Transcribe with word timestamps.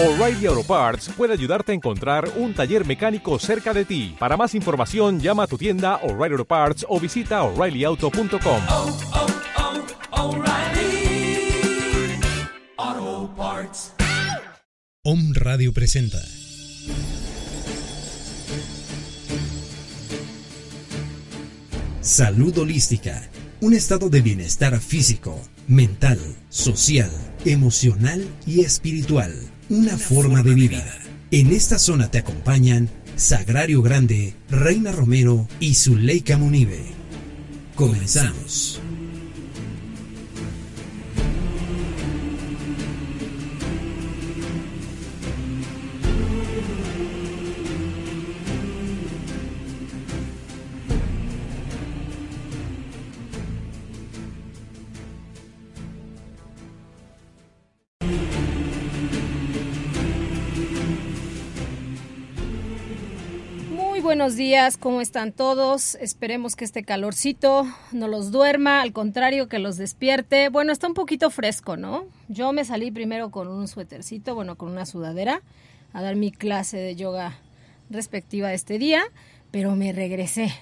O'Reilly 0.00 0.46
Auto 0.46 0.62
Parts 0.62 1.10
puede 1.16 1.32
ayudarte 1.32 1.72
a 1.72 1.74
encontrar 1.74 2.30
un 2.36 2.54
taller 2.54 2.86
mecánico 2.86 3.36
cerca 3.40 3.74
de 3.74 3.84
ti. 3.84 4.14
Para 4.16 4.36
más 4.36 4.54
información, 4.54 5.18
llama 5.18 5.42
a 5.42 5.46
tu 5.48 5.58
tienda 5.58 5.96
O'Reilly 6.04 6.34
Auto 6.34 6.44
Parts 6.44 6.86
o 6.88 7.00
visita 7.00 7.42
oreillyauto.com. 7.42 8.62
oh, 8.68 8.98
oh, 10.12 10.36
O'Reilly 10.36 11.50
Auto 12.76 13.34
Parts. 13.34 13.92
Om 15.02 15.32
Radio 15.34 15.72
presenta. 15.72 16.18
Salud 22.00 22.56
holística. 22.56 23.28
Un 23.60 23.74
estado 23.74 24.10
de 24.10 24.20
bienestar 24.20 24.78
físico, 24.78 25.40
mental, 25.66 26.20
social, 26.50 27.10
emocional 27.44 28.24
y 28.46 28.60
espiritual. 28.60 29.57
Una, 29.70 29.98
forma, 29.98 30.42
de 30.42 30.54
vida. 30.54 30.98
En 31.30 31.52
esta 31.52 31.78
zona 31.78 32.10
te 32.10 32.18
acompañan 32.18 32.88
Sagrario 33.16 33.82
Grande, 33.82 34.34
Reina 34.48 34.92
Romero 34.92 35.46
y 35.60 35.74
Zuleika 35.74 36.38
Munive. 36.38 36.86
Comenzamos. 37.74 38.80
Buenos 64.28 64.36
días, 64.36 64.76
¿cómo 64.76 65.00
están 65.00 65.32
todos? 65.32 65.94
Esperemos 65.94 66.54
que 66.54 66.66
este 66.66 66.82
calorcito 66.82 67.66
no 67.92 68.08
los 68.08 68.30
duerma, 68.30 68.82
al 68.82 68.92
contrario, 68.92 69.48
que 69.48 69.58
los 69.58 69.78
despierte. 69.78 70.50
Bueno, 70.50 70.70
está 70.70 70.86
un 70.86 70.92
poquito 70.92 71.30
fresco, 71.30 71.78
¿no? 71.78 72.04
Yo 72.28 72.52
me 72.52 72.66
salí 72.66 72.90
primero 72.90 73.30
con 73.30 73.48
un 73.48 73.68
suétercito, 73.68 74.34
bueno, 74.34 74.56
con 74.56 74.70
una 74.70 74.84
sudadera, 74.84 75.40
a 75.94 76.02
dar 76.02 76.14
mi 76.14 76.30
clase 76.30 76.76
de 76.76 76.94
yoga 76.94 77.38
respectiva 77.88 78.52
este 78.52 78.78
día, 78.78 79.02
pero 79.50 79.74
me 79.76 79.94
regresé, 79.94 80.52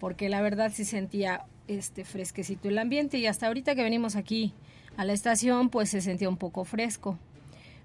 porque 0.00 0.28
la 0.28 0.42
verdad 0.42 0.72
sí 0.74 0.84
sentía 0.84 1.44
este 1.68 2.04
fresquecito 2.04 2.68
el 2.68 2.76
ambiente 2.76 3.18
y 3.18 3.28
hasta 3.28 3.46
ahorita 3.46 3.76
que 3.76 3.84
venimos 3.84 4.16
aquí 4.16 4.52
a 4.96 5.04
la 5.04 5.12
estación, 5.12 5.70
pues 5.70 5.90
se 5.90 6.00
sentía 6.00 6.28
un 6.28 6.38
poco 6.38 6.64
fresco. 6.64 7.16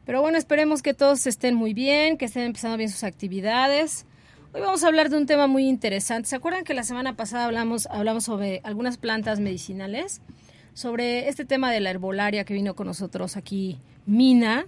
Pero 0.04 0.20
bueno, 0.24 0.40
esperemos 0.40 0.82
que 0.82 0.96
todos 0.96 1.28
estén 1.28 1.54
muy 1.54 1.76
bien, 1.76 2.18
que 2.18 2.26
estén 2.26 2.42
empezando 2.42 2.76
bien 2.76 2.90
sus 2.90 3.04
actividades. 3.04 4.08
Hoy 4.54 4.60
vamos 4.60 4.84
a 4.84 4.88
hablar 4.88 5.10
de 5.10 5.16
un 5.16 5.28
tema 5.28 5.48
muy 5.48 5.66
interesante. 5.66 6.28
¿Se 6.28 6.36
acuerdan 6.36 6.66
que 6.66 6.74
la 6.74 6.84
semana 6.84 7.16
pasada 7.16 7.46
hablamos, 7.46 7.86
hablamos 7.86 8.26
sobre 8.26 8.60
algunas 8.66 8.98
plantas 8.98 9.40
medicinales? 9.40 10.20
Sobre 10.74 11.30
este 11.30 11.46
tema 11.46 11.72
de 11.72 11.80
la 11.80 11.90
herbolaria 11.90 12.44
que 12.44 12.54
vino 12.54 12.76
con 12.76 12.88
nosotros 12.88 13.38
aquí 13.38 13.80
Mina 14.06 14.66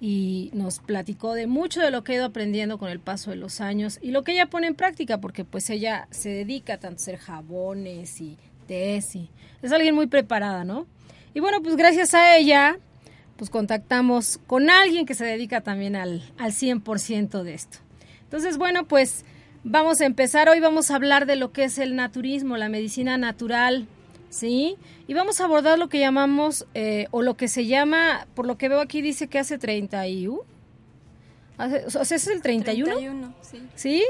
y 0.00 0.50
nos 0.52 0.80
platicó 0.80 1.34
de 1.34 1.46
mucho 1.46 1.80
de 1.80 1.92
lo 1.92 2.02
que 2.02 2.10
ha 2.10 2.14
ido 2.16 2.24
aprendiendo 2.24 2.76
con 2.76 2.90
el 2.90 2.98
paso 2.98 3.30
de 3.30 3.36
los 3.36 3.60
años 3.60 4.00
y 4.02 4.10
lo 4.10 4.24
que 4.24 4.32
ella 4.32 4.46
pone 4.46 4.66
en 4.66 4.74
práctica 4.74 5.20
porque 5.20 5.44
pues 5.44 5.70
ella 5.70 6.08
se 6.10 6.30
dedica 6.30 6.78
tanto 6.80 6.96
a 6.96 7.02
hacer 7.02 7.18
jabones 7.18 8.20
y 8.20 8.36
tés 8.66 9.14
y 9.14 9.30
es 9.62 9.70
alguien 9.70 9.94
muy 9.94 10.08
preparada, 10.08 10.64
¿no? 10.64 10.88
Y 11.34 11.40
bueno, 11.40 11.62
pues 11.62 11.76
gracias 11.76 12.14
a 12.14 12.36
ella 12.36 12.80
pues 13.36 13.48
contactamos 13.48 14.40
con 14.48 14.70
alguien 14.70 15.06
que 15.06 15.14
se 15.14 15.24
dedica 15.24 15.60
también 15.60 15.94
al, 15.94 16.20
al 16.36 16.50
100% 16.50 17.44
de 17.44 17.54
esto. 17.54 17.78
Entonces, 18.30 18.58
bueno, 18.58 18.86
pues 18.86 19.24
vamos 19.64 20.00
a 20.00 20.06
empezar. 20.06 20.48
Hoy 20.48 20.60
vamos 20.60 20.92
a 20.92 20.94
hablar 20.94 21.26
de 21.26 21.34
lo 21.34 21.50
que 21.50 21.64
es 21.64 21.78
el 21.78 21.96
naturismo, 21.96 22.56
la 22.56 22.68
medicina 22.68 23.18
natural, 23.18 23.88
¿sí? 24.28 24.76
Y 25.08 25.14
vamos 25.14 25.40
a 25.40 25.46
abordar 25.46 25.80
lo 25.80 25.88
que 25.88 25.98
llamamos, 25.98 26.64
eh, 26.74 27.08
o 27.10 27.22
lo 27.22 27.36
que 27.36 27.48
se 27.48 27.66
llama, 27.66 28.28
por 28.36 28.46
lo 28.46 28.56
que 28.56 28.68
veo 28.68 28.78
aquí 28.78 29.02
dice 29.02 29.26
que 29.26 29.40
hace 29.40 29.58
31. 29.58 30.42
Hace, 31.58 31.84
o 31.86 32.04
sea, 32.04 32.16
¿es 32.16 32.28
el 32.28 32.40
31? 32.40 32.92
31, 32.92 33.34
sí. 33.42 33.62
¿Sí? 33.74 34.04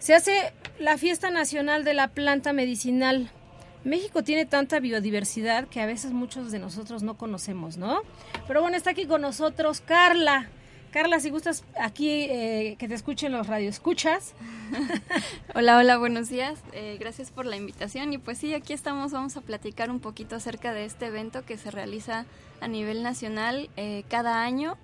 Se 0.00 0.14
hace 0.14 0.52
la 0.80 0.98
fiesta 0.98 1.30
nacional 1.30 1.84
de 1.84 1.94
la 1.94 2.08
planta 2.08 2.52
medicinal. 2.52 3.30
México 3.84 4.24
tiene 4.24 4.46
tanta 4.46 4.80
biodiversidad 4.80 5.68
que 5.68 5.80
a 5.80 5.86
veces 5.86 6.10
muchos 6.10 6.50
de 6.50 6.58
nosotros 6.58 7.04
no 7.04 7.16
conocemos, 7.16 7.76
¿no? 7.76 8.02
Pero 8.48 8.62
bueno, 8.62 8.76
está 8.76 8.90
aquí 8.90 9.06
con 9.06 9.20
nosotros 9.20 9.80
Carla. 9.80 10.50
Carla, 10.90 11.20
si 11.20 11.30
gustas 11.30 11.62
aquí 11.80 12.26
eh, 12.28 12.74
que 12.76 12.88
te 12.88 12.94
escuchen 12.94 13.30
los 13.30 13.46
radioescuchas. 13.46 14.34
Hola, 15.54 15.78
hola, 15.78 15.98
buenos 15.98 16.28
días. 16.28 16.58
Eh, 16.72 16.96
gracias 16.98 17.30
por 17.30 17.46
la 17.46 17.56
invitación. 17.56 18.12
Y 18.12 18.18
pues 18.18 18.38
sí, 18.38 18.54
aquí 18.54 18.72
estamos, 18.72 19.12
vamos 19.12 19.36
a 19.36 19.40
platicar 19.40 19.88
un 19.90 20.00
poquito 20.00 20.34
acerca 20.34 20.74
de 20.74 20.84
este 20.84 21.06
evento 21.06 21.44
que 21.44 21.56
se 21.58 21.70
realiza 21.70 22.26
a 22.60 22.66
nivel 22.66 23.04
nacional 23.04 23.70
eh, 23.76 24.02
cada 24.08 24.42
año, 24.42 24.76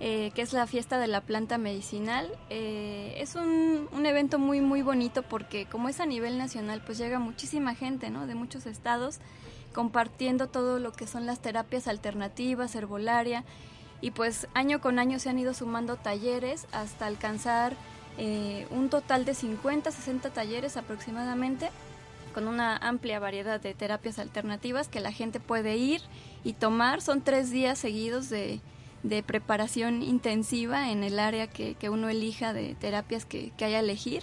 eh, 0.00 0.32
que 0.34 0.42
es 0.42 0.52
la 0.52 0.66
fiesta 0.66 0.98
de 0.98 1.06
la 1.06 1.20
planta 1.20 1.56
medicinal. 1.56 2.28
Eh, 2.50 3.14
es 3.18 3.36
un, 3.36 3.88
un 3.92 4.06
evento 4.06 4.40
muy, 4.40 4.60
muy 4.60 4.82
bonito 4.82 5.22
porque 5.22 5.66
como 5.66 5.88
es 5.88 6.00
a 6.00 6.06
nivel 6.06 6.36
nacional, 6.36 6.82
pues 6.84 6.98
llega 6.98 7.20
muchísima 7.20 7.76
gente, 7.76 8.10
¿no? 8.10 8.26
De 8.26 8.34
muchos 8.34 8.66
estados 8.66 9.20
compartiendo 9.72 10.48
todo 10.48 10.78
lo 10.78 10.92
que 10.92 11.06
son 11.06 11.26
las 11.26 11.40
terapias 11.40 11.86
alternativas, 11.86 12.74
herbolaria. 12.74 13.44
Y 14.00 14.10
pues 14.10 14.48
año 14.54 14.80
con 14.80 14.98
año 14.98 15.18
se 15.18 15.30
han 15.30 15.38
ido 15.38 15.54
sumando 15.54 15.96
talleres 15.96 16.66
hasta 16.72 17.06
alcanzar 17.06 17.74
eh, 18.18 18.66
un 18.70 18.90
total 18.90 19.24
de 19.24 19.34
50, 19.34 19.90
60 19.90 20.30
talleres 20.30 20.76
aproximadamente, 20.76 21.70
con 22.32 22.48
una 22.48 22.76
amplia 22.76 23.18
variedad 23.18 23.60
de 23.60 23.74
terapias 23.74 24.18
alternativas 24.18 24.88
que 24.88 25.00
la 25.00 25.12
gente 25.12 25.40
puede 25.40 25.76
ir 25.76 26.02
y 26.42 26.52
tomar. 26.52 27.00
Son 27.00 27.22
tres 27.22 27.50
días 27.50 27.78
seguidos 27.78 28.28
de, 28.28 28.60
de 29.02 29.22
preparación 29.22 30.02
intensiva 30.02 30.90
en 30.90 31.04
el 31.04 31.18
área 31.18 31.46
que, 31.46 31.74
que 31.74 31.90
uno 31.90 32.08
elija 32.08 32.52
de 32.52 32.74
terapias 32.74 33.24
que, 33.24 33.52
que 33.56 33.64
haya 33.64 33.78
a 33.78 33.80
elegir. 33.80 34.22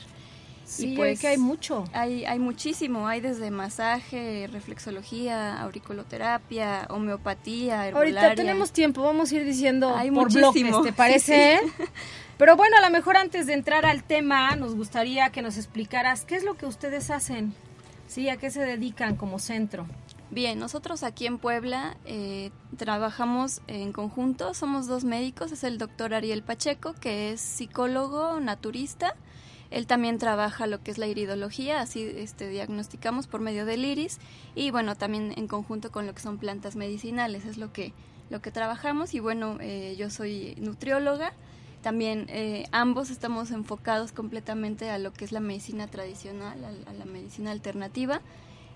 Sí, 0.72 0.94
pues, 0.96 1.20
que 1.20 1.28
hay 1.28 1.38
mucho. 1.38 1.84
Hay, 1.92 2.24
hay 2.24 2.40
muchísimo, 2.40 3.06
hay 3.06 3.20
desde 3.20 3.52
masaje, 3.52 4.48
reflexología, 4.52 5.62
auriculoterapia, 5.62 6.88
homeopatía, 6.90 7.88
herbolaria. 7.88 8.22
Ahorita 8.22 8.36
tenemos 8.36 8.72
tiempo, 8.72 9.04
vamos 9.04 9.32
a 9.32 9.36
ir 9.36 9.44
diciendo 9.44 9.94
Hay 9.94 10.10
por 10.12 10.32
muchísimo. 10.32 10.70
bloques, 10.70 10.92
¿te 10.92 10.94
parece? 10.96 11.60
Sí, 11.78 11.84
Pero 12.38 12.56
bueno, 12.56 12.78
a 12.78 12.82
lo 12.82 12.90
mejor 12.90 13.18
antes 13.18 13.48
de 13.48 13.54
entrar 13.54 13.86
al 13.86 14.04
tema, 14.04 14.56
nos 14.56 14.74
gustaría 14.74 15.30
que 15.30 15.42
nos 15.42 15.58
explicaras 15.58 16.24
qué 16.24 16.36
es 16.36 16.44
lo 16.44 16.56
que 16.56 16.66
ustedes 16.66 17.12
hacen, 17.12 17.54
¿sí? 18.08 18.30
¿A 18.30 18.38
qué 18.38 18.50
se 18.50 18.62
dedican 18.62 19.18
como 19.18 19.38
centro? 19.40 19.86
Bien, 20.32 20.58
nosotros 20.58 21.04
aquí 21.04 21.28
en 21.28 21.38
Puebla 21.38 21.98
eh, 22.06 22.50
trabajamos 22.78 23.62
en 23.68 23.92
conjunto, 23.92 24.54
somos 24.54 24.88
dos 24.88 25.04
médicos, 25.04 25.52
es 25.52 25.66
el 25.66 25.78
doctor 25.78 26.14
Ariel 26.14 26.42
Pacheco, 26.42 26.94
que 26.94 27.34
es 27.34 27.42
psicólogo 27.42 28.40
naturista, 28.40 29.16
él 29.72 29.88
también 29.88 30.18
trabaja 30.18 30.68
lo 30.68 30.84
que 30.84 30.92
es 30.92 30.98
la 30.98 31.08
iridología, 31.08 31.80
así 31.80 32.04
este, 32.04 32.50
diagnosticamos 32.50 33.28
por 33.28 33.40
medio 33.40 33.66
del 33.66 33.86
iris 33.86 34.20
y 34.54 34.70
bueno, 34.70 34.96
también 34.96 35.34
en 35.38 35.48
conjunto 35.48 35.92
con 35.92 36.06
lo 36.06 36.14
que 36.14 36.22
son 36.22 36.38
plantas 36.38 36.76
medicinales, 36.76 37.46
es 37.46 37.58
lo 37.58 37.72
que, 37.72 37.94
lo 38.30 38.42
que 38.42 38.52
trabajamos 38.52 39.14
y 39.14 39.22
bueno, 39.22 39.58
eh, 39.62 39.96
yo 39.98 40.10
soy 40.10 40.56
nutrióloga, 40.60 41.32
también 41.82 42.26
eh, 42.28 42.66
ambos 42.74 43.10
estamos 43.10 43.50
enfocados 43.52 44.12
completamente 44.12 44.90
a 44.90 45.00
lo 45.00 45.14
que 45.14 45.24
es 45.24 45.32
la 45.32 45.40
medicina 45.40 45.88
tradicional, 45.88 46.66
a, 46.86 46.94
la 46.94 47.06
medicina 47.06 47.52
alternativa 47.52 48.20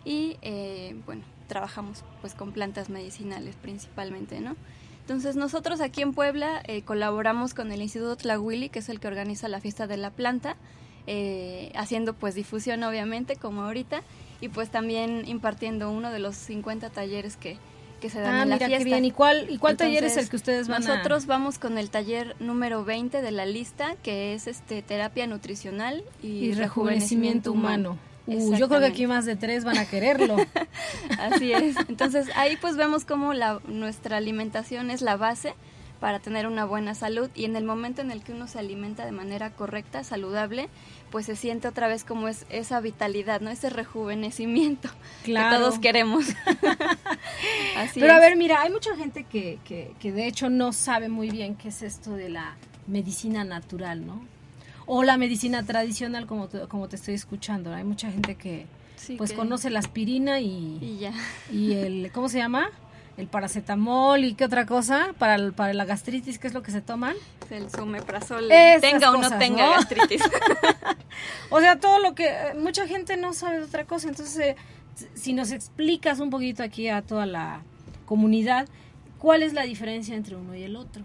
y 0.06 0.38
eh, 0.42 0.96
bueno, 1.06 1.24
trabajamos 1.50 2.06
pues 2.22 2.36
con 2.36 2.54
plantas 2.54 2.90
medicinales 2.90 3.56
principalmente, 3.58 4.40
¿no? 4.40 4.56
Entonces 5.02 5.36
nosotros 5.36 5.82
aquí 5.82 6.02
en 6.02 6.14
Puebla 6.14 6.64
colaboramos 6.86 7.54
con 7.54 7.72
el 7.72 7.84
Instituto 7.84 8.16
Tlahuili, 8.16 8.70
que 8.70 8.80
es 8.80 8.90
el 8.90 9.00
que 9.00 9.08
organiza 9.08 9.48
la 9.48 9.62
fiesta 9.62 9.86
de 9.86 9.98
la 9.98 10.10
planta, 10.10 10.58
eh, 11.08 11.72
haciendo 11.76 12.14
pues 12.14 12.36
difusión 12.36 12.84
obviamente 12.84 13.36
como 13.36 13.62
ahorita 13.64 14.02
y 14.42 14.50
pues 14.50 14.70
también 14.70 15.24
impartiendo 15.28 15.92
uno 15.92 16.12
de 16.12 16.20
los 16.20 16.36
50 16.36 16.90
talleres 16.90 17.38
que, 17.38 17.58
que 18.02 18.10
se 18.10 18.20
dan 18.20 18.36
Ah, 18.36 18.44
en 18.44 18.50
la 18.50 18.56
mira 18.56 18.68
fiesta. 18.68 18.84
qué 18.84 18.90
bien. 18.90 19.06
¿Y 19.06 19.12
cuál, 19.12 19.48
y 19.50 19.58
cuál 19.58 19.78
taller 19.78 20.04
es 20.04 20.18
el 20.18 20.30
que 20.30 20.36
ustedes 20.36 20.68
van 20.68 20.84
Nosotros 20.84 21.26
vamos 21.26 21.60
con 21.60 21.78
el 21.78 21.90
taller 21.90 22.36
número 22.40 22.84
20 22.84 23.22
de 23.22 23.32
la 23.32 23.46
lista, 23.46 23.96
que 24.04 24.34
es 24.34 24.48
este 24.48 24.82
terapia 24.82 25.28
nutricional 25.28 26.04
y, 26.22 26.28
Y 26.28 26.54
rejuvenecimiento 26.54 27.52
humano. 27.52 27.98
Uh, 28.28 28.56
yo 28.56 28.68
creo 28.68 28.80
que 28.80 28.88
aquí 28.88 29.06
más 29.06 29.26
de 29.26 29.36
tres 29.36 29.64
van 29.64 29.78
a 29.78 29.86
quererlo. 29.86 30.36
Así 31.20 31.54
es. 31.54 31.76
Entonces 31.88 32.28
ahí 32.36 32.58
pues 32.58 32.76
vemos 32.76 33.06
cómo 33.06 33.34
la, 33.34 33.60
nuestra 33.68 34.18
alimentación 34.18 34.90
es 34.90 35.02
la 35.02 35.16
base, 35.16 35.54
para 36.00 36.20
tener 36.20 36.46
una 36.46 36.66
buena 36.66 36.94
salud 36.94 37.30
y 37.34 37.46
en 37.46 37.56
el 37.56 37.64
momento 37.64 38.02
en 38.02 38.12
el 38.12 38.22
que 38.24 38.34
uno 38.34 38.48
se 38.48 38.60
alimenta 38.60 39.06
de 39.06 39.12
manera 39.12 39.52
correcta, 39.52 40.04
saludable, 40.04 40.68
pues 41.16 41.28
se 41.28 41.38
siente 41.38 41.70
otra 41.70 41.88
vez 41.88 42.04
como 42.04 42.28
es 42.28 42.46
esa 42.50 42.82
vitalidad, 42.82 43.40
¿no? 43.40 43.50
Ese 43.50 43.70
rejuvenecimiento 43.70 44.90
Claro. 45.24 45.50
que 45.56 45.64
todos 45.64 45.80
queremos. 45.80 46.26
Así 47.78 48.02
Pero 48.02 48.12
a 48.16 48.20
ver, 48.20 48.36
mira, 48.36 48.60
hay 48.62 48.70
mucha 48.70 48.98
gente 48.98 49.24
que, 49.24 49.58
que, 49.64 49.94
que 49.98 50.12
de 50.12 50.28
hecho 50.28 50.50
no 50.50 50.74
sabe 50.74 51.08
muy 51.08 51.30
bien 51.30 51.56
qué 51.56 51.70
es 51.70 51.84
esto 51.84 52.12
de 52.18 52.28
la 52.28 52.58
medicina 52.88 53.46
natural, 53.46 54.06
¿no? 54.06 54.26
O 54.86 55.04
la 55.04 55.16
medicina 55.18 55.64
tradicional, 55.64 56.26
como 56.28 56.50
te, 56.50 56.68
como 56.68 56.90
te 56.90 56.98
estoy 56.98 57.14
escuchando. 57.14 57.74
Hay 57.74 57.86
mucha 57.86 58.12
gente 58.12 58.36
que 58.36 58.66
Sí, 58.98 59.16
pues 59.16 59.32
que- 59.32 59.38
conoce 59.38 59.70
la 59.70 59.80
aspirina 59.80 60.42
y, 60.42 60.80
y 60.82 60.98
ya. 61.00 61.14
y 61.50 61.76
el, 61.76 62.12
¿cómo 62.14 62.28
se 62.28 62.40
llama? 62.40 62.70
El 63.18 63.28
paracetamol 63.28 64.24
y 64.26 64.34
qué 64.34 64.44
otra 64.46 64.66
cosa 64.66 65.14
para, 65.18 65.36
el- 65.36 65.54
para 65.54 65.74
la 65.74 65.86
gastritis, 65.86 66.38
¿qué 66.38 66.48
es 66.48 66.54
lo 66.54 66.62
que 66.64 66.72
se 66.72 66.82
toman? 66.82 67.16
El 67.50 67.70
sumeprazol, 67.70 68.50
tenga 68.82 69.12
o 69.12 69.18
no 69.18 69.38
tenga 69.38 69.68
¿no? 69.68 69.72
gastritis. 69.74 70.22
O 71.50 71.60
sea, 71.62 71.80
todo 71.80 72.00
lo 72.00 72.14
que 72.16 72.30
mucha 72.60 72.88
gente 72.88 73.16
no 73.18 73.34
sabe 73.34 73.60
de 73.60 73.64
otra 73.66 73.86
cosa. 73.86 74.10
Entonces, 74.10 74.38
eh, 74.38 74.56
si 75.14 75.32
nos 75.34 75.52
explicas 75.52 76.20
un 76.20 76.30
poquito 76.30 76.62
aquí 76.64 76.90
a 76.90 77.02
toda 77.02 77.26
la 77.26 77.62
comunidad, 78.06 78.68
¿cuál 79.20 79.44
es 79.44 79.54
la 79.54 79.64
diferencia 79.64 80.16
entre 80.16 80.36
uno 80.36 80.56
y 80.56 80.64
el 80.64 80.76
otro? 80.76 81.04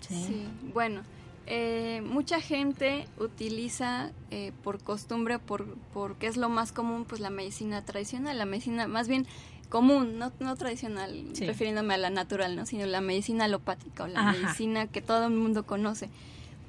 Sí, 0.00 0.46
bueno, 0.72 1.02
eh, 1.46 2.02
mucha 2.04 2.40
gente 2.40 3.06
utiliza 3.18 4.10
eh, 4.30 4.52
por 4.62 4.80
costumbre, 4.82 5.38
por 5.38 5.66
porque 5.92 6.26
es 6.28 6.36
lo 6.36 6.48
más 6.48 6.70
común, 6.72 7.04
pues 7.04 7.20
la 7.20 7.30
medicina 7.30 7.82
tradicional, 7.84 8.38
la 8.38 8.46
medicina 8.46 8.86
más 8.86 9.08
bien 9.08 9.26
común, 9.68 10.18
no, 10.18 10.32
no 10.40 10.56
tradicional, 10.56 11.24
Sí. 11.32 11.46
refiriéndome 11.46 11.94
a 11.94 11.98
la 11.98 12.10
natural, 12.10 12.56
¿no? 12.56 12.66
sino 12.66 12.86
la 12.86 13.00
medicina 13.00 13.44
alopática 13.44 14.04
o 14.04 14.06
la 14.08 14.20
Ajá. 14.20 14.32
medicina 14.32 14.86
que 14.86 15.00
todo 15.02 15.26
el 15.26 15.34
mundo 15.34 15.64
conoce. 15.66 16.08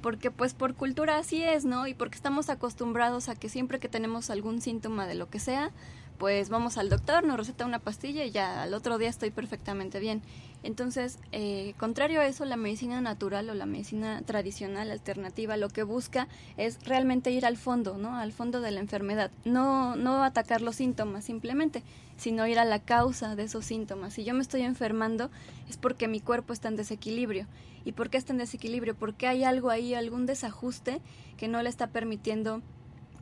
Porque 0.02 0.30
pues 0.30 0.54
por 0.54 0.74
cultura 0.74 1.18
así 1.18 1.42
es, 1.42 1.64
¿no? 1.66 1.86
Y 1.86 1.92
porque 1.94 2.16
estamos 2.16 2.48
acostumbrados 2.48 3.28
a 3.28 3.34
que 3.34 3.48
siempre 3.50 3.78
que 3.80 3.88
tenemos 3.88 4.30
algún 4.30 4.62
síntoma 4.62 5.06
de 5.06 5.14
lo 5.14 5.28
que 5.28 5.38
sea, 5.38 5.70
pues 6.18 6.48
vamos 6.48 6.78
al 6.78 6.88
doctor, 6.88 7.24
nos 7.24 7.36
receta 7.36 7.66
una 7.66 7.78
pastilla 7.80 8.24
y 8.24 8.30
ya 8.30 8.62
al 8.62 8.72
otro 8.74 8.96
día 8.98 9.08
estoy 9.08 9.30
perfectamente 9.30 10.00
bien. 10.00 10.22
Entonces, 10.62 11.18
eh, 11.32 11.74
contrario 11.78 12.20
a 12.20 12.26
eso, 12.26 12.44
la 12.44 12.56
medicina 12.56 13.00
natural 13.00 13.48
o 13.48 13.54
la 13.54 13.64
medicina 13.64 14.22
tradicional 14.22 14.90
alternativa 14.90 15.56
lo 15.56 15.68
que 15.70 15.82
busca 15.82 16.28
es 16.58 16.84
realmente 16.84 17.30
ir 17.30 17.46
al 17.46 17.56
fondo, 17.56 17.96
¿no? 17.96 18.16
Al 18.16 18.32
fondo 18.32 18.60
de 18.60 18.70
la 18.70 18.80
enfermedad. 18.80 19.30
No, 19.44 19.96
no 19.96 20.22
atacar 20.22 20.60
los 20.60 20.76
síntomas 20.76 21.24
simplemente, 21.24 21.82
sino 22.16 22.46
ir 22.46 22.58
a 22.58 22.66
la 22.66 22.80
causa 22.80 23.36
de 23.36 23.44
esos 23.44 23.64
síntomas. 23.64 24.14
Si 24.14 24.24
yo 24.24 24.34
me 24.34 24.42
estoy 24.42 24.62
enfermando 24.62 25.30
es 25.68 25.78
porque 25.78 26.08
mi 26.08 26.20
cuerpo 26.20 26.52
está 26.52 26.68
en 26.68 26.76
desequilibrio. 26.76 27.46
¿Y 27.84 27.92
por 27.92 28.10
qué 28.10 28.18
está 28.18 28.34
en 28.34 28.38
desequilibrio? 28.38 28.94
Porque 28.94 29.26
hay 29.26 29.44
algo 29.44 29.70
ahí, 29.70 29.94
algún 29.94 30.26
desajuste 30.26 31.00
que 31.38 31.48
no 31.48 31.62
le 31.62 31.70
está 31.70 31.86
permitiendo 31.86 32.60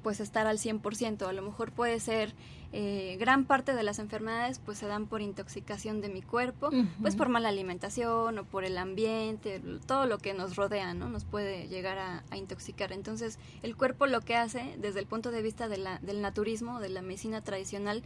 pues 0.02 0.19
estar 0.19 0.46
al 0.49 0.58
100%. 0.58 1.29
A 1.29 1.32
lo 1.32 1.43
mejor 1.43 1.70
puede 1.70 2.00
ser 2.00 2.34
eh, 2.73 3.17
gran 3.19 3.44
parte 3.44 3.75
de 3.75 3.82
las 3.82 3.99
enfermedades 3.99 4.59
pues 4.59 4.79
se 4.79 4.87
dan 4.87 5.06
por 5.06 5.23
intoxicación 5.23 6.00
de 6.00 6.11
mi 6.11 6.20
cuerpo, 6.20 6.70
pues 7.00 7.17
por 7.17 7.31
mala 7.31 7.49
alimentación 7.49 8.38
o 8.38 8.44
por 8.44 8.65
el 8.65 8.76
ambiente, 8.76 9.62
todo 9.87 10.06
lo 10.06 10.19
que 10.19 10.35
nos 10.35 10.56
rodea, 10.56 10.93
¿no? 10.93 11.09
Nos 11.09 11.25
puede 11.25 11.69
llegar 11.69 11.99
a, 11.99 12.25
a 12.31 12.37
intoxicar. 12.37 12.93
Entonces, 12.93 13.38
el 13.62 13.75
cuerpo 13.75 14.06
lo 14.06 14.20
que 14.20 14.37
hace 14.37 14.76
desde 14.79 15.00
el 15.00 15.06
punto 15.06 15.31
de 15.31 15.41
vista 15.41 15.69
de 15.69 15.79
la, 15.79 15.99
del 16.00 16.20
naturismo, 16.20 16.79
de 16.81 16.91
la 16.91 17.00
medicina 17.00 17.41
tradicional, 17.41 18.03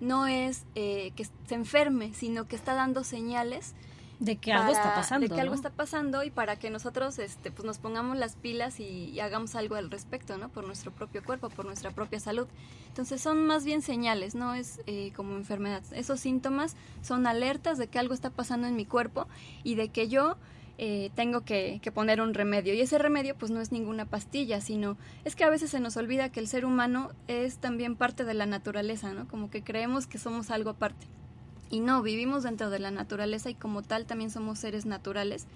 no 0.00 0.26
es 0.26 0.64
eh, 0.74 1.12
que 1.16 1.24
se 1.24 1.54
enferme, 1.54 2.12
sino 2.14 2.46
que 2.48 2.56
está 2.56 2.74
dando 2.74 3.04
señales 3.04 3.74
De 4.18 4.36
que 4.36 4.52
algo 4.52 4.72
está 4.72 4.94
pasando. 4.94 5.28
de 5.28 5.34
que 5.34 5.40
algo 5.40 5.54
está 5.54 5.70
pasando 5.70 6.22
y 6.24 6.30
para 6.30 6.56
que 6.56 6.70
nosotros 6.70 7.18
este 7.18 7.50
pues 7.50 7.66
nos 7.66 7.78
pongamos 7.78 8.16
las 8.16 8.34
pilas 8.34 8.80
y, 8.80 9.10
y 9.10 9.20
hagamos 9.20 9.54
algo 9.54 9.74
al 9.74 9.90
respecto 9.90 10.38
no 10.38 10.48
por 10.48 10.66
nuestro 10.66 10.90
propio 10.90 11.22
cuerpo 11.22 11.50
por 11.50 11.66
nuestra 11.66 11.90
propia 11.90 12.18
salud. 12.18 12.46
Entonces 12.88 13.20
son 13.20 13.46
más 13.46 13.64
bien 13.64 13.82
señales 13.82 14.34
no 14.34 14.54
es 14.54 14.80
eh, 14.86 15.12
como 15.14 15.36
enfermedad. 15.36 15.82
Esos 15.92 16.20
síntomas 16.20 16.76
son 17.02 17.26
alertas 17.26 17.76
de 17.76 17.88
que 17.88 17.98
algo 17.98 18.14
está 18.14 18.30
pasando 18.30 18.66
en 18.66 18.74
mi 18.74 18.86
cuerpo 18.86 19.28
y 19.64 19.74
de 19.74 19.90
que 19.90 20.08
yo 20.08 20.36
eh, 20.78 21.10
tengo 21.14 21.42
que, 21.42 21.80
que 21.82 21.92
poner 21.92 22.22
un 22.22 22.32
remedio. 22.32 22.72
Y 22.72 22.80
ese 22.80 22.96
remedio 22.98 23.36
pues 23.36 23.50
no 23.50 23.60
es 23.60 23.70
ninguna 23.70 24.06
pastilla 24.06 24.62
sino 24.62 24.96
es 25.26 25.36
que 25.36 25.44
a 25.44 25.50
veces 25.50 25.70
se 25.70 25.80
nos 25.80 25.96
olvida 25.98 26.30
que 26.30 26.40
el 26.40 26.48
ser 26.48 26.64
humano 26.64 27.10
es 27.28 27.58
también 27.58 27.96
parte 27.96 28.24
de 28.24 28.32
la 28.32 28.46
naturaleza 28.46 29.12
no 29.12 29.28
como 29.28 29.50
que 29.50 29.62
creemos 29.62 30.06
que 30.06 30.18
somos 30.18 30.50
algo 30.50 30.70
aparte 30.70 31.06
y 31.70 31.80
no, 31.80 32.02
vivimos 32.02 32.42
dentro 32.44 32.70
de 32.70 32.78
la 32.78 32.90
naturaleza 32.90 33.50
y 33.50 33.54
como 33.54 33.82
tal 33.82 34.06
también 34.06 34.30
somos 34.30 34.58
seres 34.58 34.86
naturales 34.86 35.46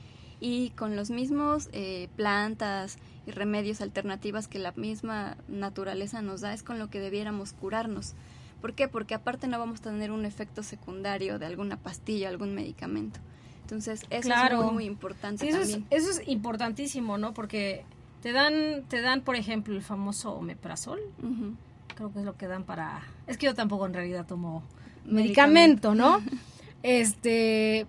y 0.41 0.71
con 0.71 0.97
los 0.97 1.11
mismos 1.11 1.69
eh, 1.73 2.09
plantas 2.17 2.97
y 3.27 3.31
remedios 3.31 3.81
alternativas 3.81 4.49
que 4.49 4.59
la 4.59 4.73
misma 4.73 5.37
naturaleza 5.49 6.23
nos 6.23 6.41
da 6.41 6.55
es 6.55 6.63
con 6.63 6.79
lo 6.79 6.89
que 6.91 6.99
debiéramos 7.01 7.53
curarnos. 7.53 8.15
¿Por 8.61 8.75
qué? 8.75 8.89
Porque 8.89 9.15
aparte 9.15 9.47
no 9.49 9.59
vamos 9.59 9.81
a 9.81 9.85
tener 9.85 10.11
un 10.11 10.25
efecto 10.25 10.63
secundario 10.63 11.39
de 11.39 11.47
alguna 11.47 11.77
pastilla, 11.77 12.29
algún 12.29 12.55
medicamento. 12.55 13.21
Entonces, 13.63 14.05
eso 14.11 14.29
Claro. 14.29 14.59
es 14.61 14.65
muy, 14.65 14.73
muy 14.75 14.85
importante 14.87 15.45
Sí, 15.45 15.49
eso, 15.51 15.61
es, 15.61 15.71
también. 15.71 15.87
eso 15.91 16.11
es 16.11 16.27
importantísimo, 16.29 17.19
¿no? 17.19 17.33
Porque 17.35 17.85
te 18.23 18.33
dan, 18.33 18.83
te 18.89 19.01
dan, 19.01 19.21
por 19.23 19.37
ejemplo, 19.37 19.75
el 19.75 19.83
famoso 19.83 20.33
omeprazol. 20.33 20.99
Ujú. 21.23 21.55
Creo 21.95 22.13
que 22.13 22.19
es 22.19 22.25
lo 22.25 22.37
que 22.37 22.49
dan 22.49 22.65
para... 22.65 23.01
Es 23.27 23.39
que 23.39 23.47
yo 23.47 23.55
tampoco 23.55 23.87
en 23.87 23.95
realidad 23.95 24.27
tomo 24.27 24.63
medicamento, 25.05 25.95
¿no? 25.95 26.19
Este... 26.83 27.87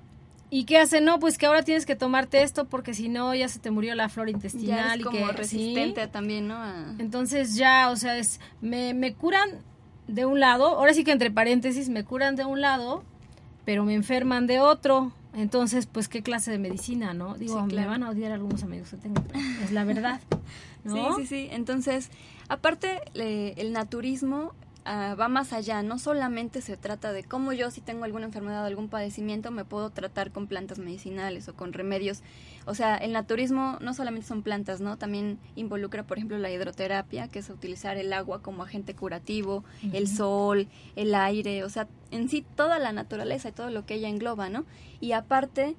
¿Y 0.53 0.65
qué 0.65 0.77
hacen? 0.79 1.05
No, 1.05 1.17
pues 1.17 1.37
que 1.37 1.45
ahora 1.45 1.63
tienes 1.63 1.85
que 1.85 1.95
tomarte 1.95 2.43
esto 2.43 2.65
porque 2.65 2.93
si 2.93 3.07
no 3.07 3.33
ya 3.33 3.47
se 3.47 3.59
te 3.59 3.71
murió 3.71 3.95
la 3.95 4.09
flora 4.09 4.31
Ya 4.31 4.35
intestinal 4.35 4.95
es 4.95 5.01
y 5.01 5.03
como 5.05 5.27
que 5.27 5.31
resistente 5.31 6.03
¿sí? 6.03 6.09
también, 6.11 6.49
¿no? 6.49 6.55
A- 6.55 6.93
Entonces 6.97 7.55
ya, 7.55 7.89
o 7.89 7.95
sea, 7.95 8.17
es 8.17 8.41
me, 8.59 8.93
me 8.93 9.13
curan 9.13 9.47
de 10.09 10.25
un 10.25 10.41
lado, 10.41 10.67
ahora 10.67 10.93
sí 10.93 11.05
que 11.05 11.13
entre 11.13 11.31
paréntesis 11.31 11.87
me 11.87 12.03
curan 12.03 12.35
de 12.35 12.43
un 12.43 12.59
lado, 12.59 13.01
pero 13.63 13.85
me 13.85 13.93
enferman 13.93 14.45
de 14.45 14.59
otro. 14.59 15.13
Entonces, 15.33 15.85
pues 15.85 16.09
qué 16.09 16.21
clase 16.21 16.51
de 16.51 16.57
medicina, 16.59 17.13
¿no? 17.13 17.35
Digo, 17.35 17.65
Sí, 17.69 17.73
me 17.73 17.85
van 17.85 18.03
a 18.03 18.09
odiar 18.09 18.33
algunos 18.33 18.61
amigos 18.63 18.89
que 18.89 18.97
tengo, 18.97 19.21
pero 19.23 19.39
es 19.63 19.71
la 19.71 19.85
verdad. 19.85 20.19
¿no? 20.83 21.15
Sí, 21.15 21.21
sí, 21.21 21.27
sí. 21.27 21.47
Entonces, 21.51 22.09
aparte, 22.49 22.99
le- 23.13 23.53
el 23.53 23.71
naturismo 23.71 24.51
ah, 24.85 25.15
va 25.19 25.27
más 25.27 25.53
allá. 25.53 25.83
No 25.83 25.99
solamente 25.99 26.61
se 26.61 26.77
trata 26.77 27.11
de 27.13 27.23
cómo 27.23 27.53
yo, 27.53 27.71
si 27.71 27.81
tengo 27.81 28.05
alguna 28.05 28.25
enfermedad 28.25 28.63
o 28.63 28.67
algún 28.67 28.89
padecimiento, 28.89 29.51
me 29.51 29.65
puedo 29.65 29.89
tratar 29.89 30.31
con 30.31 30.47
plantas 30.47 30.79
medicinales 30.79 31.47
o 31.47 31.53
con 31.53 31.73
remedios. 31.73 32.21
O 32.65 32.75
sea, 32.75 32.95
el 32.97 33.11
naturismo 33.11 33.77
no 33.81 33.93
solamente 33.93 34.27
son 34.27 34.43
plantas, 34.43 34.81
¿no? 34.81 34.97
También 34.97 35.39
involucra, 35.55 36.03
por 36.03 36.17
ejemplo, 36.17 36.37
la 36.37 36.51
hidroterapia, 36.51 37.27
que 37.27 37.39
es 37.39 37.49
utilizar 37.49 37.97
el 37.97 38.13
agua 38.13 38.41
como 38.41 38.63
agente 38.63 38.95
curativo, 38.95 39.63
el 39.93 40.07
sol, 40.07 40.67
el 40.95 41.15
aire, 41.15 41.63
o 41.63 41.69
sea, 41.69 41.87
en 42.11 42.29
sí 42.29 42.45
toda 42.55 42.79
la 42.79 42.91
naturaleza 42.91 43.49
y 43.49 43.51
todo 43.53 43.69
lo 43.69 43.85
que 43.85 43.95
ella 43.95 44.09
engloba, 44.09 44.49
¿no? 44.49 44.65
Y 44.99 45.13
aparte, 45.13 45.75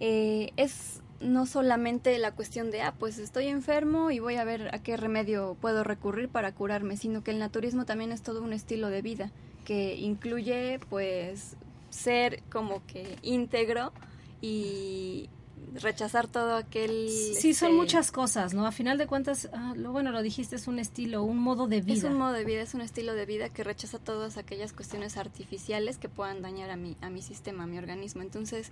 eh, 0.00 0.52
es 0.56 1.02
no 1.22 1.46
solamente 1.46 2.18
la 2.18 2.32
cuestión 2.32 2.70
de, 2.70 2.82
ah, 2.82 2.94
pues 2.98 3.18
estoy 3.18 3.48
enfermo 3.48 4.10
y 4.10 4.18
voy 4.18 4.36
a 4.36 4.44
ver 4.44 4.74
a 4.74 4.82
qué 4.82 4.96
remedio 4.96 5.56
puedo 5.60 5.84
recurrir 5.84 6.28
para 6.28 6.52
curarme, 6.52 6.96
sino 6.96 7.22
que 7.22 7.30
el 7.30 7.38
naturismo 7.38 7.84
también 7.84 8.12
es 8.12 8.22
todo 8.22 8.42
un 8.42 8.52
estilo 8.52 8.88
de 8.88 9.02
vida 9.02 9.30
que 9.64 9.94
incluye, 9.96 10.80
pues, 10.90 11.56
ser 11.90 12.42
como 12.50 12.84
que 12.86 13.16
íntegro 13.22 13.92
y 14.40 15.28
rechazar 15.74 16.26
todo 16.26 16.56
aquel... 16.56 17.08
Sí, 17.08 17.54
son 17.54 17.68
este, 17.68 17.80
muchas 17.80 18.12
cosas, 18.12 18.54
¿no? 18.54 18.66
A 18.66 18.72
final 18.72 18.98
de 18.98 19.06
cuentas, 19.06 19.48
ah, 19.52 19.74
lo 19.76 19.92
bueno, 19.92 20.10
lo 20.10 20.22
dijiste, 20.22 20.56
es 20.56 20.66
un 20.66 20.78
estilo, 20.78 21.22
un 21.22 21.38
modo 21.38 21.68
de 21.68 21.80
vida. 21.80 21.94
Es 21.94 22.04
un 22.04 22.14
modo 22.14 22.32
de 22.32 22.44
vida, 22.44 22.62
es 22.62 22.74
un 22.74 22.80
estilo 22.80 23.14
de 23.14 23.26
vida 23.26 23.48
que 23.48 23.64
rechaza 23.64 23.98
todas 23.98 24.36
aquellas 24.36 24.72
cuestiones 24.72 25.16
artificiales 25.16 25.98
que 25.98 26.08
puedan 26.08 26.42
dañar 26.42 26.70
a 26.70 26.76
mi, 26.76 26.96
a 27.00 27.10
mi 27.10 27.22
sistema, 27.22 27.64
a 27.64 27.66
mi 27.66 27.78
organismo. 27.78 28.22
Entonces, 28.22 28.70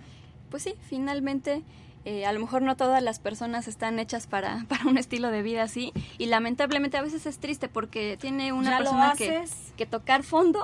pues 0.49 0.63
sí, 0.63 0.75
finalmente, 0.89 1.63
eh, 2.05 2.25
a 2.25 2.33
lo 2.33 2.39
mejor 2.39 2.61
no 2.61 2.75
todas 2.75 3.01
las 3.03 3.19
personas 3.19 3.67
están 3.67 3.99
hechas 3.99 4.27
para, 4.27 4.65
para 4.69 4.85
un 4.87 4.97
estilo 4.97 5.29
de 5.31 5.41
vida 5.43 5.63
así. 5.63 5.93
Y 6.17 6.25
lamentablemente 6.27 6.97
a 6.97 7.01
veces 7.01 7.25
es 7.25 7.37
triste 7.39 7.67
porque 7.69 8.17
tiene 8.19 8.53
una 8.53 8.71
Ya 8.71 8.77
persona 8.77 9.13
que, 9.17 9.43
que 9.77 9.85
tocar 9.85 10.23
fondo 10.23 10.61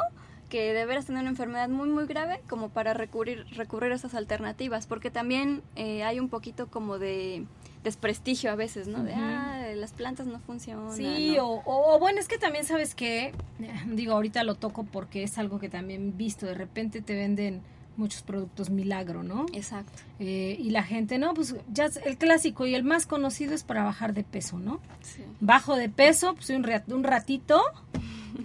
que 0.50 0.74
de 0.74 0.86
veras 0.86 1.06
tener 1.06 1.22
una 1.22 1.30
enfermedad 1.30 1.68
muy 1.68 1.90
muy 1.90 2.06
grave 2.06 2.40
como 2.48 2.70
para 2.70 2.94
recurrir 2.94 3.46
recurrir 3.52 3.92
a 3.92 3.96
esas 3.96 4.16
alternativas. 4.16 4.88
Porque 4.88 5.12
también 5.12 5.62
eh, 5.76 6.04
hay 6.04 6.20
un 6.22 6.30
poquito 6.30 6.68
como 6.68 6.98
de 7.00 7.46
desprestigio 7.84 8.52
a 8.52 8.56
veces 8.56 8.88
no 8.88 9.04
de 9.04 9.14
ah 9.14 9.64
las 9.76 9.94
plantas 9.94 10.26
no 10.28 10.40
funcionan 10.40 10.96
Sí, 10.96 11.36
¿no? 11.38 11.46
o, 11.48 11.62
o- 11.64 11.96
o 11.96 12.00
bueno, 12.00 12.20
es 12.20 12.28
que 12.28 12.38
también 12.38 12.66
sabes 12.66 12.96
que, 12.96 13.34
digo, 13.88 14.14
ahorita 14.14 14.44
lo 14.44 14.56
toco 14.56 14.84
porque 14.84 15.24
es 15.24 15.38
algo 15.38 15.60
que 15.60 15.70
también 15.70 16.10
he 16.10 16.18
visto, 16.18 16.46
de 16.46 16.54
repente 16.54 17.02
te 17.02 17.14
venden 17.16 17.62
muchos 17.98 18.22
productos 18.22 18.70
milagro, 18.70 19.24
¿no? 19.24 19.46
exacto 19.54 19.92
Eh, 20.20 20.58
y 20.60 20.70
la 20.70 20.84
gente, 20.84 21.18
no, 21.18 21.34
pues 21.34 21.56
ya 21.72 21.86
es 21.86 21.98
el 21.98 22.18
clásico 22.18 22.66
y 22.66 22.76
el 22.76 22.84
más 22.84 23.06
conocido 23.06 23.54
es 23.54 23.64
para 23.64 23.84
bajar 23.84 24.14
de 24.14 24.24
peso, 24.24 24.58
¿no? 24.60 24.80
sí. 25.02 25.24
Bajo 25.40 25.76
de 25.76 25.90
peso, 25.90 26.36
pues 26.36 26.50
un, 26.50 26.66
un 26.88 27.04
ratito, 27.04 27.62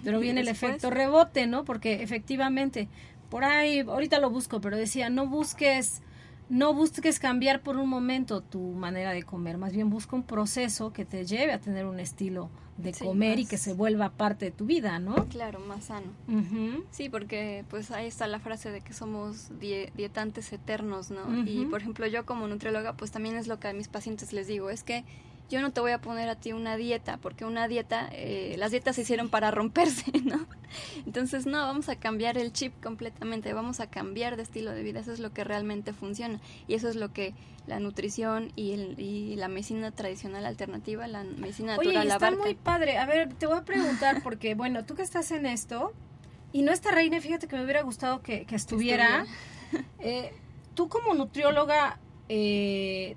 pero 0.03 0.19
viene 0.19 0.41
el 0.41 0.47
efecto 0.49 0.89
rebote, 0.89 1.47
¿no? 1.47 1.63
Porque 1.63 2.03
efectivamente, 2.03 2.87
por 3.29 3.43
ahí, 3.43 3.79
ahorita 3.79 4.19
lo 4.19 4.29
busco, 4.29 4.61
pero 4.61 4.77
decía, 4.77 5.09
no 5.09 5.27
busques, 5.27 6.01
no 6.53 6.73
busques 6.75 7.17
cambiar 7.19 7.61
por 7.61 7.77
un 7.77 7.89
momento 7.89 8.41
tu 8.41 8.59
manera 8.59 9.11
de 9.11 9.23
comer, 9.23 9.57
más 9.57 9.73
bien 9.73 9.89
busca 9.89 10.15
un 10.15 10.21
proceso 10.23 10.93
que 10.93 11.03
te 11.03 11.25
lleve 11.25 11.51
a 11.51 11.59
tener 11.59 11.85
un 11.87 11.99
estilo 11.99 12.49
de 12.77 12.93
Sí, 12.93 13.03
comer 13.05 13.39
y 13.39 13.45
que 13.45 13.57
se 13.57 13.73
vuelva 13.73 14.09
parte 14.11 14.45
de 14.45 14.51
tu 14.51 14.65
vida, 14.65 14.99
¿no? 14.99 15.15
Claro, 15.29 15.59
más 15.59 15.85
sano. 15.85 16.07
Sí, 16.91 17.09
porque 17.09 17.65
pues 17.69 17.89
ahí 17.91 18.05
está 18.07 18.27
la 18.27 18.39
frase 18.39 18.69
de 18.71 18.81
que 18.81 18.93
somos 18.93 19.49
die- 19.59 19.91
dietantes 19.95 20.53
eternos, 20.53 21.09
¿no? 21.09 21.43
Y 21.45 21.65
por 21.65 21.81
ejemplo 21.81 22.05
yo 22.07 22.25
como 22.25 22.47
nutrióloga 22.47 22.93
pues 22.93 23.09
también 23.11 23.35
es 23.35 23.47
lo 23.47 23.59
que 23.59 23.67
a 23.69 23.73
mis 23.73 23.87
pacientes 23.87 24.31
les 24.31 24.45
digo, 24.47 24.69
es 24.69 24.83
que 24.83 25.03
yo 25.49 25.61
no 25.61 25.71
te 25.71 25.81
voy 25.81 25.91
a 25.91 26.01
poner 26.01 26.29
a 26.29 26.35
ti 26.35 26.51
una 26.51 26.77
dieta, 26.77 27.17
porque 27.17 27.45
una 27.45 27.67
dieta, 27.67 28.09
eh, 28.11 28.55
las 28.57 28.71
dietas 28.71 28.95
se 28.95 29.01
hicieron 29.03 29.29
para 29.29 29.51
romperse, 29.51 30.11
¿no? 30.23 30.45
Entonces 31.05 31.45
no, 31.45 31.59
vamos 31.59 31.89
a 31.89 31.95
cambiar 31.95 32.37
el 32.37 32.51
chip 32.51 32.73
completamente, 32.81 33.53
vamos 33.53 33.79
a 33.79 33.87
cambiar 33.87 34.35
de 34.35 34.43
estilo 34.43 34.71
de 34.71 34.83
vida, 34.83 35.01
eso 35.01 35.13
es 35.13 35.19
lo 35.19 35.31
que 35.31 35.43
realmente 35.43 35.93
funciona 35.93 36.39
y 36.67 36.73
eso 36.73 36.89
es 36.89 36.95
lo 36.95 37.13
que 37.13 37.33
la 37.67 37.79
nutrición 37.79 38.51
y, 38.55 38.71
el, 38.73 38.99
y 38.99 39.35
la 39.35 39.47
medicina 39.47 39.91
tradicional 39.91 40.45
alternativa, 40.45 41.07
la 41.07 41.23
medicina 41.23 41.77
Oye, 41.77 41.93
natural 41.93 42.05
y 42.05 42.11
está 42.11 42.27
abarca. 42.27 42.43
muy 42.43 42.55
padre. 42.55 42.97
A 42.97 43.05
ver, 43.05 43.33
te 43.33 43.45
voy 43.45 43.57
a 43.57 43.63
preguntar, 43.63 44.21
porque, 44.23 44.55
bueno, 44.55 44.85
tú 44.85 44.95
que 44.95 45.01
estás 45.01 45.31
en 45.31 45.45
esto, 45.45 45.93
y 46.51 46.61
no 46.61 46.71
esta 46.71 46.91
reina, 46.91 47.19
fíjate 47.21 47.47
que 47.47 47.55
me 47.55 47.63
hubiera 47.63 47.81
gustado 47.81 48.21
que, 48.21 48.45
que 48.45 48.55
estuviera. 48.55 49.25
Eh, 49.99 50.31
tú 50.75 50.87
como 50.87 51.13
nutrióloga, 51.13 51.99
eh, 52.29 53.15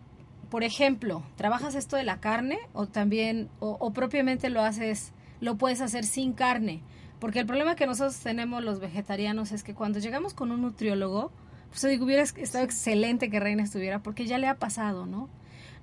por 0.51 0.65
ejemplo, 0.65 1.23
¿trabajas 1.37 1.75
esto 1.75 1.97
de 1.97 2.05
la 2.05 2.21
carne 2.21 2.59
o 2.73 2.87
también, 2.87 3.49
o, 3.61 3.77
o 3.81 3.93
propiamente 3.93 4.51
lo 4.51 4.63
haces, 4.63 5.13
lo 5.41 5.57
puedes 5.57 5.81
hacer 5.81 6.05
sin 6.05 6.33
carne? 6.33 6.83
Porque 7.19 7.41
el 7.41 7.47
problema 7.47 7.77
que 7.77 7.87
nosotros 7.87 8.19
tenemos 8.19 8.63
los 8.63 8.79
vegetarianos 8.79 9.53
es 9.53 9.63
que 9.63 9.75
cuando 9.75 9.99
llegamos 9.99 10.35
con 10.35 10.53
un 10.53 10.63
nutriólogo, 10.63 11.33
pues 11.71 11.83
digo, 11.83 12.05
hubiera 12.05 12.23
estado 12.23 12.65
excelente 12.65 13.31
que 13.31 13.41
Reina 13.41 13.63
estuviera, 13.63 14.01
porque 14.01 14.27
ya 14.27 14.39
le 14.39 14.49
ha 14.49 14.57
pasado, 14.57 15.07
¿no? 15.07 15.29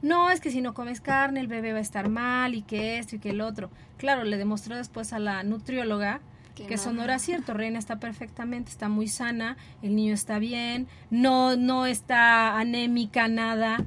No, 0.02 0.32
es 0.32 0.42
que 0.42 0.52
si 0.52 0.62
no 0.62 0.74
comes 0.74 1.02
carne, 1.02 1.40
el 1.40 1.48
bebé 1.48 1.72
va 1.72 1.78
a 1.78 1.82
estar 1.82 2.10
mal 2.10 2.56
y 2.56 2.62
que 2.62 2.98
esto 2.98 3.16
y 3.16 3.20
que 3.20 3.30
el 3.30 3.42
otro. 3.42 3.70
Claro, 3.98 4.24
le 4.26 4.38
demostró 4.38 4.76
después 4.76 5.14
a 5.14 5.20
la 5.20 5.44
nutrióloga 5.44 6.20
Que 6.56 6.66
que, 6.66 6.74
eso 6.74 6.92
no 6.92 7.04
era 7.04 7.20
cierto. 7.20 7.54
Reina 7.54 7.80
está 7.80 8.00
perfectamente, 8.00 8.70
está 8.70 8.90
muy 8.90 9.08
sana, 9.08 9.56
el 9.82 9.96
niño 9.96 10.14
está 10.14 10.40
bien, 10.40 10.88
no, 11.10 11.56
no 11.56 11.86
está 11.86 12.60
anémica, 12.60 13.28
nada. 13.28 13.78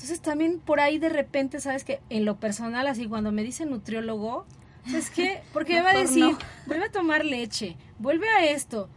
Entonces 0.00 0.22
también 0.22 0.60
por 0.60 0.80
ahí 0.80 0.98
de 0.98 1.10
repente, 1.10 1.60
sabes 1.60 1.84
que 1.84 2.00
en 2.08 2.24
lo 2.24 2.40
personal, 2.40 2.86
así 2.86 3.06
cuando 3.06 3.32
me 3.32 3.42
dice 3.42 3.66
nutriólogo, 3.66 4.46
es 4.94 5.10
que, 5.10 5.42
porque 5.52 5.74
me 5.74 5.82
va 5.82 5.90
a 5.90 5.98
decir, 5.98 6.24
no. 6.24 6.38
vuelve 6.64 6.86
a 6.86 6.90
tomar 6.90 7.22
leche, 7.22 7.76
vuelve 7.98 8.26
a 8.30 8.46
esto. 8.46 8.88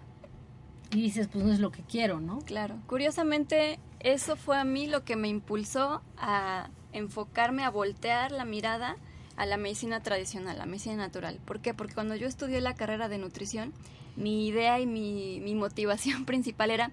Y 0.91 1.01
dices, 1.01 1.27
pues 1.27 1.43
no 1.43 1.51
es 1.51 1.59
lo 1.59 1.73
que 1.73 1.81
quiero, 1.81 2.21
¿no? 2.21 2.39
Claro, 2.45 2.77
curiosamente 2.87 3.79
eso 3.99 4.37
fue 4.37 4.57
a 4.57 4.63
mí 4.63 4.87
lo 4.87 5.03
que 5.03 5.17
me 5.17 5.27
impulsó 5.27 6.01
a 6.15 6.69
enfocarme, 6.93 7.65
a 7.65 7.69
voltear 7.69 8.31
la 8.31 8.45
mirada 8.45 8.95
a 9.35 9.45
la 9.45 9.57
medicina 9.57 10.01
tradicional, 10.01 10.57
la 10.57 10.65
medicina 10.65 10.95
natural. 10.95 11.41
¿Por 11.43 11.59
qué? 11.59 11.73
Porque 11.73 11.95
cuando 11.95 12.15
yo 12.15 12.29
estudié 12.29 12.61
la 12.61 12.75
carrera 12.75 13.09
de 13.09 13.17
nutrición, 13.17 13.73
mi 14.15 14.47
idea 14.47 14.79
y 14.79 14.85
mi, 14.85 15.41
mi 15.41 15.53
motivación 15.53 16.23
principal 16.25 16.71
era, 16.71 16.91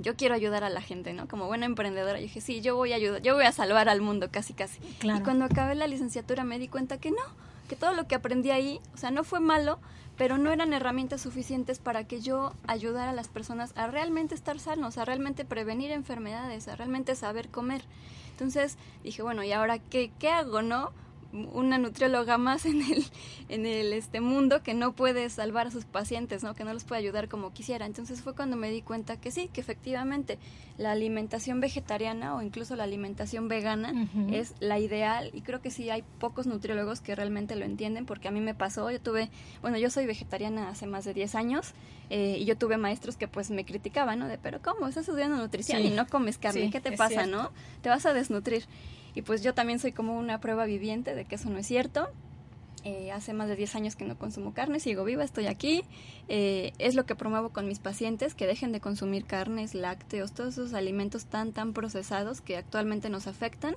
yo 0.00 0.16
quiero 0.16 0.34
ayudar 0.34 0.64
a 0.64 0.70
la 0.70 0.80
gente, 0.80 1.12
¿no? 1.12 1.28
Como 1.28 1.46
buena 1.46 1.66
emprendedora, 1.66 2.18
yo 2.18 2.22
dije, 2.22 2.40
sí, 2.40 2.60
yo 2.60 2.76
voy 2.76 2.92
a 2.92 2.96
ayudar, 2.96 3.22
yo 3.22 3.34
voy 3.34 3.44
a 3.44 3.52
salvar 3.52 3.88
al 3.88 4.00
mundo 4.00 4.30
casi 4.30 4.54
casi. 4.54 4.78
Claro. 4.98 5.20
Y 5.20 5.22
cuando 5.22 5.44
acabé 5.44 5.74
la 5.74 5.86
licenciatura 5.86 6.44
me 6.44 6.58
di 6.58 6.68
cuenta 6.68 6.98
que 6.98 7.10
no, 7.10 7.22
que 7.68 7.76
todo 7.76 7.92
lo 7.92 8.06
que 8.06 8.14
aprendí 8.14 8.50
ahí, 8.50 8.80
o 8.94 8.96
sea, 8.96 9.10
no 9.10 9.24
fue 9.24 9.40
malo, 9.40 9.78
pero 10.16 10.36
no 10.36 10.50
eran 10.50 10.72
herramientas 10.72 11.20
suficientes 11.20 11.78
para 11.78 12.04
que 12.04 12.20
yo 12.20 12.52
ayudara 12.66 13.10
a 13.10 13.14
las 13.14 13.28
personas 13.28 13.72
a 13.76 13.86
realmente 13.86 14.34
estar 14.34 14.58
sanos, 14.58 14.98
a 14.98 15.04
realmente 15.04 15.44
prevenir 15.44 15.92
enfermedades, 15.92 16.66
a 16.68 16.76
realmente 16.76 17.14
saber 17.14 17.48
comer. 17.48 17.82
Entonces 18.30 18.78
dije, 19.04 19.22
bueno, 19.22 19.44
¿y 19.44 19.52
ahora 19.52 19.78
qué, 19.78 20.10
qué 20.18 20.30
hago, 20.30 20.62
no? 20.62 20.92
Una 21.32 21.76
nutrióloga 21.76 22.38
más 22.38 22.64
en 22.64 22.80
el, 22.80 23.04
en 23.50 23.66
el 23.66 23.92
este 23.92 24.20
mundo 24.20 24.62
que 24.62 24.72
no 24.72 24.92
puede 24.92 25.28
salvar 25.28 25.66
a 25.66 25.70
sus 25.70 25.84
pacientes, 25.84 26.42
¿no? 26.42 26.54
que 26.54 26.64
no 26.64 26.72
los 26.72 26.84
puede 26.84 27.00
ayudar 27.00 27.28
como 27.28 27.52
quisiera. 27.52 27.84
Entonces 27.84 28.22
fue 28.22 28.34
cuando 28.34 28.56
me 28.56 28.70
di 28.70 28.80
cuenta 28.80 29.20
que 29.20 29.30
sí, 29.30 29.50
que 29.52 29.60
efectivamente 29.60 30.38
la 30.78 30.92
alimentación 30.92 31.60
vegetariana 31.60 32.34
o 32.34 32.40
incluso 32.42 32.76
la 32.76 32.84
alimentación 32.84 33.48
vegana 33.48 34.08
es 34.32 34.54
la 34.60 34.78
ideal 34.78 35.30
y 35.34 35.42
creo 35.42 35.60
que 35.60 35.70
sí 35.70 35.90
hay 35.90 36.02
pocos 36.18 36.46
nutriólogos 36.46 37.00
que 37.00 37.14
realmente 37.14 37.56
lo 37.56 37.64
entienden 37.64 38.06
porque 38.06 38.28
a 38.28 38.30
mí 38.30 38.40
me 38.40 38.54
pasó, 38.54 38.90
yo 38.90 39.00
tuve, 39.00 39.28
bueno, 39.60 39.76
yo 39.76 39.90
soy 39.90 40.06
vegetariana 40.06 40.68
hace 40.70 40.86
más 40.86 41.04
de 41.04 41.14
10 41.14 41.34
años 41.34 41.72
eh, 42.10 42.36
y 42.40 42.44
yo 42.46 42.56
tuve 42.56 42.78
maestros 42.78 43.16
que 43.16 43.28
pues 43.28 43.50
me 43.50 43.64
criticaban, 43.66 44.18
¿no? 44.20 44.28
De, 44.28 44.38
pero 44.38 44.62
¿cómo? 44.62 44.86
Estás 44.88 45.06
estudiando 45.08 45.36
nutrición 45.36 45.82
Sí. 45.82 45.88
y 45.88 45.90
no 45.90 46.06
comes 46.06 46.38
carne, 46.38 46.62
Sí, 46.62 46.70
¿qué 46.70 46.80
te 46.80 46.92
pasa, 46.92 47.24
cierto. 47.24 47.30
no? 47.36 47.50
Te 47.82 47.88
vas 47.90 48.06
a 48.06 48.14
desnutrir. 48.14 48.64
Y 49.14 49.22
pues 49.22 49.42
yo 49.42 49.54
también 49.54 49.78
soy 49.78 49.92
como 49.92 50.18
una 50.18 50.40
prueba 50.40 50.64
viviente 50.64 51.14
de 51.14 51.24
que 51.24 51.36
eso 51.36 51.50
no 51.50 51.58
es 51.58 51.66
cierto. 51.66 52.08
Eh, 52.84 53.10
hace 53.10 53.32
más 53.32 53.48
de 53.48 53.56
10 53.56 53.74
años 53.74 53.96
que 53.96 54.04
no 54.04 54.16
consumo 54.16 54.54
carne, 54.54 54.78
sigo 54.80 55.04
viva, 55.04 55.24
estoy 55.24 55.46
aquí. 55.46 55.82
Eh, 56.28 56.72
es 56.78 56.94
lo 56.94 57.06
que 57.06 57.16
promuevo 57.16 57.50
con 57.50 57.66
mis 57.66 57.80
pacientes, 57.80 58.34
que 58.34 58.46
dejen 58.46 58.72
de 58.72 58.80
consumir 58.80 59.24
carnes, 59.24 59.74
lácteos, 59.74 60.32
todos 60.32 60.54
esos 60.54 60.74
alimentos 60.74 61.26
tan, 61.26 61.52
tan 61.52 61.72
procesados 61.72 62.40
que 62.40 62.56
actualmente 62.56 63.10
nos 63.10 63.26
afectan. 63.26 63.74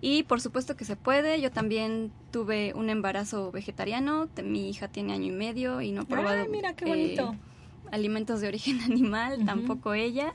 Y 0.00 0.24
por 0.24 0.40
supuesto 0.40 0.76
que 0.76 0.84
se 0.84 0.96
puede. 0.96 1.40
Yo 1.40 1.50
también 1.50 2.12
tuve 2.30 2.74
un 2.74 2.90
embarazo 2.90 3.50
vegetariano. 3.50 4.28
Mi 4.44 4.68
hija 4.68 4.88
tiene 4.88 5.14
año 5.14 5.26
y 5.26 5.36
medio 5.36 5.80
y 5.80 5.92
no 5.92 6.02
ha 6.02 6.04
probado 6.04 6.42
Ay, 6.42 6.48
mira 6.48 6.74
qué 6.74 7.14
eh, 7.14 7.18
alimentos 7.90 8.40
de 8.40 8.48
origen 8.48 8.80
animal, 8.84 9.44
tampoco 9.44 9.94
ella. 9.94 10.34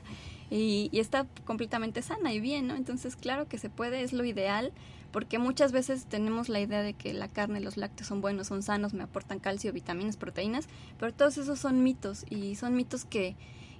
Y, 0.54 0.90
y 0.92 1.00
está 1.00 1.26
completamente 1.46 2.02
sana 2.02 2.32
y 2.34 2.38
bien, 2.38 2.66
¿no? 2.66 2.76
Entonces, 2.76 3.16
claro 3.16 3.48
que 3.48 3.56
se 3.56 3.70
puede, 3.70 4.02
es 4.02 4.12
lo 4.12 4.22
ideal, 4.22 4.72
porque 5.10 5.38
muchas 5.38 5.72
veces 5.72 6.04
tenemos 6.04 6.50
la 6.50 6.60
idea 6.60 6.82
de 6.82 6.92
que 6.92 7.14
la 7.14 7.28
carne, 7.28 7.60
los 7.60 7.78
lácteos 7.78 8.08
son 8.08 8.20
buenos, 8.20 8.48
son 8.48 8.62
sanos, 8.62 8.92
me 8.92 9.02
aportan 9.02 9.38
calcio, 9.38 9.72
vitaminas, 9.72 10.18
proteínas, 10.18 10.68
pero 10.98 11.14
todos 11.14 11.38
esos 11.38 11.58
son 11.58 11.82
mitos 11.82 12.26
y 12.28 12.56
son 12.56 12.76
mitos 12.76 13.06
que, 13.06 13.34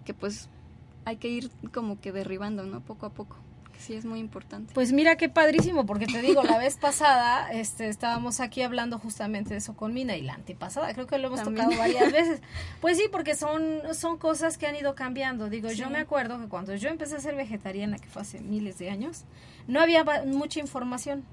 que 0.06 0.14
pues 0.14 0.48
hay 1.04 1.16
que 1.16 1.28
ir 1.28 1.50
como 1.72 2.00
que 2.00 2.10
derribando, 2.10 2.64
¿no? 2.64 2.80
Poco 2.80 3.04
a 3.04 3.10
poco, 3.10 3.36
sí 3.82 3.94
es 3.94 4.04
muy 4.04 4.20
importante. 4.20 4.72
Pues 4.72 4.92
mira 4.92 5.16
qué 5.16 5.28
padrísimo, 5.28 5.84
porque 5.84 6.06
te 6.06 6.22
digo, 6.22 6.42
la 6.42 6.58
vez 6.58 6.76
pasada 6.76 7.52
este, 7.52 7.88
estábamos 7.88 8.40
aquí 8.40 8.62
hablando 8.62 8.98
justamente 8.98 9.50
de 9.50 9.56
eso 9.56 9.74
con 9.74 9.92
Mina 9.92 10.16
y 10.16 10.22
la 10.22 10.34
antepasada, 10.34 10.92
creo 10.94 11.06
que 11.06 11.18
lo 11.18 11.28
hemos 11.28 11.42
También. 11.42 11.66
tocado 11.66 11.82
varias 11.82 12.12
veces. 12.12 12.40
Pues 12.80 12.96
sí, 12.96 13.04
porque 13.10 13.34
son, 13.34 13.80
son 13.94 14.16
cosas 14.18 14.56
que 14.56 14.66
han 14.66 14.76
ido 14.76 14.94
cambiando. 14.94 15.48
Digo, 15.50 15.70
yo 15.72 15.90
me 15.90 15.98
acuerdo 15.98 16.38
que 16.40 16.46
cuando 16.46 16.74
yo 16.76 16.88
empecé 16.88 17.16
a 17.16 17.20
ser 17.20 17.34
vegetariana, 17.34 17.98
que 17.98 18.08
fue 18.08 18.22
hace 18.22 18.40
miles 18.40 18.78
de 18.78 18.90
años, 18.90 19.24
no 19.66 19.80
había 19.80 20.04
mucha 20.26 20.60
información. 20.60 21.24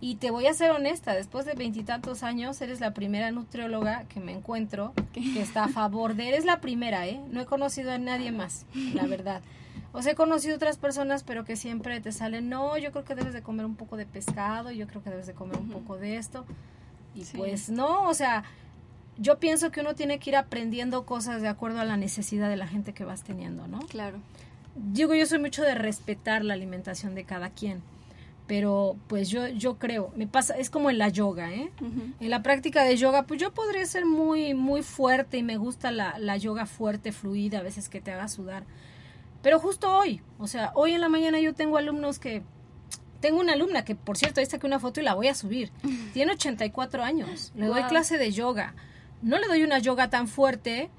Y 0.00 0.16
te 0.16 0.32
voy 0.32 0.48
a 0.48 0.54
ser 0.54 0.72
honesta, 0.72 1.14
después 1.14 1.44
de 1.46 1.54
veintitantos 1.54 2.24
años, 2.24 2.60
eres 2.60 2.80
la 2.80 2.92
primera 2.92 3.30
nutrióloga 3.30 4.02
que 4.08 4.18
me 4.18 4.32
encuentro 4.32 4.94
que 5.12 5.40
está 5.40 5.64
a 5.64 5.68
favor 5.68 6.16
de... 6.16 6.28
Eres 6.28 6.44
la 6.44 6.60
primera, 6.60 7.06
¿eh? 7.06 7.20
No 7.30 7.40
he 7.40 7.46
conocido 7.46 7.92
a 7.92 7.98
nadie 7.98 8.32
más, 8.32 8.66
la 8.94 9.06
verdad. 9.06 9.42
O 9.92 10.02
sea, 10.02 10.12
he 10.12 10.14
conocido 10.14 10.56
otras 10.56 10.78
personas, 10.78 11.22
pero 11.22 11.44
que 11.44 11.56
siempre 11.56 12.00
te 12.00 12.12
salen, 12.12 12.48
no, 12.48 12.78
yo 12.78 12.92
creo 12.92 13.04
que 13.04 13.14
debes 13.14 13.34
de 13.34 13.42
comer 13.42 13.66
un 13.66 13.76
poco 13.76 13.96
de 13.96 14.06
pescado, 14.06 14.70
yo 14.70 14.86
creo 14.86 15.02
que 15.02 15.10
debes 15.10 15.26
de 15.26 15.34
comer 15.34 15.58
un 15.58 15.68
poco 15.68 15.96
de 15.98 16.16
esto. 16.16 16.44
Y 17.14 17.24
Sí. 17.24 17.36
pues 17.36 17.68
no, 17.68 18.08
o 18.08 18.14
sea, 18.14 18.44
yo 19.18 19.38
pienso 19.38 19.70
que 19.70 19.80
uno 19.82 19.94
tiene 19.94 20.18
que 20.18 20.30
ir 20.30 20.36
aprendiendo 20.36 21.04
cosas 21.04 21.42
de 21.42 21.48
acuerdo 21.48 21.80
a 21.80 21.84
la 21.84 21.98
necesidad 21.98 22.48
de 22.48 22.56
la 22.56 22.66
gente 22.66 22.94
que 22.94 23.04
vas 23.04 23.22
teniendo, 23.22 23.68
¿no? 23.68 23.80
Claro. 23.80 24.18
Digo, 24.74 25.14
yo 25.14 25.26
soy 25.26 25.38
mucho 25.38 25.62
de 25.62 25.74
respetar 25.74 26.42
la 26.42 26.54
alimentación 26.54 27.14
de 27.14 27.24
cada 27.24 27.50
quien, 27.50 27.82
pero 28.46 28.96
pues 29.08 29.28
yo, 29.28 29.46
yo 29.48 29.78
creo, 29.78 30.10
me 30.16 30.26
pasa, 30.26 30.56
es 30.56 30.70
como 30.70 30.88
en 30.88 30.96
la 30.96 31.10
yoga, 31.10 31.52
¿eh? 31.52 31.70
En 32.18 32.30
la 32.30 32.42
práctica 32.42 32.82
de 32.82 32.96
yoga, 32.96 33.24
pues 33.24 33.38
yo 33.38 33.52
podría 33.52 33.84
ser 33.84 34.06
muy, 34.06 34.54
muy 34.54 34.82
fuerte 34.82 35.36
y 35.36 35.42
me 35.42 35.58
gusta 35.58 35.90
la, 35.90 36.18
la 36.18 36.38
yoga 36.38 36.64
fuerte, 36.64 37.12
fluida, 37.12 37.58
a 37.58 37.62
veces 37.62 37.90
que 37.90 38.00
te 38.00 38.10
haga 38.12 38.28
sudar. 38.28 38.64
Pero 39.42 39.58
justo 39.58 39.90
hoy, 39.94 40.22
o 40.38 40.46
sea, 40.46 40.72
hoy 40.74 40.92
en 40.92 41.00
la 41.00 41.08
mañana 41.08 41.40
yo 41.40 41.54
tengo 41.54 41.76
alumnos 41.76 42.18
que... 42.18 42.42
Tengo 43.20 43.38
una 43.38 43.52
alumna 43.52 43.84
que, 43.84 43.94
por 43.94 44.16
cierto, 44.16 44.40
ahí 44.40 44.46
saqué 44.46 44.66
una 44.66 44.80
foto 44.80 45.00
y 45.00 45.04
la 45.04 45.14
voy 45.14 45.28
a 45.28 45.34
subir. 45.34 45.70
Tiene 46.12 46.32
84 46.32 47.04
años. 47.04 47.52
Le 47.54 47.66
doy 47.66 47.84
clase 47.84 48.18
de 48.18 48.32
yoga. 48.32 48.74
No 49.20 49.38
le 49.38 49.46
doy 49.46 49.62
una 49.62 49.78
yoga 49.78 50.10
tan 50.10 50.26
fuerte, 50.26 50.90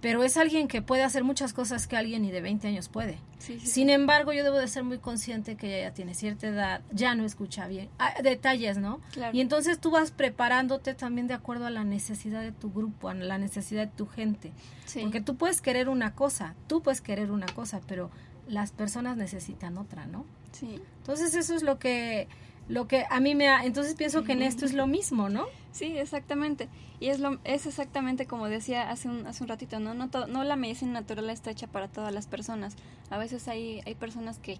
pero 0.00 0.22
es 0.24 0.36
alguien 0.36 0.68
que 0.68 0.82
puede 0.82 1.02
hacer 1.02 1.24
muchas 1.24 1.52
cosas 1.52 1.86
que 1.86 1.96
alguien 1.96 2.22
ni 2.22 2.30
de 2.30 2.40
20 2.40 2.68
años 2.68 2.88
puede. 2.88 3.18
Sí, 3.38 3.58
sí, 3.60 3.66
Sin 3.66 3.90
embargo, 3.90 4.32
yo 4.32 4.44
debo 4.44 4.56
de 4.56 4.68
ser 4.68 4.82
muy 4.82 4.98
consciente 4.98 5.56
que 5.56 5.78
ella 5.78 5.88
ya 5.88 5.94
tiene 5.94 6.14
cierta 6.14 6.48
edad, 6.48 6.80
ya 6.92 7.14
no 7.14 7.24
escucha 7.24 7.66
bien. 7.66 7.88
Ah, 7.98 8.14
detalles, 8.22 8.78
¿no? 8.78 9.00
Claro. 9.12 9.36
Y 9.36 9.40
entonces 9.40 9.78
tú 9.78 9.90
vas 9.90 10.10
preparándote 10.10 10.94
también 10.94 11.26
de 11.26 11.34
acuerdo 11.34 11.66
a 11.66 11.70
la 11.70 11.84
necesidad 11.84 12.40
de 12.40 12.52
tu 12.52 12.72
grupo, 12.72 13.08
a 13.08 13.14
la 13.14 13.38
necesidad 13.38 13.86
de 13.86 13.92
tu 13.92 14.06
gente. 14.06 14.52
sí. 14.86 15.00
Porque 15.02 15.20
tú 15.20 15.36
puedes 15.36 15.60
querer 15.60 15.88
una 15.88 16.14
cosa, 16.14 16.54
tú 16.66 16.82
puedes 16.82 17.00
querer 17.00 17.30
una 17.30 17.46
cosa, 17.46 17.80
pero 17.86 18.10
las 18.48 18.72
personas 18.72 19.16
necesitan 19.16 19.78
otra, 19.78 20.06
¿no? 20.06 20.24
sí. 20.52 20.80
Entonces 20.98 21.34
eso 21.34 21.54
es 21.54 21.62
lo 21.62 21.78
que 21.78 22.28
lo 22.68 22.86
que 22.86 23.04
a 23.10 23.18
mí 23.18 23.34
me 23.34 23.48
ha, 23.48 23.64
entonces 23.64 23.94
pienso 23.94 24.22
que 24.22 24.32
en 24.32 24.42
esto 24.42 24.64
es 24.64 24.74
lo 24.74 24.86
mismo, 24.86 25.28
¿no? 25.28 25.46
Sí, 25.72 25.96
exactamente. 25.98 26.68
Y 26.98 27.08
es 27.08 27.20
lo 27.20 27.38
es 27.44 27.66
exactamente 27.66 28.26
como 28.26 28.48
decía 28.48 28.90
hace 28.90 29.08
un 29.08 29.26
hace 29.26 29.42
un 29.44 29.48
ratito, 29.48 29.78
¿no? 29.78 29.94
No 29.94 30.08
no 30.26 30.44
la 30.44 30.56
medicina 30.56 30.92
natural 30.92 31.30
está 31.30 31.50
hecha 31.50 31.66
para 31.68 31.88
todas 31.88 32.12
las 32.12 32.26
personas. 32.26 32.76
A 33.08 33.18
veces 33.18 33.46
hay 33.48 33.80
hay 33.86 33.94
personas 33.94 34.38
que 34.38 34.58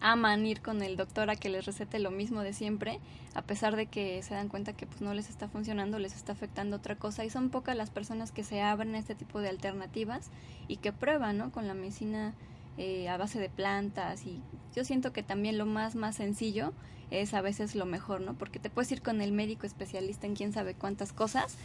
aman 0.00 0.46
ir 0.46 0.60
con 0.60 0.82
el 0.82 0.96
doctor 0.96 1.30
a 1.30 1.36
que 1.36 1.48
les 1.48 1.64
recete 1.66 1.98
lo 1.98 2.10
mismo 2.10 2.42
de 2.42 2.52
siempre, 2.52 3.00
a 3.34 3.42
pesar 3.42 3.76
de 3.76 3.86
que 3.86 4.22
se 4.22 4.34
dan 4.34 4.48
cuenta 4.48 4.72
que 4.72 4.86
pues 4.86 5.00
no 5.00 5.14
les 5.14 5.28
está 5.28 5.48
funcionando, 5.48 5.98
les 5.98 6.14
está 6.14 6.32
afectando 6.32 6.76
otra 6.76 6.96
cosa 6.96 7.24
y 7.24 7.30
son 7.30 7.50
pocas 7.50 7.76
las 7.76 7.90
personas 7.90 8.30
que 8.32 8.44
se 8.44 8.60
abren 8.60 8.94
a 8.94 8.98
este 8.98 9.14
tipo 9.14 9.40
de 9.40 9.48
alternativas 9.48 10.30
y 10.68 10.76
que 10.76 10.92
prueban, 10.92 11.38
¿no? 11.38 11.50
Con 11.52 11.66
la 11.66 11.74
medicina 11.74 12.34
eh, 12.76 13.08
a 13.08 13.16
base 13.16 13.40
de 13.40 13.48
plantas 13.48 14.24
y 14.24 14.40
yo 14.74 14.84
siento 14.84 15.12
que 15.12 15.22
también 15.22 15.58
lo 15.58 15.66
más 15.66 15.94
más 15.96 16.16
sencillo 16.16 16.72
es 17.10 17.34
a 17.34 17.40
veces 17.40 17.74
lo 17.74 17.86
mejor, 17.86 18.20
¿no? 18.20 18.34
Porque 18.34 18.58
te 18.58 18.70
puedes 18.70 18.90
ir 18.92 19.02
con 19.02 19.20
el 19.20 19.32
médico 19.32 19.66
especialista 19.66 20.26
en 20.26 20.34
quién 20.36 20.52
sabe 20.52 20.74
cuántas 20.74 21.12
cosas, 21.12 21.56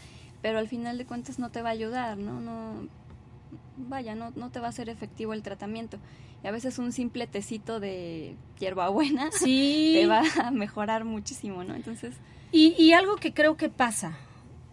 pero 0.41 0.59
al 0.59 0.67
final 0.67 0.97
de 0.97 1.05
cuentas 1.05 1.39
no 1.39 1.49
te 1.49 1.61
va 1.61 1.69
a 1.69 1.73
ayudar, 1.73 2.17
¿no? 2.17 2.39
No 2.39 2.87
vaya, 3.77 4.15
no, 4.15 4.31
no 4.35 4.49
te 4.49 4.59
va 4.59 4.67
a 4.67 4.71
ser 4.71 4.89
efectivo 4.89 5.33
el 5.33 5.41
tratamiento. 5.43 5.97
Y 6.43 6.47
a 6.47 6.51
veces 6.51 6.77
un 6.79 6.91
simple 6.91 7.25
tecito 7.27 7.79
de 7.79 8.35
hierbabuena 8.59 9.31
Sí. 9.31 9.93
te 10.01 10.07
va 10.07 10.23
a 10.43 10.51
mejorar 10.51 11.05
muchísimo, 11.05 11.63
¿no? 11.63 11.75
Entonces, 11.75 12.15
Y, 12.51 12.75
y 12.77 12.93
algo 12.93 13.15
que 13.15 13.33
creo 13.33 13.55
que 13.57 13.69
pasa, 13.69 14.17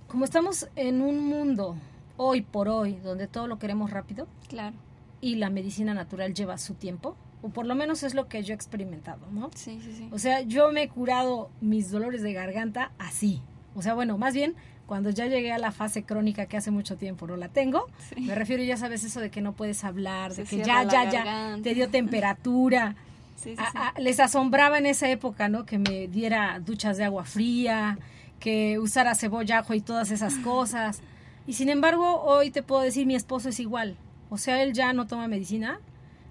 como 0.09 0.25
estamos 0.25 0.69
en 0.77 1.01
un 1.01 1.25
mundo 1.25 1.77
hoy 2.17 2.43
por 2.43 2.69
hoy 2.69 2.95
donde 3.03 3.27
todo 3.29 3.47
lo 3.47 3.59
queremos 3.59 3.91
rápido 3.91 4.27
claro, 4.49 4.77
y 5.23 5.37
la 5.37 5.49
medicina 5.49 5.95
natural 5.95 6.35
lleva 6.35 6.59
su 6.59 6.75
tiempo, 6.75 7.17
o 7.43 7.49
por 7.51 7.67
lo 7.67 7.75
menos 7.75 8.03
es 8.03 8.15
lo 8.15 8.29
que 8.29 8.43
yo 8.43 8.53
he 8.53 8.57
experimentado, 8.57 9.21
¿no? 9.33 9.51
sí, 9.55 9.81
sí, 9.83 9.93
sí. 9.97 10.09
O 10.13 10.19
sea, 10.19 10.41
yo 10.43 10.71
me 10.73 10.83
he 10.85 10.89
curado 10.89 11.51
mis 11.61 11.91
dolores 11.91 12.23
de 12.23 12.33
garganta 12.33 12.91
así. 12.99 13.41
O 13.75 13.83
sea, 13.83 13.95
bueno, 13.95 14.19
más 14.19 14.35
bien 14.35 14.55
cuando 14.87 15.11
ya 15.11 15.27
llegué 15.27 15.53
a 15.53 15.59
la 15.59 15.71
fase 15.71 16.03
crónica 16.03 16.47
que 16.47 16.57
hace 16.57 16.71
mucho 16.73 16.97
tiempo 16.97 17.27
no 17.27 17.37
la 17.37 17.49
tengo, 17.49 17.87
Sí. 18.13 18.23
me 18.23 18.35
refiero 18.35 18.63
ya 18.65 18.77
sabes 18.77 19.05
eso 19.05 19.21
de 19.21 19.31
que 19.31 19.41
no 19.41 19.53
puedes 19.53 19.85
hablar, 19.85 20.35
de 20.35 20.43
que 20.45 20.59
ya, 20.59 20.83
ya, 20.85 21.09
ya, 21.11 21.59
te 21.63 21.75
dio 21.75 21.89
temperatura. 21.89 22.95
Sí, 23.41 23.57
sí, 23.57 23.63
A- 23.63 23.71
sí. 23.71 23.79
a- 23.79 23.95
les 24.01 24.21
asombraba 24.21 24.77
en 24.77 24.85
esa 24.85 25.09
época, 25.09 25.49
¿no? 25.49 25.65
Que 25.65 25.79
me 25.79 26.09
diera 26.09 26.61
duchas 26.61 26.99
de 26.99 27.05
agua 27.05 27.25
fría, 27.25 27.97
que 28.39 28.79
usara 28.79 29.15
cebolla, 29.15 29.61
ajo 29.61 29.73
y 29.73 29.81
todas 29.81 30.11
esas 30.11 30.35
cosas. 30.45 31.01
Y 31.47 31.55
sin 31.55 31.71
embargo, 31.71 32.21
hoy 32.21 32.51
te 32.51 32.63
puedo 32.63 32.83
decir, 32.83 33.07
mi 33.07 33.15
esposo 33.15 33.49
es 33.49 33.59
igual. 33.59 33.97
O 34.29 34.37
sea, 34.37 34.63
él 34.63 34.75
ya 34.75 34.93
no 34.93 35.07
toma 35.07 35.27
medicina. 35.27 35.81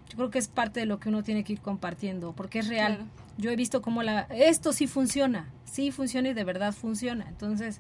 Yo 0.10 0.18
creo 0.18 0.30
que 0.32 0.40
es 0.40 0.48
parte 0.48 0.80
de 0.82 0.86
lo 0.86 1.00
que 1.00 1.10
uno 1.10 1.24
tiene 1.24 1.44
que 1.44 1.54
ir 1.54 1.62
compartiendo, 1.62 2.34
porque 2.34 2.60
es 2.60 2.68
real. 2.68 2.96
Claro. 2.96 3.10
Yo 3.38 3.52
he 3.52 3.56
visto 3.56 3.82
cómo 3.82 4.04
la, 4.04 4.22
esto 4.32 4.74
sí 4.74 4.88
funciona, 4.88 5.48
sí 5.64 5.92
funciona 5.92 6.30
y 6.30 6.34
de 6.34 6.44
verdad 6.44 6.74
funciona. 6.74 7.26
Entonces, 7.30 7.80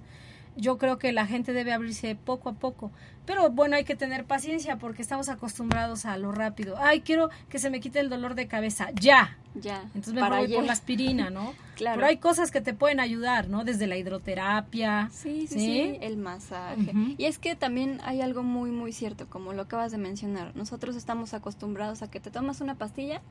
yo 0.60 0.78
creo 0.78 0.98
que 0.98 1.12
la 1.12 1.25
gente 1.25 1.54
debe 1.54 1.74
abrirse 1.74 2.16
poco 2.16 2.50
a 2.50 2.54
poco. 2.54 2.92
Pero 3.25 3.50
bueno, 3.51 3.75
hay 3.75 3.84
que 3.84 3.96
tener 3.96 4.25
paciencia 4.25 4.78
porque 4.78 5.01
estamos 5.01 5.30
acostumbrados 5.30 6.06
a 6.06 6.18
lo 6.18 6.32
rápido. 6.32 6.78
Ay, 6.80 7.01
quiero 7.01 7.30
que 7.48 7.60
se 7.60 7.70
me 7.70 7.80
quite 7.80 8.00
el 8.00 8.10
dolor 8.10 8.34
de 8.34 8.48
cabeza. 8.48 8.89
Ya. 9.00 9.38
ya. 9.54 9.84
Entonces 9.94 10.16
me 10.16 10.28
voy 10.28 10.51
por 10.51 10.63
la 10.63 10.74
aspirina, 10.74 11.30
¿no? 11.30 11.54
Claro. 11.80 11.96
Pero 11.96 12.08
hay 12.08 12.18
cosas 12.18 12.51
que 12.51 12.60
te 12.60 12.74
pueden 12.74 13.00
ayudar, 13.00 13.48
¿no? 13.48 13.63
Desde 13.63 13.88
la 13.88 13.96
hidroterapia. 13.96 15.10
Sí, 15.13 15.48
sí, 15.48 15.54
¿Sí? 15.54 15.60
sí, 15.60 15.98
el 16.01 16.18
masaje. 16.18 16.92
Y 17.18 17.24
es 17.24 17.39
que 17.39 17.56
también 17.56 18.01
hay 18.04 18.20
algo 18.20 18.44
muy, 18.44 18.70
muy 18.70 18.92
cierto, 18.92 19.30
como 19.30 19.54
lo 19.54 19.62
acabas 19.62 19.94
de 19.94 19.98
mencionar. 19.98 20.54
Nosotros 20.58 20.98
estamos 20.98 21.34
acostumbrados 21.34 22.01
a 22.01 22.12
que 22.12 22.20
te 22.20 22.32
tomas 22.32 22.60
una 22.60 22.75
pastilla 22.75 23.22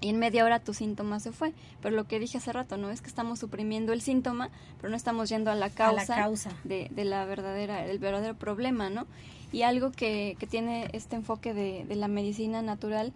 y 0.00 0.08
en 0.10 0.18
media 0.18 0.44
hora 0.44 0.60
tu 0.60 0.74
síntoma 0.74 1.20
se 1.20 1.32
fue. 1.32 1.54
Pero 1.80 1.96
lo 1.96 2.06
que 2.06 2.18
dije 2.18 2.38
hace 2.38 2.52
rato, 2.52 2.76
¿no? 2.76 2.90
Es 2.90 3.00
que 3.00 3.08
estamos 3.08 3.38
suprimiendo 3.38 3.92
el 3.92 4.02
síntoma, 4.02 4.50
pero 4.78 4.90
no 4.90 4.96
estamos 4.96 5.28
yendo 5.28 5.50
a 5.50 5.54
la 5.54 5.66
A 5.66 5.70
causa, 5.70 6.16
la 6.16 6.22
causa. 6.22 6.50
De, 6.64 6.88
de 6.90 7.04
la 7.04 7.24
verdadera, 7.24 7.84
el 7.86 7.98
verdadero 7.98 8.34
problema, 8.34 8.90
¿no? 8.90 9.06
Y 9.52 9.62
algo 9.62 9.92
que, 9.92 10.36
que 10.38 10.46
tiene 10.46 10.90
este 10.92 11.16
enfoque 11.16 11.54
de, 11.54 11.84
de 11.86 11.96
la 11.96 12.08
medicina 12.08 12.62
natural, 12.62 13.12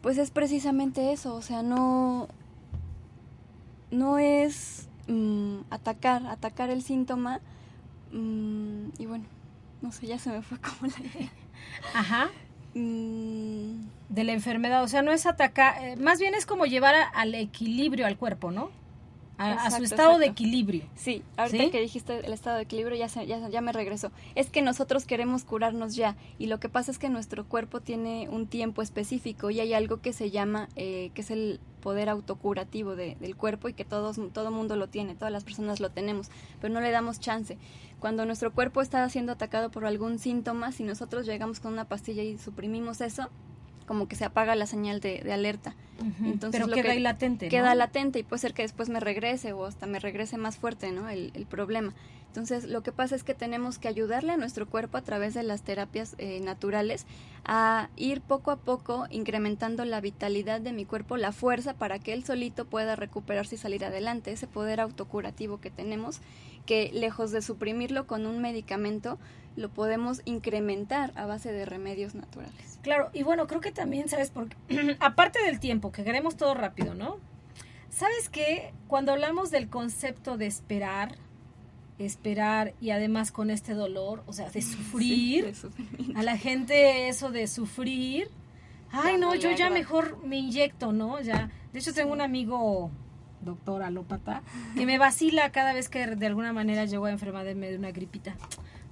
pues 0.00 0.18
es 0.18 0.30
precisamente 0.30 1.12
eso, 1.12 1.34
o 1.34 1.42
sea, 1.42 1.62
no, 1.62 2.28
no 3.90 4.18
es 4.18 4.88
mm, 5.08 5.58
atacar, 5.70 6.26
atacar 6.26 6.70
el 6.70 6.82
síntoma 6.82 7.40
mm, 8.12 8.88
y 8.98 9.06
bueno, 9.06 9.24
no 9.82 9.92
sé, 9.92 10.06
ya 10.06 10.18
se 10.18 10.30
me 10.30 10.42
fue 10.42 10.58
como 10.58 10.90
la 10.90 11.06
idea. 11.06 11.30
Ajá. 11.94 12.30
Mm, 12.74 13.86
De 14.08 14.24
la 14.24 14.32
enfermedad. 14.32 14.82
O 14.82 14.88
sea, 14.88 15.02
no 15.02 15.12
es 15.12 15.26
atacar, 15.26 15.82
eh, 15.82 15.96
más 15.96 16.18
bien 16.20 16.34
es 16.34 16.46
como 16.46 16.66
llevar 16.66 16.94
al 17.14 17.34
equilibrio 17.34 18.06
al 18.06 18.16
cuerpo, 18.18 18.50
¿no? 18.50 18.70
A, 19.38 19.52
a 19.52 19.58
su 19.70 19.76
Exacto, 19.78 19.84
estado 19.84 20.18
de 20.18 20.26
equilibrio. 20.26 20.84
sí, 20.94 21.22
ahorita 21.36 21.64
¿Sí? 21.64 21.70
que 21.70 21.80
dijiste 21.80 22.24
el 22.24 22.32
estado 22.32 22.56
de 22.58 22.62
equilibrio 22.62 22.96
ya, 22.96 23.08
se- 23.08 23.26
ya, 23.26 23.48
ya 23.48 23.60
me 23.60 23.72
regresó. 23.72 24.12
Es 24.34 24.50
que 24.50 24.62
nosotros 24.62 25.04
queremos 25.04 25.42
curarnos 25.44 25.96
ya 25.96 26.16
y 26.38 26.46
lo 26.46 26.60
que 26.60 26.68
pasa 26.68 26.90
es 26.90 26.98
que 26.98 27.08
nuestro 27.08 27.44
cuerpo 27.44 27.80
tiene 27.80 28.28
un 28.28 28.46
tiempo 28.46 28.82
específico 28.82 29.50
y 29.50 29.58
hay 29.60 29.72
algo 29.74 30.00
que 30.00 30.12
se 30.12 30.30
llama, 30.30 30.68
eh, 30.76 31.10
que 31.14 31.22
es 31.22 31.30
el 31.30 31.60
poder 31.80 32.08
autocurativo 32.08 32.94
de- 32.94 33.16
del 33.20 33.34
cuerpo 33.34 33.68
y 33.68 33.72
que 33.72 33.84
todos, 33.84 34.20
todo 34.32 34.50
mundo 34.52 34.76
lo 34.76 34.88
tiene, 34.88 35.14
todas 35.14 35.32
las 35.32 35.42
personas 35.44 35.80
lo 35.80 35.90
tenemos, 35.90 36.28
pero 36.60 36.72
no 36.72 36.80
le 36.80 36.90
damos 36.90 37.18
chance. 37.18 37.58
Cuando 37.98 38.24
nuestro 38.26 38.52
cuerpo 38.52 38.80
está 38.82 39.08
siendo 39.08 39.32
atacado 39.32 39.70
por 39.70 39.86
algún 39.86 40.18
síntoma, 40.18 40.70
si 40.72 40.84
nosotros 40.84 41.26
llegamos 41.26 41.58
con 41.58 41.72
una 41.72 41.86
pastilla 41.86 42.22
y 42.22 42.38
suprimimos 42.38 43.00
eso, 43.00 43.28
como 43.86 44.06
que 44.06 44.14
se 44.14 44.24
apaga 44.24 44.54
la 44.54 44.66
señal 44.66 45.00
de, 45.00 45.20
de 45.22 45.32
alerta. 45.32 45.74
Entonces, 46.24 46.50
Pero 46.52 46.66
lo 46.66 46.74
queda 46.74 46.84
que 46.84 46.90
ahí 46.92 47.00
latente. 47.00 47.46
¿no? 47.46 47.50
Queda 47.50 47.74
latente 47.74 48.18
y 48.18 48.22
puede 48.22 48.40
ser 48.40 48.54
que 48.54 48.62
después 48.62 48.88
me 48.88 49.00
regrese 49.00 49.52
o 49.52 49.64
hasta 49.64 49.86
me 49.86 49.98
regrese 49.98 50.36
más 50.36 50.56
fuerte, 50.56 50.92
¿no? 50.92 51.08
El, 51.08 51.30
el 51.34 51.46
problema. 51.46 51.94
Entonces, 52.32 52.64
lo 52.64 52.82
que 52.82 52.92
pasa 52.92 53.14
es 53.14 53.24
que 53.24 53.34
tenemos 53.34 53.78
que 53.78 53.88
ayudarle 53.88 54.32
a 54.32 54.38
nuestro 54.38 54.66
cuerpo 54.66 54.96
a 54.96 55.02
través 55.02 55.34
de 55.34 55.42
las 55.42 55.60
terapias 55.64 56.14
eh, 56.16 56.40
naturales 56.40 57.04
a 57.44 57.90
ir 57.94 58.22
poco 58.22 58.50
a 58.50 58.56
poco 58.56 59.06
incrementando 59.10 59.84
la 59.84 60.00
vitalidad 60.00 60.62
de 60.62 60.72
mi 60.72 60.86
cuerpo, 60.86 61.18
la 61.18 61.32
fuerza 61.32 61.74
para 61.74 61.98
que 61.98 62.14
él 62.14 62.24
solito 62.24 62.64
pueda 62.64 62.96
recuperarse 62.96 63.56
y 63.56 63.58
salir 63.58 63.84
adelante. 63.84 64.32
Ese 64.32 64.46
poder 64.46 64.80
autocurativo 64.80 65.60
que 65.60 65.70
tenemos, 65.70 66.20
que 66.64 66.90
lejos 66.94 67.32
de 67.32 67.42
suprimirlo 67.42 68.06
con 68.06 68.24
un 68.24 68.40
medicamento, 68.40 69.18
lo 69.56 69.68
podemos 69.68 70.22
incrementar 70.24 71.12
a 71.14 71.26
base 71.26 71.52
de 71.52 71.64
remedios 71.64 72.14
naturales. 72.14 72.78
Claro, 72.82 73.10
y 73.12 73.22
bueno, 73.22 73.46
creo 73.46 73.60
que 73.60 73.72
también, 73.72 74.08
¿sabes? 74.08 74.30
Porque 74.30 74.56
aparte 75.00 75.42
del 75.42 75.60
tiempo, 75.60 75.92
que 75.92 76.04
queremos 76.04 76.36
todo 76.36 76.54
rápido, 76.54 76.94
¿no? 76.94 77.18
¿Sabes 77.90 78.28
qué? 78.28 78.72
Cuando 78.88 79.12
hablamos 79.12 79.50
del 79.50 79.68
concepto 79.68 80.38
de 80.38 80.46
esperar, 80.46 81.16
esperar 81.98 82.74
y 82.80 82.90
además 82.90 83.32
con 83.32 83.50
este 83.50 83.74
dolor, 83.74 84.22
o 84.26 84.32
sea, 84.32 84.48
de 84.50 84.62
sufrir, 84.62 85.54
Sí, 85.54 85.68
de 86.12 86.18
a 86.18 86.22
la 86.22 86.38
gente 86.38 87.08
eso 87.08 87.30
de 87.30 87.46
sufrir, 87.46 88.30
ay 88.90 89.14
Ya 89.14 89.18
no, 89.18 89.34
yo 89.34 89.50
ya 89.52 89.70
mejor 89.70 90.24
me 90.24 90.38
inyecto, 90.38 90.92
¿no? 90.92 91.20
Ya, 91.20 91.50
de 91.72 91.78
hecho 91.78 91.92
tengo 91.92 92.12
un 92.12 92.20
amigo 92.20 92.90
doctor 93.42 93.82
alópata 93.82 94.42
que 94.76 94.86
me 94.86 94.98
vacila 94.98 95.50
cada 95.50 95.72
vez 95.72 95.88
que 95.88 96.06
de 96.06 96.26
alguna 96.26 96.52
manera 96.52 96.84
llego 96.84 97.06
a 97.06 97.10
enfermarme 97.10 97.70
de 97.70 97.76
una 97.76 97.90
gripita. 97.90 98.34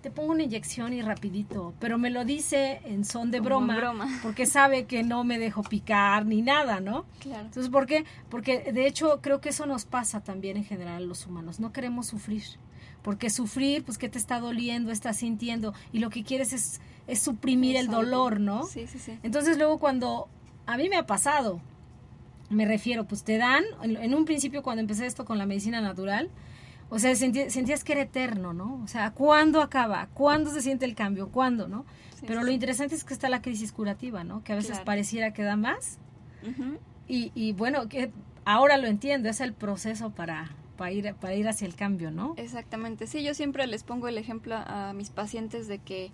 Te 0.02 0.10
pongo 0.10 0.32
una 0.32 0.42
inyección 0.42 0.94
y 0.94 1.02
rapidito, 1.02 1.74
pero 1.78 1.98
me 1.98 2.08
lo 2.08 2.24
dice 2.24 2.80
en 2.84 3.04
son 3.04 3.30
de 3.30 3.38
Como 3.38 3.50
broma, 3.50 3.76
broma. 3.76 4.08
porque 4.22 4.46
sabe 4.46 4.86
que 4.86 5.02
no 5.02 5.24
me 5.24 5.38
dejo 5.38 5.62
picar 5.62 6.24
ni 6.24 6.40
nada, 6.40 6.80
¿no? 6.80 7.04
Claro. 7.18 7.44
Entonces, 7.44 7.70
¿por 7.70 7.86
qué? 7.86 8.04
Porque 8.30 8.72
de 8.72 8.86
hecho 8.86 9.20
creo 9.20 9.42
que 9.42 9.50
eso 9.50 9.66
nos 9.66 9.84
pasa 9.84 10.20
también 10.20 10.56
en 10.56 10.64
general 10.64 11.02
a 11.02 11.06
los 11.06 11.26
humanos. 11.26 11.60
No 11.60 11.72
queremos 11.72 12.06
sufrir. 12.06 12.44
Porque 13.02 13.30
sufrir, 13.30 13.84
pues, 13.84 13.98
¿qué 13.98 14.08
te 14.08 14.18
está 14.18 14.40
doliendo? 14.40 14.92
Estás 14.92 15.18
sintiendo. 15.18 15.74
Y 15.92 16.00
lo 16.00 16.10
que 16.10 16.22
quieres 16.22 16.52
es, 16.52 16.80
es 17.06 17.20
suprimir 17.20 17.76
el 17.76 17.88
dolor, 17.88 18.40
¿no? 18.40 18.64
Sí, 18.64 18.86
sí, 18.86 18.98
sí. 18.98 19.18
Entonces, 19.22 19.56
luego 19.56 19.78
cuando 19.78 20.28
a 20.66 20.76
mí 20.76 20.88
me 20.88 20.96
ha 20.96 21.06
pasado, 21.06 21.60
me 22.50 22.64
refiero, 22.66 23.04
pues 23.04 23.22
te 23.22 23.38
dan, 23.38 23.64
en, 23.82 23.96
en 23.96 24.14
un 24.14 24.24
principio 24.24 24.62
cuando 24.62 24.80
empecé 24.80 25.06
esto 25.06 25.24
con 25.24 25.38
la 25.38 25.46
medicina 25.46 25.80
natural, 25.80 26.30
o 26.90 26.98
sea, 26.98 27.12
sentí- 27.12 27.48
sentías 27.50 27.82
que 27.84 27.92
era 27.92 28.02
eterno, 28.02 28.52
¿no? 28.52 28.80
O 28.84 28.86
sea, 28.88 29.12
¿cuándo 29.12 29.62
acaba? 29.62 30.08
¿Cuándo 30.12 30.50
se 30.50 30.60
siente 30.60 30.84
el 30.84 30.94
cambio? 30.94 31.28
¿Cuándo, 31.30 31.68
no? 31.68 31.86
Sí, 32.16 32.24
Pero 32.26 32.40
sí, 32.40 32.46
lo 32.46 32.52
interesante 32.52 32.94
es 32.94 33.04
que 33.04 33.14
está 33.14 33.28
la 33.28 33.40
crisis 33.40 33.72
curativa, 33.72 34.24
¿no? 34.24 34.42
Que 34.44 34.52
a 34.52 34.56
veces 34.56 34.72
Claro. 34.72 34.84
pareciera 34.84 35.32
que 35.32 35.42
da 35.42 35.56
más. 35.56 35.98
Ujú. 36.42 36.78
Y, 37.08 37.32
y 37.34 37.52
bueno, 37.52 37.88
que 37.88 38.10
ahora 38.44 38.76
lo 38.76 38.86
entiendo, 38.88 39.28
es 39.28 39.40
el 39.40 39.52
proceso 39.54 40.10
para, 40.10 40.50
para, 40.76 40.92
ir, 40.92 41.14
para 41.14 41.34
ir 41.34 41.48
hacia 41.48 41.66
el 41.66 41.74
cambio, 41.76 42.10
¿no? 42.10 42.34
Exactamente. 42.36 43.06
Sí, 43.06 43.22
yo 43.22 43.34
siempre 43.34 43.66
les 43.66 43.82
pongo 43.84 44.08
el 44.08 44.18
ejemplo 44.18 44.56
a 44.56 44.92
mis 44.94 45.10
pacientes 45.10 45.66
de 45.68 45.78
que 45.78 46.10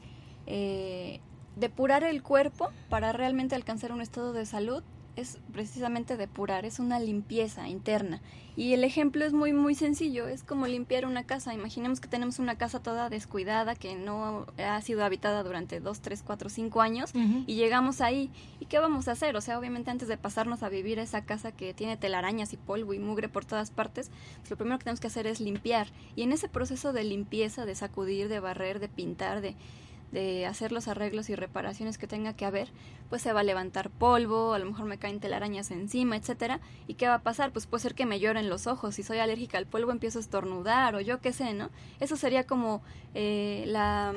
eh, 0.46 1.20
depurar 1.56 2.04
el 2.04 2.22
cuerpo 2.22 2.70
para 2.88 3.12
realmente 3.12 3.54
alcanzar 3.54 3.92
un 3.92 4.00
estado 4.00 4.32
de 4.32 4.46
salud 4.46 4.82
es 5.16 5.38
precisamente 5.52 6.16
depurar, 6.16 6.64
es 6.64 6.78
una 6.78 7.00
limpieza 7.00 7.68
interna. 7.68 8.20
Y 8.54 8.72
el 8.72 8.84
ejemplo 8.84 9.24
es 9.24 9.32
muy, 9.34 9.52
muy 9.52 9.74
sencillo, 9.74 10.28
es 10.28 10.42
como 10.42 10.66
limpiar 10.66 11.04
una 11.04 11.24
casa. 11.24 11.52
Imaginemos 11.52 12.00
que 12.00 12.08
tenemos 12.08 12.38
una 12.38 12.56
casa 12.56 12.80
toda 12.82 13.10
descuidada, 13.10 13.74
que 13.74 13.96
no 13.96 14.46
ha 14.58 14.80
sido 14.80 15.04
habitada 15.04 15.42
durante 15.42 15.78
dos, 15.80 16.00
tres, 16.00 16.22
cuatro, 16.22 16.48
cinco 16.48 16.80
años, 16.80 17.10
Ujú. 17.14 17.44
y 17.46 17.54
llegamos 17.56 18.00
ahí. 18.00 18.30
¿Y 18.60 18.66
qué 18.66 18.78
vamos 18.78 19.08
a 19.08 19.12
hacer? 19.12 19.36
O 19.36 19.40
sea, 19.42 19.58
obviamente 19.58 19.90
antes 19.90 20.08
de 20.08 20.16
pasarnos 20.16 20.62
a 20.62 20.68
vivir 20.70 20.98
a 21.00 21.02
esa 21.02 21.24
casa 21.24 21.52
que 21.52 21.74
tiene 21.74 21.96
telarañas 21.98 22.52
y 22.54 22.56
polvo 22.56 22.94
y 22.94 22.98
mugre 22.98 23.28
por 23.28 23.44
todas 23.44 23.70
partes, 23.70 24.10
pues 24.38 24.50
lo 24.50 24.56
primero 24.56 24.78
que 24.78 24.84
tenemos 24.84 25.00
que 25.00 25.08
hacer 25.08 25.26
es 25.26 25.40
limpiar. 25.40 25.88
Y 26.14 26.22
en 26.22 26.32
ese 26.32 26.48
proceso 26.48 26.92
de 26.94 27.04
limpieza, 27.04 27.66
de 27.66 27.74
sacudir, 27.74 28.28
de 28.28 28.40
barrer, 28.40 28.80
de 28.80 28.88
pintar, 28.88 29.42
de, 29.42 29.54
de 30.16 30.46
hacer 30.46 30.72
los 30.72 30.88
arreglos 30.88 31.28
y 31.28 31.34
reparaciones 31.34 31.98
que 31.98 32.06
tenga 32.06 32.32
que 32.32 32.46
haber, 32.46 32.70
pues 33.10 33.20
se 33.20 33.34
va 33.34 33.40
a 33.40 33.44
levantar 33.44 33.90
polvo, 33.90 34.54
a 34.54 34.58
lo 34.58 34.64
mejor 34.64 34.86
me 34.86 34.96
caen 34.96 35.20
telarañas 35.20 35.70
encima, 35.70 36.16
etcétera. 36.16 36.60
¿Y 36.86 36.94
qué 36.94 37.06
va 37.06 37.16
a 37.16 37.22
pasar? 37.22 37.52
Pues 37.52 37.66
puede 37.66 37.82
ser 37.82 37.94
que 37.94 38.06
me 38.06 38.18
lloren 38.18 38.48
los 38.48 38.66
ojos, 38.66 38.94
si 38.94 39.02
soy 39.02 39.18
alérgica 39.18 39.58
al 39.58 39.66
polvo 39.66 39.92
empiezo 39.92 40.18
a 40.18 40.22
estornudar 40.22 40.94
o 40.94 41.02
yo 41.02 41.20
qué 41.20 41.34
sé, 41.34 41.52
¿no? 41.52 41.68
Eso 42.00 42.16
sería 42.16 42.46
como 42.46 42.80
eh, 43.12 43.64
la 43.66 44.14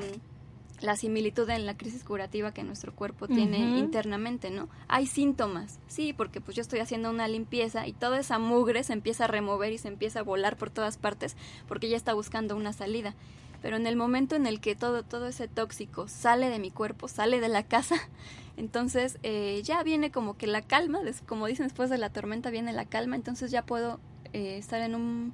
la 0.80 0.96
similitud 0.96 1.46
en 1.50 1.66
la 1.66 1.76
crisis 1.76 2.02
curativa 2.04 2.54
que 2.54 2.62
nuestro 2.62 2.94
cuerpo 2.94 3.28
tiene 3.28 3.58
internamente, 3.78 4.50
¿no? 4.50 4.70
Hay 4.88 5.06
síntomas, 5.06 5.78
sí, 5.88 6.14
porque 6.14 6.40
pues 6.40 6.56
yo 6.56 6.62
estoy 6.62 6.80
haciendo 6.80 7.10
una 7.10 7.28
limpieza 7.28 7.86
y 7.86 7.92
toda 7.92 8.18
esa 8.18 8.38
mugre 8.38 8.82
se 8.82 8.94
empieza 8.94 9.24
a 9.24 9.26
remover 9.26 9.74
y 9.74 9.76
se 9.76 9.88
empieza 9.88 10.20
a 10.20 10.22
volar 10.22 10.56
por 10.56 10.70
todas 10.70 10.96
partes 10.96 11.36
porque 11.68 11.90
ya 11.90 11.98
está 11.98 12.14
buscando 12.14 12.56
una 12.56 12.72
salida. 12.72 13.14
Pero 13.62 13.76
en 13.76 13.86
el 13.86 13.96
momento 13.96 14.36
en 14.36 14.46
el 14.46 14.60
que 14.60 14.74
todo, 14.74 15.02
todo 15.02 15.26
ese 15.26 15.48
tóxico 15.48 16.08
sale 16.08 16.48
de 16.48 16.58
mi 16.58 16.70
cuerpo, 16.70 17.08
sale 17.08 17.40
de 17.40 17.48
la 17.48 17.62
casa, 17.62 17.96
entonces 18.56 19.18
eh, 19.22 19.60
ya 19.64 19.82
viene 19.82 20.10
como 20.10 20.36
que 20.36 20.46
la 20.46 20.62
calma, 20.62 21.00
como 21.26 21.46
dicen 21.46 21.66
después 21.66 21.90
de 21.90 21.98
la 21.98 22.10
tormenta 22.10 22.50
viene 22.50 22.72
la 22.72 22.84
calma, 22.84 23.16
entonces 23.16 23.50
ya 23.50 23.64
puedo 23.64 24.00
eh, 24.32 24.56
estar 24.58 24.80
en 24.80 24.94
un 24.94 25.32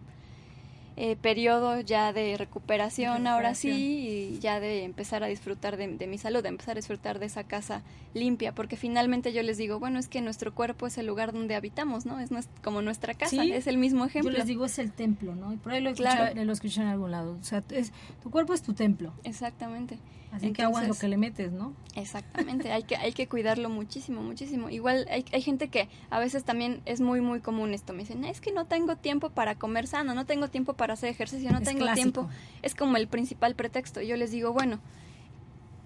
eh, 0.98 1.14
periodo 1.16 1.78
ya 1.80 2.12
de 2.14 2.36
recuperación, 2.38 3.26
ahora 3.26 3.54
sí 3.54 4.30
y 4.34 4.38
ya 4.38 4.60
de 4.60 4.84
empezar 4.84 5.22
a 5.22 5.26
disfrutar 5.26 5.76
de, 5.76 6.06
mi 6.06 6.16
salud, 6.16 6.42
de 6.42 6.48
empezar 6.48 6.72
a 6.72 6.80
disfrutar 6.80 7.18
de 7.18 7.26
esa 7.26 7.44
casa 7.44 7.82
limpia, 8.14 8.54
porque 8.54 8.76
finalmente 8.76 9.32
yo 9.34 9.42
les 9.42 9.58
digo, 9.58 9.78
bueno, 9.78 9.98
es 9.98 10.08
que 10.08 10.22
nuestro 10.22 10.54
cuerpo 10.54 10.86
es 10.86 10.96
el 10.96 11.06
lugar 11.06 11.34
donde 11.34 11.54
habitamos, 11.54 12.06
¿no? 12.06 12.18
Es 12.18 12.30
como 12.64 12.80
nuestra 12.80 13.12
casa, 13.12 13.44
es 13.44 13.66
el 13.66 13.76
mismo 13.76 14.06
ejemplo. 14.06 14.32
Yo 14.32 14.38
les 14.38 14.46
digo, 14.46 14.64
es 14.64 14.78
el 14.78 14.90
templo, 14.92 15.34
¿no? 15.34 15.52
Y 15.52 15.58
por 15.58 15.72
ahí 15.72 15.82
lo, 15.82 15.92
claro. 15.92 16.32
lo 16.42 16.52
escuché 16.52 16.80
en 16.80 16.88
algún 16.88 17.10
lado. 17.10 17.36
O 17.38 17.44
sea, 17.44 17.62
es, 17.70 17.92
tu 18.22 18.30
cuerpo 18.30 18.54
es 18.54 18.62
tu 18.62 18.72
templo. 18.72 19.12
Exactamente. 19.24 19.98
Así 20.32 20.52
que 20.52 20.62
aguas 20.62 20.86
lo 20.86 20.94
que 20.94 21.08
le 21.08 21.16
metes, 21.16 21.52
¿no? 21.52 21.74
Exactamente, 21.94 22.70
hay 22.72 22.82
que, 22.82 22.96
hay 22.96 23.12
que 23.12 23.26
cuidarlo 23.26 23.70
muchísimo, 23.70 24.22
muchísimo. 24.22 24.68
Igual 24.68 25.06
hay, 25.10 25.24
hay 25.32 25.40
gente 25.40 25.68
que 25.68 25.88
a 26.10 26.18
veces 26.18 26.44
también 26.44 26.82
es 26.84 27.00
muy, 27.00 27.20
muy 27.20 27.40
común 27.40 27.72
esto. 27.72 27.92
Me 27.92 28.00
dicen, 28.00 28.24
es 28.24 28.40
que 28.40 28.52
no 28.52 28.66
tengo 28.66 28.96
tiempo 28.96 29.30
para 29.30 29.54
comer 29.54 29.86
sano, 29.86 30.14
no 30.14 30.26
tengo 30.26 30.48
tiempo 30.48 30.74
para 30.74 30.94
hacer 30.94 31.08
ejercicio, 31.08 31.50
no 31.52 31.62
tengo 31.62 31.86
tiempo. 31.94 32.28
Es 32.62 32.74
como 32.74 32.96
el 32.96 33.08
principal 33.08 33.54
pretexto. 33.54 34.02
Yo 34.02 34.16
les 34.16 34.30
digo, 34.30 34.52
bueno, 34.52 34.80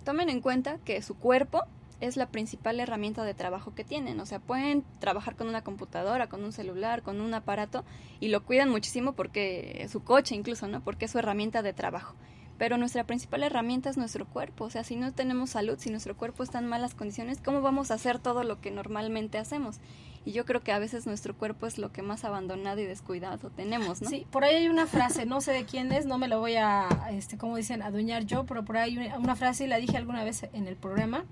tomen 0.05 0.29
en 0.29 0.41
cuenta 0.41 0.79
que 0.85 1.01
su 1.03 1.15
cuerpo 1.15 1.63
es 2.01 2.17
la 2.17 2.27
principal 2.27 2.81
herramienta 2.81 3.25
de 3.25 3.35
trabajo 3.35 3.75
que 3.75 3.85
tienen. 3.85 4.19
O 4.21 4.27
sea, 4.27 4.39
pueden 4.41 4.85
trabajar 4.99 5.37
con 5.37 5.49
una 5.49 5.63
computadora, 5.63 6.29
con 6.29 6.43
un 6.45 6.53
celular, 6.53 7.03
con 7.03 7.21
un 7.21 7.35
aparato 7.35 7.85
y 8.21 8.29
lo 8.29 8.45
cuidan 8.45 8.71
muchísimo 8.71 9.13
porque 9.13 9.87
su 9.91 10.03
coche 10.03 10.35
incluso, 10.35 10.67
¿no? 10.67 10.83
Porque 10.83 11.05
es 11.05 11.11
su 11.11 11.19
herramienta 11.19 11.63
de 11.63 11.73
trabajo 11.73 12.15
pero 12.61 12.77
nuestra 12.77 13.05
principal 13.05 13.43
herramienta 13.43 13.89
es 13.89 13.97
nuestro 13.97 14.27
cuerpo. 14.27 14.65
O 14.65 14.71
sea, 14.71 14.85
si 14.85 14.95
no 14.95 15.15
tenemos 15.15 15.49
salud, 15.49 15.79
si 15.79 15.89
nuestro 15.89 16.15
cuerpo 16.15 16.43
está 16.43 16.59
en 16.59 16.67
malas 16.67 16.95
condiciones, 16.95 17.41
¿cómo 17.43 17.63
vamos 17.63 17.91
a 17.91 17.95
hacer 17.95 18.19
todo 18.19 18.45
lo 18.45 18.61
que 18.61 18.71
normalmente 18.71 19.39
hacemos? 19.39 19.81
Y 20.27 20.33
yo 20.33 20.45
creo 20.45 20.61
que 20.61 20.71
a 20.71 20.79
veces 20.79 21.07
nuestro 21.07 21.35
cuerpo 21.35 21.67
es 21.67 21.79
lo 21.79 21.91
que 21.91 22.03
más 22.03 22.23
abandonado 22.23 22.79
y 22.79 22.85
descuidado 22.85 23.49
tenemos, 23.49 24.03
¿no? 24.03 24.11
Sí, 24.11 24.27
por 24.31 24.45
ahí 24.45 24.57
hay 24.57 24.69
una 24.69 24.87
frase, 24.87 25.25
no 25.25 25.41
sé 25.41 25.53
de 25.53 25.65
quién 25.65 25.91
es, 25.91 26.05
no 26.05 26.19
me 26.19 26.29
lo 26.29 26.39
voy 26.39 26.57
a, 26.57 26.87
este, 27.13 27.39
como 27.39 27.57
dicen, 27.57 27.81
adueñar 27.81 28.27
yo, 28.27 28.45
pero 28.45 28.63
por 28.63 28.77
ahí 28.77 28.99
hay 28.99 29.11
una 29.19 29.37
frase 29.37 29.65
y 29.65 29.67
la 29.67 29.79
dije 29.79 29.97
alguna 29.97 30.23
vez 30.23 30.47
en 30.53 30.69
el 30.69 30.77
programa. 30.77 31.25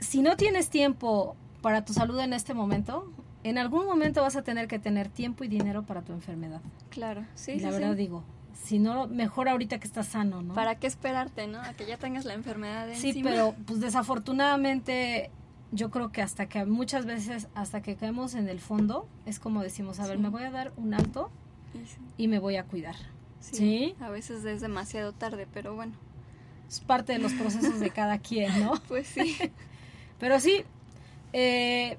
Si 0.00 0.22
no 0.22 0.36
tienes 0.36 0.70
tiempo 0.70 1.36
para 1.62 1.84
tu 1.84 1.92
salud 1.92 2.18
en 2.18 2.32
este 2.32 2.52
momento, 2.52 3.12
en 3.44 3.58
algún 3.58 3.86
momento 3.86 4.22
vas 4.22 4.34
a 4.34 4.42
tener 4.42 4.66
que 4.66 4.80
tener 4.80 5.08
tiempo 5.08 5.44
y 5.44 5.46
dinero 5.46 5.84
para 5.84 6.02
tu 6.02 6.12
enfermedad. 6.12 6.62
Claro, 6.90 7.24
sí. 7.36 7.52
Y 7.52 7.60
la 7.60 7.70
verdad 7.70 7.94
digo, 7.94 8.24
si 8.64 8.78
no, 8.78 9.06
mejor 9.06 9.48
ahorita 9.48 9.78
que 9.78 9.86
estás 9.86 10.08
sano, 10.08 10.42
¿no? 10.42 10.54
¿Para 10.54 10.74
qué 10.76 10.86
esperarte, 10.86 11.46
no? 11.46 11.60
A 11.60 11.72
que 11.74 11.86
ya 11.86 11.96
tengas 11.96 12.24
la 12.24 12.34
enfermedad 12.34 12.86
de 12.86 12.96
Sí, 12.96 13.20
pero 13.22 13.54
pues 13.66 13.80
desafortunadamente 13.80 15.30
yo 15.72 15.90
creo 15.90 16.10
que 16.12 16.22
hasta 16.22 16.48
que 16.48 16.64
muchas 16.64 17.06
veces, 17.06 17.48
hasta 17.54 17.82
que 17.82 17.96
caemos 17.96 18.34
en 18.34 18.48
el 18.48 18.60
fondo, 18.60 19.08
es 19.26 19.38
como 19.38 19.62
decimos, 19.62 20.00
a 20.00 20.06
ver, 20.06 20.18
me 20.18 20.28
voy 20.28 20.44
a 20.44 20.50
dar 20.50 20.72
un 20.76 20.94
alto 20.94 21.30
y 22.16 22.28
me 22.28 22.38
voy 22.38 22.56
a 22.56 22.64
cuidar. 22.64 22.96
Sí, 23.40 23.94
A 24.00 24.10
veces 24.10 24.44
es 24.44 24.60
demasiado 24.60 25.12
tarde, 25.12 25.46
pero 25.52 25.74
bueno. 25.74 25.92
Es 26.68 26.80
parte 26.80 27.14
de 27.14 27.18
los 27.18 27.32
procesos 27.32 27.80
de 27.80 27.90
cada 27.90 28.18
quien, 28.18 28.60
¿no? 28.60 28.74
Pues 28.88 29.06
sí. 29.06 29.36
pero 30.18 30.40
sí, 30.40 30.64
eh, 31.32 31.96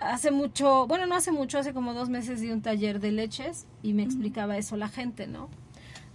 hace 0.00 0.30
mucho, 0.30 0.86
bueno, 0.86 1.06
no 1.06 1.14
hace 1.14 1.32
mucho, 1.32 1.58
hace 1.58 1.72
como 1.72 1.94
dos 1.94 2.08
meses 2.08 2.40
di 2.40 2.50
un 2.50 2.62
taller 2.62 3.00
de 3.00 3.12
leches 3.12 3.66
y 3.82 3.94
me 3.94 4.02
explicaba 4.02 4.56
eso 4.58 4.76
la 4.76 4.88
gente, 4.88 5.26
¿no? 5.26 5.48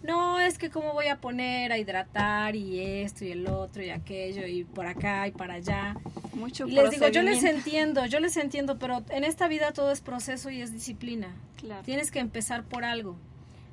No, 0.03 0.39
es 0.39 0.57
que 0.57 0.69
cómo 0.69 0.93
voy 0.93 1.07
a 1.07 1.17
poner 1.17 1.71
a 1.71 1.77
hidratar 1.77 2.55
y 2.55 2.79
esto 2.79 3.25
y 3.25 3.31
el 3.31 3.47
otro 3.47 3.83
y 3.83 3.89
aquello 3.89 4.45
y 4.45 4.63
por 4.63 4.85
acá 4.85 5.27
y 5.27 5.31
para 5.31 5.55
allá. 5.55 5.95
Mucho 6.33 6.67
y 6.67 6.71
les 6.71 6.91
digo, 6.91 7.07
yo 7.07 7.23
les 7.23 7.43
entiendo, 7.43 8.05
yo 8.05 8.19
les 8.19 8.37
entiendo, 8.37 8.77
pero 8.77 9.03
en 9.09 9.23
esta 9.23 9.47
vida 9.47 9.71
todo 9.73 9.91
es 9.91 10.01
proceso 10.01 10.49
y 10.49 10.61
es 10.61 10.71
disciplina. 10.71 11.35
Claro. 11.57 11.83
Tienes 11.83 12.11
que 12.11 12.19
empezar 12.19 12.63
por 12.63 12.85
algo. 12.85 13.17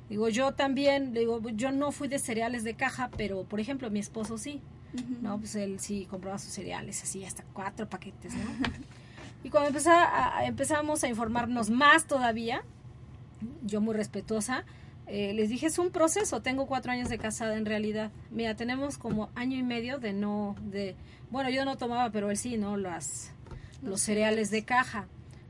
Digo, 0.09 0.29
yo 0.29 0.53
también, 0.53 1.13
digo, 1.13 1.41
yo 1.49 1.71
no 1.71 1.91
fui 1.91 2.07
de 2.07 2.19
cereales 2.19 2.63
de 2.63 2.75
caja, 2.75 3.09
pero 3.17 3.43
por 3.43 3.59
ejemplo, 3.59 3.89
mi 3.89 3.99
esposo 3.99 4.37
sí. 4.37 4.61
No, 5.21 5.37
pues 5.37 5.55
él 5.55 5.79
sí 5.79 6.07
compraba 6.09 6.39
sus 6.39 6.53
cereales, 6.53 7.03
así 7.03 7.25
hasta 7.25 7.43
cuatro 7.51 7.89
paquetes, 7.89 8.33
¿no? 8.33 8.45
y 9.43 9.49
cuando 9.49 9.77
empezamos 10.43 11.03
a 11.03 11.07
informarnos 11.07 11.69
más 11.69 12.05
todavía, 12.05 12.63
yo 13.65 13.81
muy 13.81 13.93
respetuosa, 13.93 14.63
eh, 15.07 15.33
les 15.33 15.49
dije, 15.49 15.67
es 15.67 15.77
un 15.77 15.91
proceso, 15.91 16.41
tengo 16.41 16.65
cuatro 16.65 16.91
años 16.91 17.09
de 17.09 17.17
casada 17.17 17.57
en 17.57 17.65
realidad. 17.65 18.11
Mira, 18.31 18.55
tenemos 18.55 18.97
como 18.97 19.29
año 19.35 19.57
y 19.57 19.63
medio 19.63 19.99
de 19.99 20.13
no, 20.13 20.55
de, 20.61 20.95
bueno, 21.29 21.49
yo 21.49 21.65
no 21.65 21.77
tomaba, 21.77 22.09
pero 22.09 22.31
él 22.31 22.37
sí, 22.37 22.57
¿no? 22.57 22.77
Las, 22.77 23.31
los 23.83 24.01
cereales 24.01 24.49
de 24.49 24.65
caja. 24.65 25.07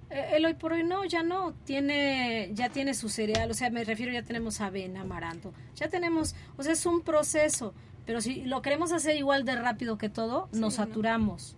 Eh, 0.09 0.33
él 0.33 0.45
hoy 0.45 0.53
por 0.55 0.73
hoy 0.73 0.83
no, 0.83 1.05
ya 1.05 1.23
no, 1.23 1.53
tiene, 1.63 2.51
ya 2.53 2.69
tiene 2.69 2.93
su 2.93 3.09
cereal, 3.09 3.49
o 3.49 3.53
sea, 3.53 3.69
me 3.69 3.83
refiero, 3.83 4.11
ya 4.11 4.23
tenemos 4.23 4.61
avena, 4.61 5.01
amaranto, 5.01 5.53
ya 5.75 5.89
tenemos, 5.89 6.35
o 6.57 6.63
sea, 6.63 6.73
es 6.73 6.85
un 6.85 7.01
proceso, 7.01 7.73
pero 8.05 8.21
si 8.21 8.43
lo 8.43 8.61
queremos 8.61 8.91
hacer 8.91 9.15
igual 9.15 9.45
de 9.45 9.55
rápido 9.55 9.97
que 9.97 10.09
todo, 10.09 10.49
nos 10.51 10.75
saturamos, 10.75 11.55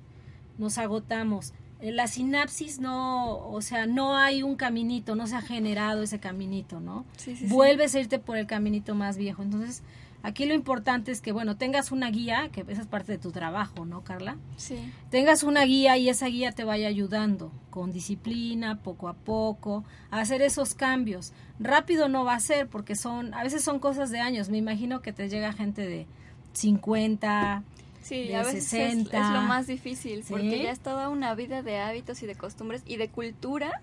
nos 0.58 0.78
agotamos. 0.78 1.54
Eh, 1.80 1.92
la 1.92 2.08
sinapsis 2.08 2.80
no, 2.80 3.38
o 3.50 3.62
sea, 3.62 3.86
no 3.86 4.16
hay 4.16 4.44
un 4.44 4.56
caminito, 4.56 5.16
no 5.16 5.28
se 5.28 5.36
ha 5.36 5.42
generado 5.42 6.04
ese 6.04 6.20
caminito, 6.20 6.80
¿no? 6.80 7.06
Vuelves 7.48 7.94
a 7.96 8.00
irte 8.00 8.20
por 8.20 8.38
el 8.38 8.48
caminito 8.48 8.96
más 8.96 9.18
viejo. 9.18 9.44
Entonces, 9.44 9.84
aquí 10.24 10.46
lo 10.46 10.54
importante 10.54 11.12
es 11.12 11.22
que, 11.22 11.32
bueno, 11.32 11.56
tengas 11.56 11.92
una 11.92 12.10
guía, 12.10 12.50
que 12.52 12.62
esa 12.68 12.82
es 12.82 12.88
parte 12.88 13.12
de 13.12 13.18
tu 13.20 13.32
trabajo, 13.32 13.86
¿no, 13.86 14.04
Carla? 14.04 14.38
Sí. 14.56 14.78
Tengas 15.12 15.44
una 15.44 15.64
guía 15.64 15.98
y 15.98 16.10
esa 16.10 16.28
guía 16.28 16.52
te 16.52 16.64
vaya 16.64 16.88
ayudando 16.88 17.52
con 17.70 17.92
disciplina, 17.92 18.82
poco 18.82 19.08
a 19.08 19.14
poco, 19.14 19.84
a 20.10 20.20
hacer 20.20 20.42
esos 20.42 20.74
cambios. 20.74 21.32
Rápido 21.60 22.10
no 22.10 22.26
va 22.26 22.34
a 22.34 22.40
ser 22.40 22.68
porque 22.68 22.96
son, 22.96 23.36
a 23.36 23.44
veces 23.44 23.64
son 23.64 23.80
cosas 23.80 24.10
de 24.10 24.20
años. 24.20 24.50
Me 24.50 24.58
imagino 24.58 25.02
que 25.02 25.14
te 25.14 25.30
llega 25.30 25.54
gente 25.54 25.88
de 25.88 26.08
50, 26.54 27.64
Sí, 28.08 28.34
a 28.34 28.42
veces 28.42 28.74
Es, 28.74 29.04
lo 29.12 29.42
más 29.42 29.68
difícil, 29.68 30.24
porque 30.30 30.64
ya 30.64 30.72
es 30.72 30.80
toda 30.80 31.10
una 31.10 31.36
vida 31.36 31.62
de 31.62 31.80
hábitos 31.80 32.24
y 32.24 32.26
de 32.26 32.36
costumbres 32.36 32.82
y 32.86 32.96
de 32.96 33.10
cultura 33.10 33.82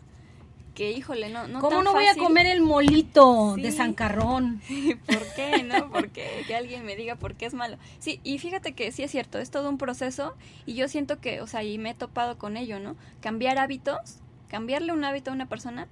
que, 0.74 0.92
híjole, 0.92 1.28
no, 1.28 1.46
no 1.46 1.60
¿Cómo 1.60 1.82
no 1.82 1.92
voy 1.92 2.06
a 2.06 2.16
comer 2.16 2.46
el 2.46 2.62
molito 2.62 3.54
de 3.56 3.70
Sancarrón? 3.70 4.62
¿Por 5.06 5.22
qué, 5.36 5.62
no? 5.62 5.90
Porque 5.90 6.42
que 6.46 6.56
alguien 6.56 6.86
me 6.86 6.96
diga 6.96 7.16
por 7.16 7.34
qué 7.34 7.44
es 7.44 7.52
malo. 7.52 7.76
Sí, 7.98 8.18
y 8.24 8.38
fíjate 8.38 8.72
que 8.72 8.90
sí 8.92 9.02
es 9.02 9.10
cierto, 9.10 9.38
es 9.38 9.50
todo 9.50 9.68
un 9.68 9.76
proceso 9.76 10.34
y 10.64 10.72
yo 10.72 10.88
siento 10.88 11.20
que, 11.20 11.42
o 11.42 11.46
sea, 11.46 11.62
y 11.62 11.76
me 11.76 11.90
he 11.90 11.94
topado 11.94 12.38
con 12.38 12.56
ello, 12.56 12.80
¿no? 12.80 12.96
Cambiar 13.20 13.58
hábitos, 13.58 14.20
cambiarle 14.48 14.94
un 14.94 15.04
hábito 15.04 15.32
a 15.32 15.34
una 15.34 15.50
persona 15.50 15.86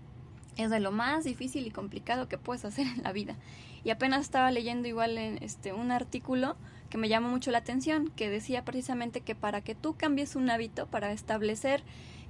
es 0.57 0.71
de 0.71 0.81
lo 0.81 0.91
más 0.91 1.25
difícil 1.25 1.67
y 1.67 1.71
complicado 1.71 2.29
que 2.29 2.39
puedes 2.39 2.65
hacer 2.65 2.87
en 2.87 3.03
la 3.03 3.13
vida. 3.13 3.37
Y 3.85 3.91
apenas 3.91 4.23
estaba 4.23 4.51
leyendo 4.51 4.89
igual 4.89 5.19
en 5.19 5.43
este 5.43 5.75
un 5.75 5.91
artículo 5.91 6.57
que 6.93 6.99
me 6.99 7.09
llamó 7.09 7.31
mucho 7.31 7.51
la 7.51 7.57
atención, 7.57 8.13
que 8.17 8.29
decía 8.29 8.67
precisamente 8.67 9.23
que 9.23 9.35
para 9.35 9.63
que 9.63 9.75
tú 9.75 9.97
cambies 9.97 10.37
un 10.37 10.51
hábito, 10.51 10.87
para 10.89 11.11
establecer, 11.13 11.83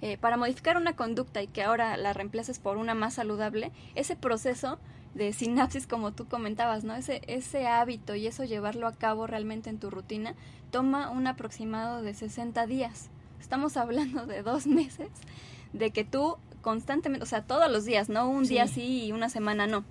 eh, 0.03 0.19
para 0.19 0.37
modificar 0.37 0.77
una 0.77 0.95
conducta 0.95 1.43
y 1.43 1.49
que 1.49 1.65
ahora 1.65 1.97
la 1.97 2.13
reemplaces 2.13 2.61
por 2.61 2.77
una 2.77 2.95
más 2.95 3.15
saludable, 3.15 3.73
ese 3.97 4.15
proceso 4.15 4.79
de 5.15 5.33
sinapsis, 5.33 5.89
como 5.89 6.13
tú 6.13 6.29
comentabas, 6.29 6.85
¿no? 6.85 6.95
Ese, 6.95 7.23
ese 7.27 7.67
hábito 7.67 8.15
y 8.15 8.29
eso 8.29 8.45
llevarlo 8.45 8.87
a 8.87 8.93
cabo 8.93 9.27
realmente 9.27 9.69
en 9.69 9.81
tu 9.81 9.91
rutina, 9.91 10.37
toma 10.71 11.11
un 11.11 11.27
aproximado 11.27 12.01
de 12.01 12.15
60 12.15 12.65
días. 12.69 13.11
Estamos 13.41 13.77
hablando 13.77 14.29
de 14.29 14.45
dos 14.45 14.67
meses 14.69 15.11
de 15.73 15.91
que 15.91 16.05
tú 16.05 16.37
constantemente, 16.61 17.25
o 17.25 17.27
sea, 17.27 17.43
todos 17.43 17.69
los 17.69 17.85
días, 17.85 18.09
no 18.09 18.31
un 18.31 18.45
día 18.45 18.69
sí 18.69 19.07
y 19.07 19.11
una 19.11 19.29
semana 19.29 19.67
no 19.67 19.83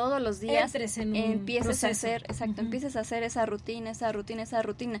todos 0.00 0.20
los 0.22 0.40
días 0.40 0.74
empieces 0.74 1.84
a 1.84 1.88
hacer, 1.88 2.22
exacto, 2.28 2.60
empieces 2.62 2.96
a 2.96 3.00
hacer 3.00 3.22
esa 3.22 3.44
rutina, 3.46 3.90
esa 3.90 4.10
rutina, 4.12 4.42
esa 4.42 4.62
rutina. 4.62 5.00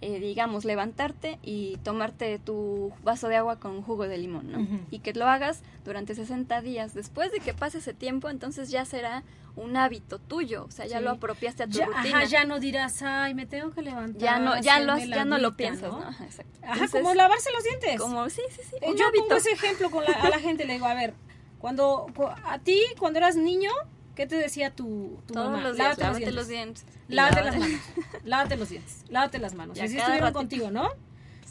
eh, 0.00 0.20
digamos, 0.20 0.64
levantarte 0.64 1.40
y 1.42 1.76
tomarte 1.82 2.38
tu 2.38 2.92
vaso 3.02 3.26
de 3.26 3.34
agua 3.34 3.58
con 3.58 3.82
jugo 3.82 4.06
de 4.06 4.16
limón, 4.16 4.52
¿no? 4.52 4.60
Ujú. 4.60 4.78
Y 4.92 5.00
que 5.00 5.12
lo 5.12 5.26
hagas 5.26 5.62
durante 5.84 6.14
60 6.14 6.60
días. 6.60 6.94
Después 6.94 7.32
de 7.32 7.40
que 7.40 7.52
pase 7.52 7.78
ese 7.78 7.94
tiempo, 7.94 8.30
entonces 8.30 8.70
ya 8.70 8.84
será 8.84 9.24
un 9.56 9.76
hábito 9.76 10.20
tuyo, 10.20 10.66
o 10.66 10.70
sea, 10.70 10.86
ya 10.86 10.98
Sí. 10.98 11.04
lo 11.04 11.10
apropiaste 11.10 11.64
a 11.64 11.66
tu 11.66 11.78
Ya, 11.78 11.86
rutina. 11.86 12.18
ajá, 12.18 12.24
ya 12.28 12.44
no 12.44 12.60
dirás, 12.60 13.02
ay, 13.02 13.34
me 13.34 13.44
tengo 13.44 13.72
que 13.72 13.82
levantar. 13.82 14.22
Ya 14.22 14.38
no, 14.38 14.60
ya 14.60 14.78
lo, 14.78 14.96
ya 14.98 15.24
no 15.24 15.36
lo 15.38 15.48
agüita", 15.48 15.56
piensas, 15.56 15.90
¿no? 15.90 15.98
Ajá, 15.98 16.24
exacto. 16.24 16.58
Ajá, 16.62 16.72
Entonces, 16.74 17.00
como 17.02 17.14
lavarse 17.14 17.50
los 17.52 17.64
dientes. 17.64 18.00
como, 18.00 18.30
sí, 18.30 18.42
sí, 18.50 18.62
sí, 18.70 18.76
Eh, 18.80 18.90
un 18.90 18.96
Yo 18.96 19.04
hábito. 19.04 19.24
pongo 19.24 19.34
ese 19.34 19.50
ejemplo 19.50 19.90
con 19.90 20.04
la- 20.04 20.12
a 20.12 20.30
la 20.30 20.38
gente, 20.40 20.64
le 20.64 20.74
digo, 20.74 20.86
a 20.86 20.94
ver, 20.94 21.14
cuando 21.58 22.06
cu- 22.14 22.28
a 22.46 22.60
ti, 22.60 22.80
cuando 23.00 23.18
eras 23.18 23.34
niño, 23.34 23.72
¿qué 24.18 24.26
te 24.26 24.34
decía 24.36 24.74
tu, 24.74 25.20
tu 25.28 25.32
Todos 25.34 25.46
mamá? 25.52 25.62
los 25.62 25.76
días, 25.76 25.96
Lávate 25.96 26.02
lávate 26.20 26.32
los 26.32 26.48
dientes. 26.48 26.84
Lávate 27.06 27.42
las 27.44 27.56
manos. 27.56 27.80
Lávate 28.24 28.56
los 28.56 28.68
dientes. 28.68 29.04
Lávate 29.08 29.38
las 29.38 29.54
manos. 29.54 29.78
Y 29.78 29.80
así 29.80 29.96
estuvieron 29.96 30.20
ratito. 30.24 30.38
contigo, 30.40 30.70
¿no? 30.72 30.88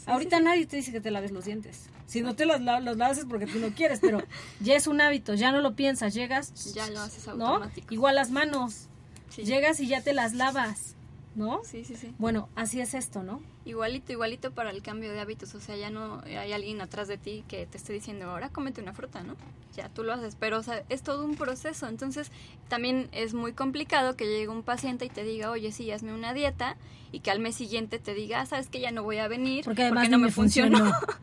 Ahorita 0.06 0.38
nadie 0.40 0.66
te 0.66 0.76
dice 0.76 0.92
que 0.92 1.00
te 1.00 1.10
laves 1.10 1.30
los 1.32 1.46
dientes. 1.46 1.88
Si 2.06 2.20
no 2.20 2.36
te 2.36 2.44
los, 2.44 2.60
los 2.60 2.96
lavas 2.98 3.16
es 3.18 3.24
porque 3.24 3.46
tú 3.46 3.58
no 3.58 3.68
quieres, 3.70 4.00
pero 4.00 4.22
ya 4.60 4.74
es 4.76 4.86
un 4.86 5.00
hábito, 5.00 5.32
ya 5.34 5.50
no 5.50 5.60
lo 5.62 5.74
piensas, 5.76 6.12
llegas, 6.14 6.52
Ya 6.74 6.88
lo 6.90 7.00
haces 7.00 7.26
¿no? 7.26 7.46
automático. 7.46 7.92
Igual 7.94 8.14
las 8.16 8.30
manos, 8.30 8.88
Sí. 9.30 9.44
llegas 9.44 9.80
y 9.80 9.88
ya 9.88 10.02
te 10.02 10.12
las 10.12 10.34
lavas, 10.34 10.94
¿no? 11.34 11.60
Sí, 11.64 11.84
sí, 11.84 11.94
sí. 11.94 12.12
Bueno, 12.18 12.48
así 12.56 12.80
es 12.80 12.94
esto, 12.94 13.22
¿no? 13.22 13.40
Igualito, 13.64 14.12
igualito 14.12 14.52
para 14.52 14.70
el 14.70 14.82
cambio 14.82 15.12
de 15.12 15.20
hábitos. 15.20 15.54
O 15.54 15.60
sea, 15.60 15.76
ya 15.76 15.90
no 15.90 16.22
hay 16.24 16.52
alguien 16.52 16.80
atrás 16.80 17.08
de 17.08 17.18
ti 17.18 17.44
que 17.48 17.66
te 17.66 17.76
esté 17.76 17.92
diciendo, 17.92 18.30
ahora 18.30 18.48
cómete 18.48 18.80
una 18.80 18.92
fruta, 18.92 19.22
¿no? 19.22 19.36
Ya 19.76 19.88
tú 19.88 20.02
lo 20.02 20.12
haces. 20.12 20.36
Pero, 20.38 20.58
o 20.58 20.62
sea, 20.62 20.82
es 20.88 21.02
todo 21.02 21.24
un 21.24 21.36
proceso. 21.36 21.86
Entonces, 21.86 22.32
también 22.68 23.08
es 23.12 23.34
muy 23.34 23.52
complicado 23.52 24.16
que 24.16 24.26
llegue 24.26 24.48
un 24.48 24.62
paciente 24.62 25.04
y 25.04 25.10
te 25.10 25.22
diga, 25.22 25.50
oye, 25.50 25.70
sí, 25.72 25.90
hazme 25.90 26.12
una 26.12 26.34
dieta. 26.34 26.76
Y 27.12 27.20
que 27.20 27.30
al 27.30 27.40
mes 27.40 27.54
siguiente 27.54 27.98
te 27.98 28.14
diga, 28.14 28.40
ah, 28.40 28.46
sabes 28.46 28.68
que 28.68 28.80
ya 28.80 28.90
no 28.90 29.02
voy 29.02 29.18
a 29.18 29.28
venir. 29.28 29.64
Porque 29.64 29.82
además 29.82 30.10
no 30.10 30.18
me 30.18 30.26
me 30.26 30.32
funcionó. 30.32 30.78
funcionó. 30.78 31.18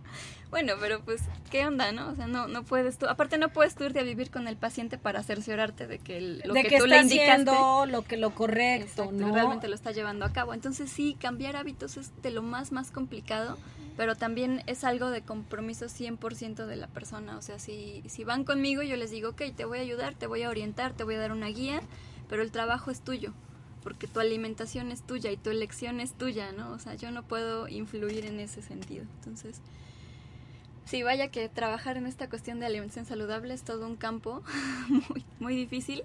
Bueno, 0.55 0.75
pero 0.79 1.01
pues, 1.01 1.21
¿qué 1.51 1.67
onda, 1.67 1.91
no? 1.91 2.07
O 2.11 2.15
sea, 2.15 2.27
no, 2.27 2.47
no 2.47 2.63
puedes 2.63 2.97
tú. 2.97 3.07
Aparte, 3.07 3.37
no 3.37 3.49
puedes 3.49 3.75
tú 3.75 3.83
irte 3.83 3.99
a 3.99 4.03
vivir 4.03 4.31
con 4.31 4.47
el 4.47 4.55
paciente 4.55 4.97
para 4.97 5.21
cerciorarte 5.21 5.85
de 5.85 5.99
que 5.99 6.17
el- 6.17 6.41
lo 6.45 6.53
de 6.53 6.61
que, 6.61 6.69
que 6.69 6.77
tú 6.77 6.85
está 6.85 6.95
le 6.95 7.01
indicaste. 7.03 7.49
haciendo 7.51 7.85
lo 7.87 8.03
que 8.03 8.15
lo 8.15 8.33
correcto, 8.33 8.85
Exacto, 9.03 9.11
¿no? 9.11 9.33
realmente 9.33 9.67
lo 9.67 9.75
está 9.75 9.91
llevando 9.91 10.23
a 10.23 10.31
cabo. 10.31 10.53
Entonces 10.53 10.89
sí, 10.89 11.17
cambiar 11.19 11.57
hábitos 11.57 11.97
es 11.97 12.13
de 12.21 12.31
lo 12.31 12.41
más, 12.41 12.71
más 12.71 12.89
complicado, 12.91 13.57
pero 13.97 14.15
también 14.15 14.63
es 14.65 14.85
algo 14.85 15.09
de 15.09 15.23
compromiso 15.23 15.87
100% 15.89 16.65
de 16.67 16.75
la 16.77 16.87
persona. 16.87 17.37
O 17.37 17.41
sea, 17.41 17.59
si, 17.59 18.01
si 18.07 18.23
van 18.23 18.45
conmigo, 18.45 18.81
yo 18.81 18.95
les 18.95 19.11
digo, 19.11 19.31
ok, 19.31 19.41
te 19.57 19.65
voy 19.65 19.79
a 19.79 19.81
ayudar, 19.81 20.13
te 20.13 20.25
voy 20.25 20.43
a 20.43 20.49
orientar, 20.49 20.93
te 20.93 21.03
voy 21.03 21.15
a 21.15 21.19
dar 21.19 21.33
una 21.33 21.47
guía, 21.47 21.81
pero 22.29 22.41
el 22.41 22.51
trabajo 22.51 22.91
es 22.91 23.01
tuyo, 23.01 23.33
porque 23.83 24.07
tu 24.07 24.21
alimentación 24.21 24.93
es 24.93 25.01
tuya 25.01 25.31
y 25.31 25.35
tu 25.37 25.49
elección 25.49 25.99
es 25.99 26.13
tuya, 26.13 26.53
¿no? 26.53 26.71
O 26.71 26.79
sea, 26.79 26.95
yo 26.95 27.11
no 27.11 27.23
puedo 27.23 27.67
influir 27.67 28.25
en 28.25 28.39
ese 28.39 28.61
sentido. 28.61 29.03
Entonces... 29.19 29.59
Sí, 30.85 31.01
vaya 31.03 31.29
que 31.29 31.49
trabajar 31.49 31.97
en 31.97 32.05
esta 32.05 32.29
cuestión 32.29 32.59
de 32.59 32.67
alimentación 32.67 33.05
saludable 33.05 33.53
es 33.53 33.63
todo 33.63 33.87
un 33.87 33.95
campo 33.95 34.43
muy, 35.09 35.25
muy 35.39 35.55
difícil, 35.55 36.03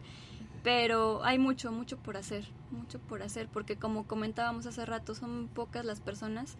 pero 0.63 1.23
hay 1.25 1.39
mucho, 1.39 1.71
mucho 1.71 1.99
por 1.99 2.17
hacer, 2.17 2.47
mucho 2.71 2.99
por 2.99 3.23
hacer, 3.23 3.49
porque 3.49 3.77
como 3.77 4.07
comentábamos 4.07 4.67
hace 4.67 4.85
rato, 4.87 5.15
son 5.15 5.49
pocas 5.49 5.85
las 5.85 6.01
personas 6.01 6.57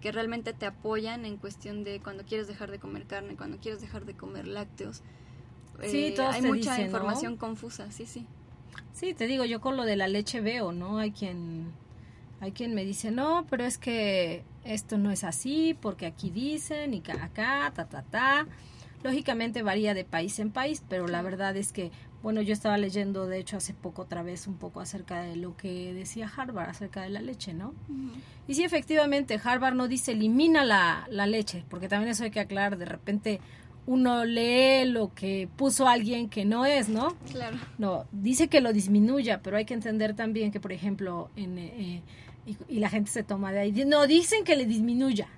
que 0.00 0.12
realmente 0.12 0.52
te 0.52 0.66
apoyan 0.66 1.24
en 1.24 1.36
cuestión 1.36 1.82
de 1.82 2.00
cuando 2.00 2.24
quieres 2.24 2.46
dejar 2.46 2.70
de 2.70 2.78
comer 2.78 3.06
carne, 3.06 3.36
cuando 3.36 3.58
quieres 3.58 3.80
dejar 3.80 4.04
de 4.04 4.14
comer 4.14 4.46
lácteos. 4.46 5.02
Eh, 5.80 5.88
Sí, 5.88 6.12
todos 6.14 6.34
hay 6.34 6.42
mucha 6.42 6.76
dicen, 6.76 6.78
¿no? 6.78 6.84
información 6.86 7.36
confusa, 7.36 7.90
sí, 7.90 8.06
sí. 8.06 8.26
Sí, 8.92 9.14
te 9.14 9.26
digo, 9.26 9.44
yo 9.44 9.60
con 9.60 9.76
lo 9.76 9.84
de 9.84 9.96
la 9.96 10.06
leche 10.06 10.40
veo, 10.40 10.72
¿no? 10.72 10.98
Hay 10.98 11.10
quien, 11.10 11.72
hay 12.40 12.52
quien 12.52 12.74
me 12.74 12.84
dice, 12.84 13.10
no, 13.10 13.46
pero 13.48 13.64
es 13.64 13.78
que 13.78 14.44
esto 14.64 14.98
no 14.98 15.10
es 15.10 15.24
así, 15.24 15.76
porque 15.80 16.06
aquí 16.06 16.30
dicen, 16.30 16.94
y 16.94 16.98
acá, 16.98 17.72
ta, 17.74 17.86
ta, 17.86 18.02
ta. 18.02 18.46
Lógicamente 19.02 19.62
varía 19.62 19.92
de 19.94 20.04
país 20.04 20.38
en 20.38 20.50
país, 20.50 20.82
pero 20.88 21.06
la 21.06 21.20
verdad 21.22 21.56
es 21.56 21.72
que, 21.72 21.90
bueno, 22.22 22.40
yo 22.40 22.54
estaba 22.54 22.78
leyendo, 22.78 23.26
de 23.26 23.38
hecho, 23.38 23.58
hace 23.58 23.74
poco 23.74 24.02
otra 24.02 24.22
vez 24.22 24.46
un 24.46 24.56
poco 24.56 24.80
acerca 24.80 25.20
de 25.20 25.36
lo 25.36 25.56
que 25.58 25.92
decía 25.92 26.30
Harvard 26.34 26.70
acerca 26.70 27.02
de 27.02 27.10
la 27.10 27.20
leche, 27.20 27.52
¿no? 27.52 27.74
Y 28.48 28.54
sí, 28.54 28.64
efectivamente, 28.64 29.38
Harvard 29.42 29.74
no 29.74 29.88
dice 29.88 30.12
elimina 30.12 30.64
la, 30.64 31.06
la 31.10 31.26
leche, 31.26 31.64
porque 31.68 31.88
también 31.88 32.10
eso 32.10 32.24
hay 32.24 32.30
que 32.30 32.40
aclarar, 32.40 32.78
de 32.78 32.86
repente 32.86 33.40
uno 33.86 34.24
lee 34.24 34.86
lo 34.86 35.12
que 35.12 35.48
puso 35.56 35.86
alguien 35.86 36.28
que 36.30 36.44
no 36.44 36.64
es, 36.64 36.88
¿no? 36.88 37.14
Claro. 37.30 37.58
No, 37.76 38.06
dice 38.12 38.48
que 38.48 38.60
lo 38.62 38.72
disminuya, 38.72 39.42
pero 39.42 39.58
hay 39.58 39.66
que 39.66 39.74
entender 39.74 40.14
también 40.14 40.50
que, 40.50 40.60
por 40.60 40.72
ejemplo, 40.72 41.30
en, 41.36 41.58
eh, 41.58 42.02
y, 42.46 42.56
y 42.68 42.78
la 42.78 42.88
gente 42.88 43.10
se 43.10 43.22
toma 43.22 43.52
de 43.52 43.60
ahí. 43.60 43.72
No, 43.84 44.06
dicen 44.06 44.44
que 44.44 44.56
le 44.56 44.66
disminuya, 44.66 45.28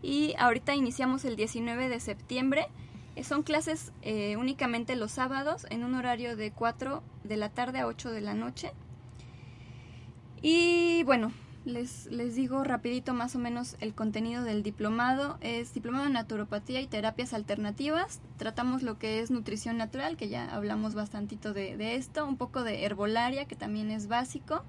y 0.01 0.37
ahorita 0.39 0.77
iniciamos 0.77 1.25
el 1.25 1.35
19 1.35 1.89
de 1.89 1.99
septiembre. 1.99 2.69
Eh, 3.17 3.25
son 3.25 3.43
clases 3.43 3.91
únicamente 4.39 4.95
los 4.95 5.11
sábados 5.11 5.67
en 5.69 5.83
un 5.83 5.97
horario 5.97 6.37
de 6.37 6.53
4 6.53 7.03
de 7.25 7.37
la 7.37 7.49
tarde 7.49 7.81
a 7.81 7.89
8 7.89 8.13
de 8.13 8.21
la 8.21 8.35
noche. 8.35 8.71
Y 10.43 11.03
bueno, 11.03 11.33
les, 11.65 12.07
les 12.07 12.35
digo 12.35 12.65
rapidito 12.65 13.15
más 13.15 13.35
o 13.37 13.39
menos 13.39 13.77
el 13.81 13.95
contenido 13.95 14.43
del 14.43 14.63
diplomado. 14.63 15.39
Es 15.41 15.75
diplomado 15.75 16.07
en 16.07 16.15
naturopatía 16.15 16.81
y 16.81 16.87
terapias 16.87 17.35
alternativas. 17.35 18.21
Tratamos 18.37 18.83
lo 18.83 18.99
que 18.99 19.21
es 19.21 19.31
nutrición 19.31 19.77
natural, 19.77 20.17
que 20.17 20.29
ya 20.29 20.55
hablamos 20.55 20.95
bastantito 20.95 21.53
de, 21.53 21.97
esto. 21.97 22.27
Un 22.27 22.37
poco 22.37 22.65
de 22.65 22.85
herbolaria, 22.85 23.47
que 23.47 23.57
también 23.57 23.91
es 23.91 24.09
básico. 24.09 24.65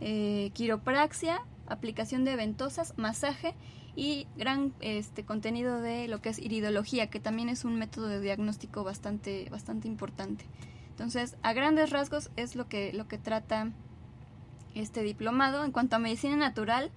eh, 0.00 0.50
quiropraxia, 0.52 1.40
aplicación 1.66 2.24
de 2.24 2.36
ventosas, 2.36 2.92
masaje 2.98 3.54
y 3.96 4.26
gran 4.36 4.74
este 4.80 5.24
contenido 5.24 5.80
de 5.80 6.06
lo 6.06 6.20
que 6.20 6.28
es 6.28 6.38
iridología, 6.38 7.08
que 7.08 7.18
también 7.18 7.48
es 7.48 7.64
un 7.64 7.76
método 7.78 8.08
de 8.08 8.20
diagnóstico 8.20 8.84
bastante 8.84 9.48
bastante 9.50 9.88
importante. 9.88 10.44
Entonces, 10.90 11.36
a 11.42 11.54
grandes 11.54 11.90
rasgos 11.90 12.30
es 12.36 12.56
lo 12.56 12.68
que 12.68 12.92
lo 12.92 13.08
que 13.08 13.18
trata 13.18 13.72
este 14.76 15.02
diplomado. 15.02 15.64
En 15.64 15.72
cuanto 15.72 15.96
a 15.96 15.98
medicina 15.98 16.36
natural, 16.36 16.90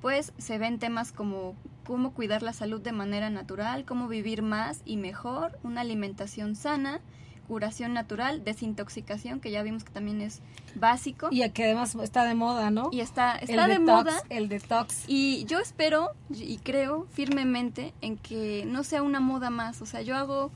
pues 0.00 0.32
se 0.38 0.58
ven 0.58 0.78
temas 0.78 1.12
como 1.12 1.54
cómo 1.84 2.12
cuidar 2.12 2.42
la 2.42 2.52
salud 2.52 2.80
de 2.80 2.92
manera 2.92 3.30
natural, 3.30 3.84
cómo 3.84 4.08
vivir 4.08 4.42
más 4.42 4.82
y 4.84 4.96
mejor, 4.96 5.58
una 5.62 5.82
alimentación 5.82 6.56
sana, 6.56 7.00
curación 7.46 7.92
natural, 7.92 8.42
desintoxicación, 8.42 9.40
que 9.40 9.50
ya 9.50 9.62
vimos 9.62 9.84
que 9.84 9.92
también 9.92 10.20
es 10.20 10.40
básico. 10.74 11.28
Y 11.30 11.48
que 11.50 11.64
además 11.64 11.94
está 11.96 12.24
de 12.24 12.34
moda, 12.34 12.70
¿no? 12.70 12.88
Y 12.90 13.00
está, 13.00 13.36
está 13.36 13.68
de 13.68 13.78
moda. 13.78 14.22
El 14.30 14.48
detox. 14.48 15.04
Y 15.06 15.44
yo 15.44 15.58
espero 15.60 16.12
y 16.30 16.58
creo 16.58 17.06
firmemente 17.10 17.94
en 18.00 18.16
que 18.16 18.64
no 18.66 18.82
sea 18.82 19.02
una 19.02 19.20
moda 19.20 19.50
más. 19.50 19.82
O 19.82 19.86
sea, 19.86 20.02
yo 20.02 20.16
hago 20.16 20.50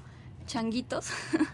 changuitos. 0.47 1.11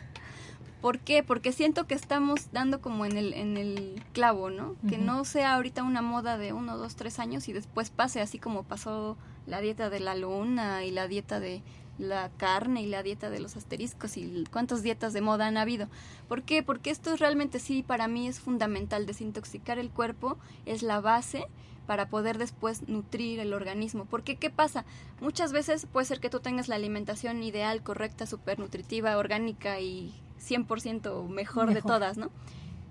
¿Por 0.85 0.99
qué? 0.99 1.23
Porque 1.23 1.51
siento 1.51 1.87
que 1.87 1.95
estamos 1.95 2.53
dando 2.53 2.83
como 2.83 3.07
en 3.07 3.17
el, 3.17 3.33
en 3.33 3.57
el 3.57 4.03
clavo, 4.13 4.51
¿no? 4.51 4.77
Que 4.87 4.99
no 4.99 5.25
sea 5.25 5.55
ahorita 5.55 5.83
una 5.83 6.03
moda 6.03 6.37
de 6.37 6.53
uno, 6.53 6.77
dos, 6.77 6.95
tres 6.95 7.19
años 7.19 7.49
y 7.49 7.55
después 7.55 7.89
pase 7.89 8.21
así 8.21 8.39
como 8.39 8.65
pasó 8.65 9.17
la 9.47 9.63
dieta 9.63 9.89
de 9.89 10.01
la 10.01 10.15
luna 10.15 10.85
y 10.85 10.91
la 10.91 11.09
dieta 11.09 11.41
de 11.41 11.63
la 11.97 12.31
carne 12.37 12.83
y 12.83 12.87
la 12.87 13.03
dieta 13.03 13.31
de 13.31 13.41
los 13.41 13.57
asteriscos 13.57 14.19
y 14.19 14.45
cuántas 14.53 14.83
dietas 14.83 15.15
de 15.15 15.23
moda 15.23 15.47
han 15.47 15.57
habido. 15.57 15.89
¿Por 16.29 16.43
qué? 16.43 16.63
Porque 16.63 16.91
esto 16.91 17.15
es 17.15 17.19
realmente 17.19 17.61
sí, 17.61 17.83
para 17.83 18.07
mí 18.07 18.29
es 18.29 18.41
fundamental. 18.41 19.07
Desintoxicar 19.07 19.79
el 19.79 19.89
cuerpo 19.89 20.37
es 20.67 20.83
la 20.83 21.01
base 21.01 21.47
para 21.87 22.11
poder 22.11 22.37
después 22.37 22.91
nutrir 22.91 23.41
el 23.41 23.55
organismo. 23.55 24.05
Porque, 24.05 24.37
¿qué 24.37 24.51
pasa? 24.51 24.85
Muchas 25.23 25.51
veces 25.51 25.87
puede 25.87 26.05
ser 26.05 26.21
que 26.21 26.29
tú 26.29 26.41
tengas 26.41 26.69
la 26.69 26.77
alimentación 26.77 27.43
ideal, 27.43 27.83
correcta, 27.83 28.27
súper 28.27 28.59
nutritiva, 28.59 29.17
orgánica 29.17 29.81
y 29.81 30.15
100% 30.49 31.29
mejor, 31.29 31.31
mejor 31.31 31.75
de 31.75 31.83
todas, 31.83 32.17
¿no? 32.17 32.31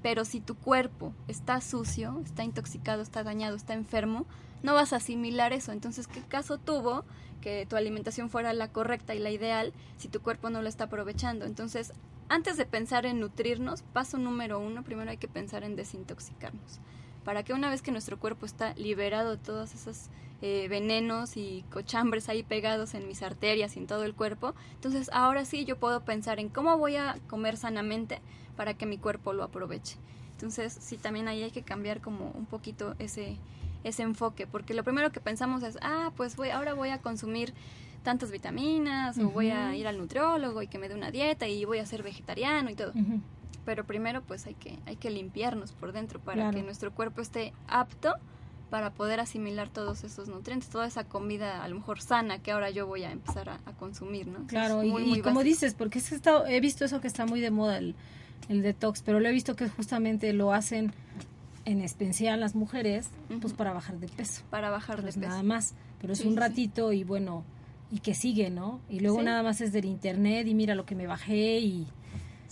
Pero 0.02 0.26
si 0.26 0.42
tu 0.42 0.56
cuerpo 0.56 1.14
está 1.28 1.62
sucio, 1.62 2.22
está 2.26 2.44
intoxicado, 2.44 3.02
está 3.02 3.24
dañado, 3.24 3.56
está 3.56 3.74
enfermo, 3.74 4.26
no 4.62 4.74
vas 4.74 4.94
a 4.94 4.98
asimilar 4.98 5.54
eso. 5.54 5.72
Entonces, 5.72 6.08
¿qué 6.08 6.22
caso 6.22 6.58
tuvo 6.58 7.06
que 7.42 7.66
tu 7.66 7.76
alimentación 7.76 8.30
fuera 8.30 8.54
la 8.54 8.70
correcta 8.70 9.16
y 9.16 9.20
la 9.20 9.32
ideal 9.32 9.74
si 9.98 10.10
tu 10.10 10.22
cuerpo 10.22 10.50
no 10.50 10.62
lo 10.62 10.68
está 10.68 10.86
aprovechando? 10.86 11.46
Entonces, 11.46 11.94
antes 12.30 12.58
de 12.58 12.66
pensar 12.66 13.06
en 13.06 13.20
nutrirnos, 13.20 13.82
paso 13.82 14.18
número 14.18 14.60
uno, 14.60 14.84
primero 14.84 15.12
hay 15.12 15.18
que 15.18 15.28
pensar 15.28 15.64
en 15.64 15.76
desintoxicarnos. 15.76 16.80
Para 17.24 17.44
que 17.44 17.54
una 17.54 17.70
vez 17.70 17.82
que 17.82 17.92
nuestro 17.92 18.20
cuerpo 18.20 18.46
está 18.46 18.74
liberado 18.74 19.32
de 19.32 19.38
todos 19.38 19.74
esos 19.74 20.10
eh, 20.46 20.68
venenos 20.68 21.38
y 21.38 21.64
cochambres 21.72 22.28
ahí 22.28 22.44
pegados 22.44 22.96
en 22.96 23.08
mis 23.08 23.24
arterias 23.24 23.78
y 23.78 23.80
en 23.80 23.88
todo 23.88 24.04
el 24.04 24.14
cuerpo, 24.14 24.54
entonces 24.74 25.10
ahora 25.14 25.46
sí 25.46 25.64
yo 25.64 25.78
puedo 25.78 26.02
pensar 26.04 26.38
en 26.38 26.50
cómo 26.50 26.78
voy 26.78 26.98
a 26.98 27.16
comer 27.30 27.56
sanamente 27.56 28.20
para 28.58 28.74
que 28.74 28.86
mi 28.86 28.98
cuerpo 28.98 29.32
lo 29.32 29.44
aproveche. 29.44 29.96
Entonces, 30.34 30.78
sí, 30.78 30.98
también 30.98 31.30
ahí 31.30 31.44
hay 31.44 31.52
que 31.52 31.62
cambiar 31.62 32.02
como 32.02 32.32
un 32.32 32.46
poquito 32.46 32.94
ese, 33.00 33.38
ese 33.86 34.04
enfoque, 34.04 34.46
porque 34.46 34.74
lo 34.74 34.84
primero 34.84 35.14
que 35.14 35.22
pensamos 35.22 35.64
es, 35.64 35.78
ah, 35.82 36.12
pues 36.18 36.36
voy, 36.36 36.50
ahora 36.50 36.74
voy 36.74 36.90
a 36.90 36.98
consumir 36.98 37.54
tantas 38.04 38.30
vitaminas 38.30 39.18
o 39.20 39.30
voy 39.30 39.50
a 39.50 39.74
ir 39.78 39.88
al 39.88 39.98
nutriólogo 39.98 40.62
y 40.62 40.68
que 40.68 40.78
me 40.78 40.90
dé 40.90 40.96
una 40.96 41.10
dieta 41.10 41.48
y 41.48 41.64
voy 41.64 41.78
a 41.78 41.86
ser 41.86 42.04
vegetariano 42.04 42.70
y 42.70 42.76
todo. 42.76 42.92
Pero 43.64 43.86
primero 43.86 44.22
pues 44.22 44.46
hay 44.46 44.56
que, 44.56 44.78
hay 44.86 44.98
que 44.98 45.10
limpiarnos 45.10 45.72
por 45.72 45.94
dentro 45.94 46.20
para 46.20 46.52
que 46.52 46.64
nuestro 46.64 46.94
cuerpo 46.94 47.22
esté 47.22 47.54
apto 47.70 48.16
para 48.74 48.90
poder 48.90 49.20
asimilar 49.20 49.70
todos 49.70 50.04
esos 50.04 50.30
nutrientes, 50.30 50.68
toda 50.68 50.88
esa 50.88 51.04
comida 51.04 51.64
a 51.64 51.68
lo 51.68 51.76
mejor 51.76 52.02
sana 52.02 52.40
que 52.40 52.52
ahora 52.52 52.72
yo 52.72 52.88
voy 52.88 53.04
a 53.04 53.12
empezar 53.12 53.48
a, 53.48 53.60
consumir, 53.78 54.26
¿no? 54.26 54.48
claro, 54.48 54.84
y, 54.84 55.22
como 55.22 55.44
dices, 55.44 55.76
porque 55.76 56.00
es 56.00 56.12
he 56.48 56.60
visto 56.60 56.84
eso 56.84 57.00
que 57.00 57.08
está 57.08 57.28
muy 57.28 57.40
de 57.40 57.52
moda, 57.52 57.78
el, 57.78 57.94
el 58.50 58.64
detox, 58.64 59.04
pero 59.04 59.20
lo 59.20 59.30
he 59.30 59.32
visto 59.32 59.56
que 59.56 59.70
justamente 59.70 60.34
lo 60.34 60.54
hacen 60.54 60.92
en 61.66 61.82
especial 61.82 62.40
las 62.40 62.56
mujeres, 62.56 63.10
pues 63.42 63.54
para 63.54 63.74
bajar 63.74 64.00
de 64.00 64.08
peso. 64.08 64.42
Para 64.50 64.72
bajar 64.72 65.04
de 65.04 65.10
peso. 65.10 65.20
Nada 65.20 65.44
más, 65.44 65.76
pero 66.02 66.14
es 66.14 66.26
un 66.26 66.36
ratito 66.36 66.94
y 66.94 67.04
bueno, 67.04 67.44
y 67.92 68.00
que 68.00 68.16
sigue, 68.16 68.50
¿no? 68.50 68.80
Y 68.90 69.02
luego 69.02 69.22
nada 69.22 69.44
más 69.44 69.62
es 69.62 69.72
del 69.72 69.86
internet 69.86 70.48
y 70.48 70.56
mira 70.56 70.74
lo 70.74 70.88
que 70.88 70.96
me 70.96 71.06
bajé 71.06 71.60
y... 71.60 71.86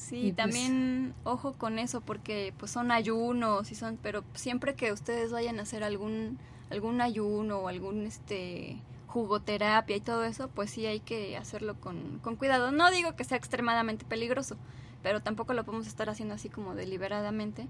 Sí, 0.02 0.34
pues 0.34 0.36
también 0.36 1.14
ojo 1.24 1.54
con 1.54 1.78
eso 1.78 2.02
porque 2.02 2.54
pues 2.58 2.72
son 2.72 2.92
ayunos 2.92 3.72
y 3.72 3.76
son, 3.76 4.00
pero 4.02 4.24
siempre 4.34 4.74
que 4.74 4.92
ustedes 4.92 5.32
vayan 5.32 5.60
a 5.60 5.62
hacer 5.62 5.84
algún 5.84 6.40
algún 6.72 7.02
ayuno 7.02 7.60
o 7.60 7.68
algún 7.68 8.06
este 8.08 8.78
jugoterapia 9.06 9.96
y 9.96 10.02
todo 10.02 10.24
eso, 10.24 10.48
pues 10.50 10.72
sí 10.72 10.86
hay 10.88 11.02
que 11.02 11.38
hacerlo 11.38 11.76
con, 11.80 12.20
con 12.20 12.36
cuidado. 12.36 12.72
No 12.72 12.90
digo 12.90 13.16
que 13.16 13.26
sea 13.26 13.38
extremadamente 13.38 14.04
peligroso, 14.06 14.58
pero 15.04 15.22
tampoco 15.22 15.54
lo 15.54 15.66
podemos 15.66 15.86
estar 15.86 16.10
haciendo 16.10 16.34
así 16.34 16.50
como 16.50 16.74
deliberadamente 16.74 17.68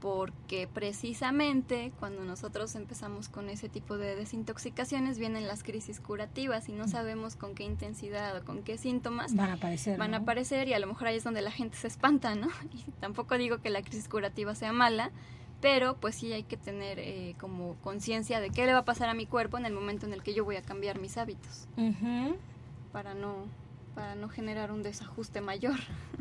porque 0.00 0.68
precisamente 0.72 1.92
cuando 1.98 2.24
nosotros 2.24 2.74
empezamos 2.74 3.28
con 3.28 3.48
ese 3.48 3.68
tipo 3.68 3.96
de 3.96 4.14
desintoxicaciones 4.14 5.18
vienen 5.18 5.46
las 5.46 5.62
crisis 5.62 6.00
curativas 6.00 6.68
y 6.68 6.72
no 6.72 6.86
sabemos 6.86 7.34
con 7.36 7.54
qué 7.54 7.64
intensidad 7.64 8.36
o 8.36 8.44
con 8.44 8.62
qué 8.62 8.78
síntomas 8.78 9.34
van 9.34 9.50
a 9.50 9.54
aparecer. 9.54 9.98
Van 9.98 10.14
a 10.14 10.18
aparecer 10.18 10.68
y 10.68 10.74
a 10.74 10.78
lo 10.78 10.86
mejor 10.86 11.08
ahí 11.08 11.16
es 11.16 11.24
donde 11.24 11.42
la 11.42 11.50
gente 11.50 11.76
se 11.76 11.88
espanta, 11.88 12.34
¿no? 12.34 12.48
Y 12.72 12.90
tampoco 13.00 13.38
digo 13.38 13.58
que 13.58 13.70
la 13.70 13.82
crisis 13.82 14.08
curativa 14.08 14.54
sea 14.54 14.72
mala, 14.72 15.10
pero 15.60 15.96
pues 15.96 16.14
sí 16.16 16.32
hay 16.32 16.42
que 16.42 16.56
tener 16.56 16.98
eh, 16.98 17.34
como 17.40 17.76
conciencia 17.76 18.40
de 18.40 18.50
qué 18.50 18.66
le 18.66 18.74
va 18.74 18.80
a 18.80 18.84
pasar 18.84 19.08
a 19.08 19.14
mi 19.14 19.26
cuerpo 19.26 19.56
en 19.56 19.64
el 19.64 19.72
momento 19.72 20.06
en 20.06 20.12
el 20.12 20.22
que 20.22 20.34
yo 20.34 20.44
voy 20.44 20.56
a 20.56 20.62
cambiar 20.62 20.98
mis 20.98 21.16
hábitos. 21.16 21.68
Para 22.92 23.14
no 23.14 23.46
para 23.96 24.14
no 24.14 24.28
generar 24.28 24.70
un 24.70 24.84
desajuste 24.84 25.40
mayor. 25.40 25.74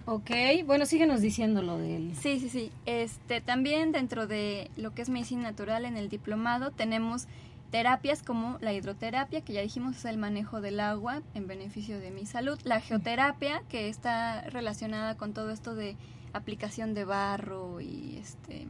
Ok, 0.08 0.32
bueno, 0.66 0.86
síguenos 0.86 1.22
diciendo 1.22 1.62
lo 1.62 1.78
del... 1.78 2.16
Sí, 2.16 2.40
sí, 2.40 2.50
sí. 2.50 2.72
Este, 2.86 3.42
también 3.42 3.92
dentro 3.92 4.28
de 4.28 4.72
lo 4.78 4.94
que 4.94 5.02
es 5.02 5.10
medicina 5.10 5.44
natural 5.44 5.84
en 5.84 5.98
el 5.98 6.10
diplomado 6.10 6.72
tenemos 6.72 7.28
terapias 7.72 8.24
como 8.24 8.58
la 8.62 8.72
hidroterapia, 8.72 9.42
que 9.42 9.54
ya 9.54 9.62
dijimos 9.62 9.98
es 9.98 10.06
el 10.06 10.18
manejo 10.18 10.62
del 10.62 10.80
agua 10.80 11.22
en 11.34 11.48
beneficio 11.48 12.00
de 12.00 12.12
mi 12.12 12.26
salud, 12.26 12.58
la 12.64 12.80
geoterapia, 12.80 13.64
que 13.68 13.90
está 13.90 14.42
relacionada 14.44 15.18
con 15.18 15.34
todo 15.34 15.52
esto 15.52 15.76
de 15.76 15.98
aplicación 16.32 16.94
de 16.94 17.04
barro 17.04 17.82
y 17.82 18.18
este 18.22 18.68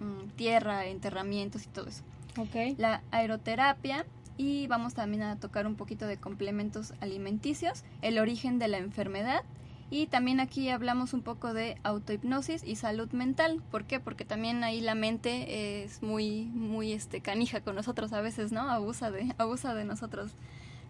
mm, 0.00 0.30
tierra, 0.36 0.86
enterramientos 0.86 1.64
y 1.64 1.68
todo 1.68 1.86
eso. 1.88 2.02
Okay. 2.36 2.74
La 2.76 3.02
aeroterapia, 3.12 4.04
y 4.36 4.66
vamos 4.66 4.94
también 4.94 5.22
a 5.22 5.36
tocar 5.36 5.66
un 5.66 5.76
poquito 5.76 6.06
de 6.06 6.18
complementos 6.18 6.94
alimenticios, 7.00 7.84
el 8.02 8.18
origen 8.18 8.58
de 8.58 8.68
la 8.68 8.78
enfermedad 8.78 9.44
y 9.88 10.06
también 10.06 10.40
aquí 10.40 10.68
hablamos 10.68 11.14
un 11.14 11.22
poco 11.22 11.54
de 11.54 11.76
autohipnosis 11.84 12.64
y 12.64 12.74
salud 12.74 13.10
mental. 13.12 13.62
¿Por 13.70 13.84
qué? 13.84 14.00
Porque 14.00 14.24
también 14.24 14.64
ahí 14.64 14.80
la 14.80 14.96
mente 14.96 15.84
es 15.84 16.02
muy 16.02 16.46
muy 16.46 16.92
este 16.92 17.20
canija 17.20 17.60
con 17.60 17.76
nosotros 17.76 18.12
a 18.12 18.20
veces, 18.20 18.50
¿no? 18.50 18.62
Abusa 18.68 19.10
de 19.10 19.32
abusa 19.38 19.74
de 19.74 19.84
nosotros. 19.84 20.32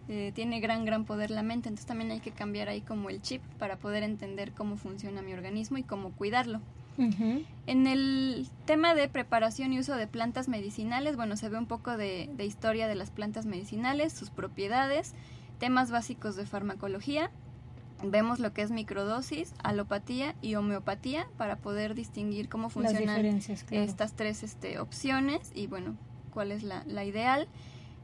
Eh, 0.09 0.31
tiene 0.33 0.61
gran 0.61 0.85
gran 0.85 1.05
poder 1.05 1.31
la 1.31 1.43
mente, 1.43 1.67
entonces 1.69 1.85
también 1.85 2.11
hay 2.11 2.21
que 2.21 2.31
cambiar 2.31 2.69
ahí 2.69 2.81
como 2.81 3.09
el 3.09 3.21
chip 3.21 3.41
para 3.59 3.77
poder 3.77 4.03
entender 4.03 4.53
cómo 4.53 4.77
funciona 4.77 5.21
mi 5.21 5.33
organismo 5.33 5.77
y 5.77 5.83
cómo 5.83 6.11
cuidarlo. 6.11 6.61
En 6.97 7.87
el 7.87 8.47
tema 8.65 8.95
de 8.95 9.07
preparación 9.07 9.73
y 9.73 9.79
uso 9.79 9.95
de 9.95 10.07
plantas 10.07 10.47
medicinales, 10.47 11.15
bueno, 11.15 11.37
se 11.37 11.49
ve 11.49 11.57
un 11.57 11.67
poco 11.67 11.95
de, 11.95 12.29
historia 12.39 12.87
de 12.87 12.95
las 12.95 13.11
plantas 13.11 13.45
medicinales, 13.45 14.13
sus 14.13 14.29
propiedades, 14.29 15.13
temas 15.59 15.91
básicos 15.91 16.35
de 16.35 16.45
farmacología. 16.45 17.29
Vemos 18.03 18.39
lo 18.39 18.53
que 18.53 18.61
es 18.61 18.71
microdosis, 18.71 19.53
alopatía 19.63 20.35
y 20.41 20.55
homeopatía 20.55 21.27
para 21.37 21.57
poder 21.57 21.95
distinguir 21.95 22.47
cómo 22.47 22.69
funcionan 22.69 23.25
estas 23.71 24.13
tres 24.13 24.43
este, 24.43 24.79
opciones 24.79 25.51
y 25.55 25.67
bueno, 25.67 25.95
cuál 26.31 26.51
es 26.51 26.63
la, 26.63 27.03
ideal. 27.03 27.47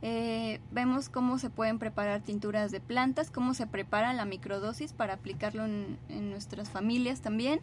Eh, 0.02 0.60
vemos 0.72 1.10
cómo 1.10 1.38
se 1.38 1.50
pueden 1.50 1.80
preparar 1.80 2.22
tinturas 2.22 2.72
de 2.72 2.82
plantas, 2.82 3.32
cómo 3.32 3.54
se 3.54 3.68
prepara 3.68 4.14
la 4.14 4.26
microdosis 4.26 4.94
para 4.94 5.14
aplicarlo 5.14 5.64
en, 5.66 5.98
en 6.10 6.30
nuestras 6.30 6.70
familias 6.70 7.22
también. 7.22 7.62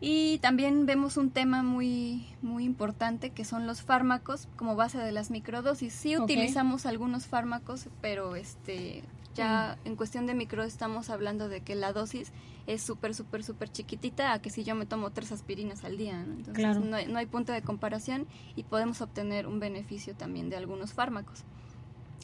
Y 0.00 0.38
también 0.38 0.86
vemos 0.86 1.16
un 1.16 1.30
tema 1.30 1.62
muy, 1.62 2.26
muy 2.40 2.64
importante 2.64 3.30
que 3.30 3.44
son 3.44 3.66
los 3.66 3.82
fármacos 3.82 4.48
como 4.56 4.76
base 4.76 4.98
de 4.98 5.10
las 5.10 5.30
microdosis. 5.30 5.92
Sí 5.92 6.16
utilizamos 6.16 6.86
algunos 6.86 7.26
fármacos, 7.26 7.88
pero 8.00 8.36
este 8.36 9.02
ya 9.34 9.76
mm. 9.84 9.88
en 9.88 9.96
cuestión 9.96 10.26
de 10.26 10.34
micro 10.34 10.62
estamos 10.62 11.10
hablando 11.10 11.48
de 11.48 11.62
que 11.62 11.74
la 11.74 11.92
dosis 11.92 12.32
es 12.66 12.82
súper, 12.82 13.14
súper, 13.14 13.42
súper 13.42 13.70
chiquitita 13.70 14.32
a 14.32 14.40
que 14.40 14.50
si 14.50 14.62
yo 14.62 14.74
me 14.74 14.86
tomo 14.86 15.10
tres 15.10 15.32
aspirinas 15.32 15.84
al 15.84 15.96
día. 15.96 16.20
Entonces 16.20 16.78
no, 16.78 16.96
hay, 16.96 17.06
no 17.08 17.18
hay 17.18 17.26
punto 17.26 17.52
de 17.52 17.62
comparación 17.62 18.26
y 18.54 18.62
podemos 18.62 19.00
obtener 19.00 19.48
un 19.48 19.58
beneficio 19.58 20.14
también 20.14 20.48
de 20.48 20.56
algunos 20.56 20.92
fármacos 20.92 21.44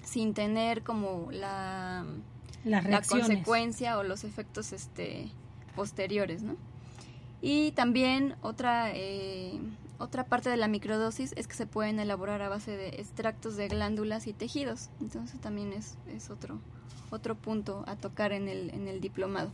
sin 0.04 0.34
tener 0.34 0.82
como 0.82 1.28
la, 1.32 2.04
la 2.62 3.02
consecuencia 3.02 3.98
o 3.98 4.04
los 4.04 4.22
efectos 4.22 4.72
este 4.72 5.30
posteriores, 5.74 6.42
¿no? 6.42 6.56
Y 7.46 7.72
también 7.72 8.36
otra, 8.40 8.90
eh, 8.94 9.60
otra 9.98 10.24
parte 10.24 10.48
de 10.48 10.56
la 10.56 10.66
microdosis 10.66 11.34
es 11.36 11.46
que 11.46 11.52
se 11.52 11.66
pueden 11.66 12.00
elaborar 12.00 12.40
a 12.40 12.48
base 12.48 12.74
de 12.74 12.88
extractos 12.88 13.54
de 13.58 13.68
glándulas 13.68 14.26
y 14.26 14.32
tejidos. 14.32 14.88
Entonces 14.98 15.38
también 15.40 15.74
es, 15.74 15.98
es 16.08 16.30
otro, 16.30 16.58
otro 17.10 17.34
punto 17.34 17.84
a 17.86 17.96
tocar 17.96 18.32
en 18.32 18.48
el, 18.48 18.70
en 18.70 18.88
el 18.88 19.02
diplomado. 19.02 19.50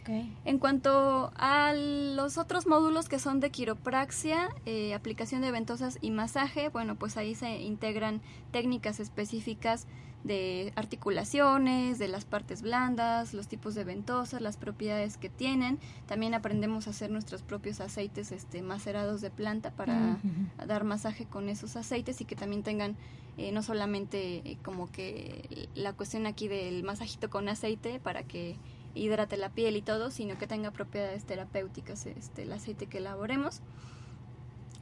Okay. 0.00 0.34
En 0.46 0.58
cuanto 0.58 1.32
a 1.36 1.74
los 1.74 2.38
otros 2.38 2.66
módulos 2.66 3.10
que 3.10 3.18
son 3.18 3.40
de 3.40 3.50
quiropraxia, 3.50 4.48
eh, 4.64 4.94
aplicación 4.94 5.42
de 5.42 5.50
ventosas 5.50 5.98
y 6.00 6.12
masaje, 6.12 6.70
bueno, 6.70 6.96
pues 6.96 7.18
ahí 7.18 7.34
se 7.34 7.60
integran 7.60 8.22
técnicas 8.52 9.00
específicas 9.00 9.86
de 10.24 10.72
articulaciones, 10.74 11.98
de 11.98 12.08
las 12.08 12.24
partes 12.24 12.62
blandas, 12.62 13.34
los 13.34 13.46
tipos 13.46 13.74
de 13.74 13.84
ventosas, 13.84 14.40
las 14.40 14.56
propiedades 14.56 15.18
que 15.18 15.28
tienen. 15.28 15.78
También 16.06 16.34
aprendemos 16.34 16.86
a 16.86 16.90
hacer 16.90 17.10
nuestros 17.10 17.42
propios 17.42 17.80
aceites 17.80 18.32
este, 18.32 18.62
macerados 18.62 19.20
de 19.20 19.30
planta 19.30 19.70
para 19.70 20.18
dar 20.66 20.84
masaje 20.84 21.26
con 21.26 21.48
esos 21.50 21.76
aceites 21.76 22.20
y 22.22 22.24
que 22.24 22.36
también 22.36 22.62
tengan 22.62 22.96
eh, 23.36 23.52
no 23.52 23.62
solamente 23.62 24.36
eh, 24.44 24.58
como 24.62 24.90
que 24.90 25.68
la 25.74 25.92
cuestión 25.92 26.26
aquí 26.26 26.48
del 26.48 26.84
masajito 26.84 27.28
con 27.28 27.48
aceite 27.48 28.00
para 28.00 28.22
que 28.22 28.56
hidrate 28.94 29.36
la 29.36 29.50
piel 29.50 29.76
y 29.76 29.82
todo, 29.82 30.10
sino 30.10 30.38
que 30.38 30.46
tenga 30.46 30.70
propiedades 30.70 31.24
terapéuticas 31.24 32.06
este, 32.06 32.42
el 32.42 32.52
aceite 32.52 32.86
que 32.86 32.98
elaboremos 32.98 33.60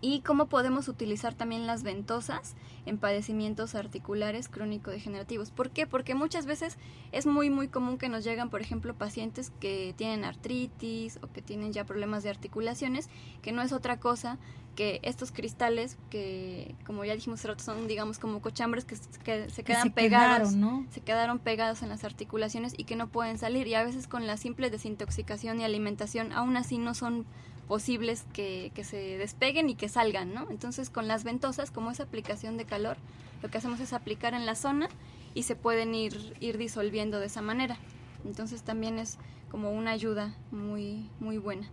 y 0.03 0.21
cómo 0.21 0.47
podemos 0.47 0.89
utilizar 0.89 1.33
también 1.33 1.67
las 1.67 1.83
ventosas 1.83 2.55
en 2.87 2.99
padecimientos 2.99 3.75
articulares 3.75 4.49
crónico-degenerativos. 4.49 5.51
¿Por 5.51 5.71
qué? 5.71 5.87
Porque 5.87 6.15
muchas 6.15 6.47
veces 6.47 6.79
es 7.13 7.27
muy 7.27 7.49
muy 7.51 7.69
común 7.69 7.99
que 7.99 8.09
nos 8.09 8.25
llegan, 8.25 8.51
por 8.51 8.61
ejemplo, 8.61 8.95
pacientes 8.95 9.51
que 9.61 9.95
tienen 9.97 10.25
artritis 10.25 11.19
o 11.23 11.29
que 11.29 11.43
tienen 11.43 11.73
ya 11.73 11.85
problemas 11.85 12.23
de 12.23 12.31
articulaciones, 12.31 13.09
que 13.43 13.53
no 13.53 13.63
es 13.63 13.73
otra 13.73 13.99
cosa 14.01 14.39
que 14.75 15.01
estos 15.03 15.33
cristales 15.33 15.99
que, 16.09 16.75
como 16.87 17.05
ya 17.05 17.15
dijimos, 17.15 17.41
son 17.59 17.87
digamos 17.87 18.19
como 18.19 18.41
cochambres 18.41 18.87
que, 18.87 18.97
se- 18.97 19.07
que 19.23 19.51
se 19.51 19.63
Que 19.63 19.73
quedan 19.75 19.83
se 19.83 19.91
pegados 19.91 20.49
quedaron, 20.55 20.61
¿no? 20.61 20.87
se 20.91 21.01
quedaron 21.03 21.39
pegados 21.39 21.83
en 21.83 21.91
las 21.91 22.05
articulaciones 22.05 22.73
y 22.77 22.85
que 22.85 22.97
no 22.97 23.09
pueden 23.09 23.37
salir 23.37 23.67
y 23.67 23.75
a 23.75 23.85
veces 23.85 24.09
con 24.09 24.27
la 24.27 24.39
simple 24.39 24.71
desintoxicación 24.71 25.61
y 25.61 25.65
alimentación 25.65 26.33
aún 26.33 26.57
así 26.57 26.79
no 26.79 26.95
son 26.95 27.27
posibles 27.73 28.27
que, 28.35 28.71
que 28.75 28.85
se 28.85 29.17
despeguen 29.17 29.71
y 29.71 29.75
que 29.77 29.89
salgan, 29.89 30.35
¿no? 30.35 30.47
Entonces 30.51 30.91
con 30.91 31.09
las 31.09 31.25
ventosas, 31.25 31.71
como 31.71 31.91
es 31.91 32.01
aplicación 32.01 32.59
de 32.59 32.67
calor, 32.67 32.99
lo 33.43 33.49
que 33.49 33.57
hacemos 33.57 33.81
es 33.81 33.95
aplicar 33.95 34.35
en 34.35 34.45
la 34.45 34.57
zona 34.57 34.91
y 35.33 35.45
se 35.45 35.57
pueden 35.57 35.95
ir, 35.95 36.35
ir 36.39 36.59
disolviendo 36.59 37.19
de 37.19 37.29
esa 37.29 37.41
manera. 37.41 37.79
Entonces 38.27 38.61
también 38.63 38.99
es 38.99 39.17
como 39.51 39.73
una 39.73 39.93
ayuda 39.93 40.35
muy, 40.51 41.09
muy 41.19 41.39
buena. 41.39 41.67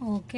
Ok. 0.00 0.34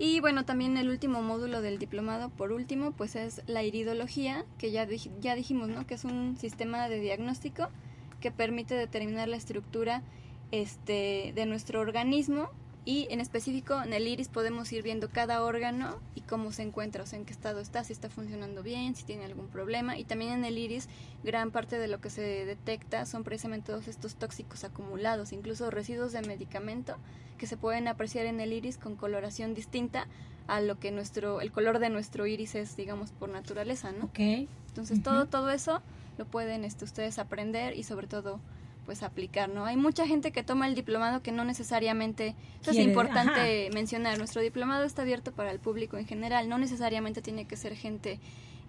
Y 0.00 0.18
bueno, 0.18 0.44
también 0.44 0.76
el 0.78 0.88
último 0.88 1.22
módulo 1.22 1.60
del 1.62 1.78
diplomado, 1.78 2.28
por 2.30 2.50
último, 2.50 2.90
pues 2.90 3.14
es 3.14 3.42
la 3.46 3.62
iridología, 3.62 4.44
que 4.58 4.72
ya, 4.72 4.84
dij- 4.84 5.12
ya 5.20 5.36
dijimos, 5.36 5.68
¿no? 5.68 5.86
Que 5.86 5.94
es 5.94 6.02
un 6.02 6.36
sistema 6.36 6.88
de 6.88 6.98
diagnóstico 6.98 7.68
que 8.18 8.32
permite 8.32 8.74
determinar 8.74 9.28
la 9.28 9.36
estructura 9.36 10.02
este, 10.50 11.30
de 11.36 11.46
nuestro 11.46 11.78
organismo 11.78 12.50
y 12.88 13.06
en 13.10 13.20
específico 13.20 13.82
en 13.82 13.92
el 13.92 14.08
iris 14.08 14.28
podemos 14.28 14.72
ir 14.72 14.82
viendo 14.82 15.10
cada 15.10 15.44
órgano 15.44 15.98
y 16.14 16.22
cómo 16.22 16.52
se 16.52 16.62
encuentra, 16.62 17.02
o 17.02 17.06
sea, 17.06 17.18
en 17.18 17.26
qué 17.26 17.34
estado 17.34 17.60
está, 17.60 17.84
si 17.84 17.92
está 17.92 18.08
funcionando 18.08 18.62
bien, 18.62 18.94
si 18.96 19.04
tiene 19.04 19.26
algún 19.26 19.48
problema. 19.48 19.98
Y 19.98 20.04
también 20.04 20.32
en 20.32 20.46
el 20.46 20.56
iris 20.56 20.88
gran 21.22 21.50
parte 21.50 21.78
de 21.78 21.86
lo 21.86 22.00
que 22.00 22.08
se 22.08 22.22
detecta 22.22 23.04
son 23.04 23.24
precisamente 23.24 23.72
todos 23.72 23.88
estos 23.88 24.14
tóxicos 24.14 24.64
acumulados, 24.64 25.34
incluso 25.34 25.70
residuos 25.70 26.12
de 26.12 26.22
medicamento 26.22 26.96
que 27.36 27.46
se 27.46 27.58
pueden 27.58 27.88
apreciar 27.88 28.24
en 28.24 28.40
el 28.40 28.54
iris 28.54 28.78
con 28.78 28.96
coloración 28.96 29.52
distinta 29.52 30.06
a 30.46 30.62
lo 30.62 30.80
que 30.80 30.90
nuestro 30.90 31.42
el 31.42 31.52
color 31.52 31.80
de 31.80 31.90
nuestro 31.90 32.26
iris 32.26 32.54
es, 32.54 32.74
digamos, 32.74 33.10
por 33.10 33.28
naturaleza, 33.28 33.92
¿no? 33.92 34.06
Ok. 34.06 34.48
Entonces 34.68 35.02
todo 35.02 35.26
todo 35.26 35.50
eso 35.50 35.82
lo 36.16 36.24
pueden 36.24 36.64
este, 36.64 36.86
ustedes 36.86 37.18
aprender 37.18 37.76
y 37.76 37.82
sobre 37.82 38.06
todo 38.06 38.40
pues 38.88 39.02
aplicar, 39.02 39.50
¿no? 39.50 39.66
Hay 39.66 39.76
mucha 39.76 40.06
gente 40.06 40.32
que 40.32 40.42
toma 40.42 40.66
el 40.66 40.74
diplomado 40.74 41.20
que 41.22 41.30
no 41.30 41.44
necesariamente, 41.44 42.34
eso 42.62 42.70
es 42.70 42.78
importante 42.78 43.68
mencionar, 43.74 44.16
nuestro 44.16 44.40
diplomado 44.40 44.84
está 44.84 45.02
abierto 45.02 45.30
para 45.30 45.50
el 45.50 45.58
público 45.58 45.98
en 45.98 46.06
general, 46.06 46.48
no 46.48 46.56
necesariamente 46.56 47.20
tiene 47.20 47.44
que 47.44 47.58
ser 47.58 47.76
gente 47.76 48.18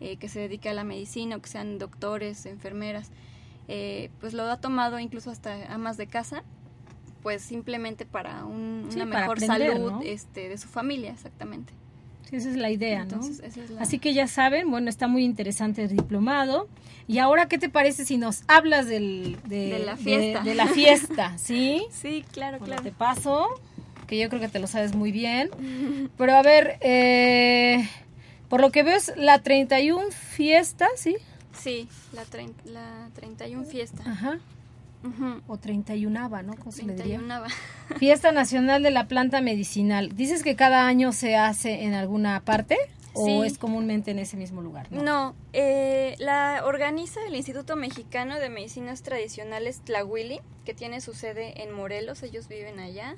eh, 0.01 0.17
que 0.17 0.27
se 0.27 0.41
dedique 0.41 0.67
a 0.67 0.73
la 0.73 0.83
medicina 0.83 1.37
o 1.37 1.41
que 1.41 1.47
sean 1.47 1.77
doctores, 1.79 2.45
enfermeras, 2.47 3.11
eh, 3.69 4.09
pues 4.19 4.33
lo 4.33 4.43
ha 4.43 4.57
tomado 4.59 4.99
incluso 4.99 5.31
hasta 5.31 5.73
amas 5.73 5.95
de 5.95 6.07
casa, 6.07 6.43
pues 7.23 7.41
simplemente 7.41 8.05
para 8.05 8.43
un- 8.43 8.87
Sí, 8.89 8.97
una 8.97 9.05
para 9.05 9.19
mejor 9.21 9.37
aprender, 9.37 9.71
salud 9.77 9.91
¿no? 9.93 10.01
este, 10.01 10.49
de 10.49 10.57
su 10.57 10.67
familia, 10.67 11.11
exactamente. 11.11 11.71
Sí, 12.29 12.35
esa 12.35 12.49
es 12.49 12.57
la 12.57 12.69
idea, 12.69 12.99
¿no? 13.05 13.15
Entonces, 13.15 13.39
esa 13.43 13.63
es 13.63 13.69
la- 13.71 13.81
Así 13.81 13.97
que 13.99 14.13
ya 14.13 14.27
saben, 14.27 14.69
bueno, 14.69 14.89
está 14.89 15.07
muy 15.07 15.23
interesante 15.23 15.83
el 15.83 15.89
diplomado. 15.89 16.67
Y 17.07 17.17
ahora, 17.17 17.47
¿qué 17.47 17.57
te 17.57 17.69
parece 17.69 18.05
si 18.05 18.17
nos 18.17 18.43
hablas 18.47 18.85
del, 18.87 19.37
de, 19.47 19.69
De 19.69 19.79
la 19.79 19.97
fiesta. 19.97 20.41
De, 20.43 20.53
la 20.55 20.67
fiesta, 20.67 21.37
¿sí? 21.39 21.83
Sí, 21.91 22.23
claro, 22.31 22.59
Bueno, 22.59 22.75
claro. 22.75 22.83
te 22.83 22.91
paso, 22.91 23.47
que 24.05 24.19
yo 24.19 24.29
creo 24.29 24.39
que 24.41 24.47
te 24.49 24.59
lo 24.59 24.67
sabes 24.67 24.93
muy 24.95 25.11
bien. 25.11 25.49
Pero 26.17 26.35
a 26.35 26.43
ver, 26.43 26.77
eh, 26.81 27.89
por 28.47 28.61
lo 28.61 28.71
que 28.71 28.83
veo 28.83 28.95
es 28.95 29.11
la 29.17 29.39
31 29.39 30.11
fiesta, 30.11 30.87
¿sí? 30.95 31.15
Sí, 31.59 31.87
la, 32.13 32.23
la 32.65 33.09
31 33.15 33.65
fiesta. 33.65 34.03
Ajá. 34.05 34.39
O 35.47 35.57
31, 35.57 36.29
¿no? 36.43 36.55
¿Cómo 36.57 36.71
se 36.71 36.83
le 36.83 36.93
diría? 36.93 37.17
31 37.19 37.41
va. 37.41 37.47
Fiesta 37.99 38.31
Nacional 38.31 38.83
de 38.83 38.91
la 38.91 39.07
Planta 39.07 39.41
Medicinal. 39.41 40.15
¿Dices 40.15 40.43
que 40.43 40.55
cada 40.55 40.87
año 40.87 41.11
se 41.11 41.35
hace 41.37 41.83
en 41.83 41.93
alguna 41.93 42.41
parte? 42.41 42.77
¿O 43.13 43.25
Sí. 43.25 43.41
es 43.45 43.57
comúnmente 43.57 44.11
en 44.11 44.19
ese 44.19 44.37
mismo 44.37 44.61
lugar? 44.61 44.91
No, 44.91 45.35
eh, 45.53 46.15
la 46.19 46.61
organiza 46.65 47.19
el 47.27 47.35
Instituto 47.35 47.75
Mexicano 47.75 48.39
de 48.39 48.49
Medicinas 48.49 49.01
Tradicionales 49.01 49.81
Tlahuili, 49.81 50.41
que 50.63 50.73
tiene 50.73 51.01
su 51.01 51.13
sede 51.13 51.63
en 51.63 51.71
Morelos, 51.73 52.21
ellos 52.21 52.47
viven 52.47 52.79
allá. 52.79 53.15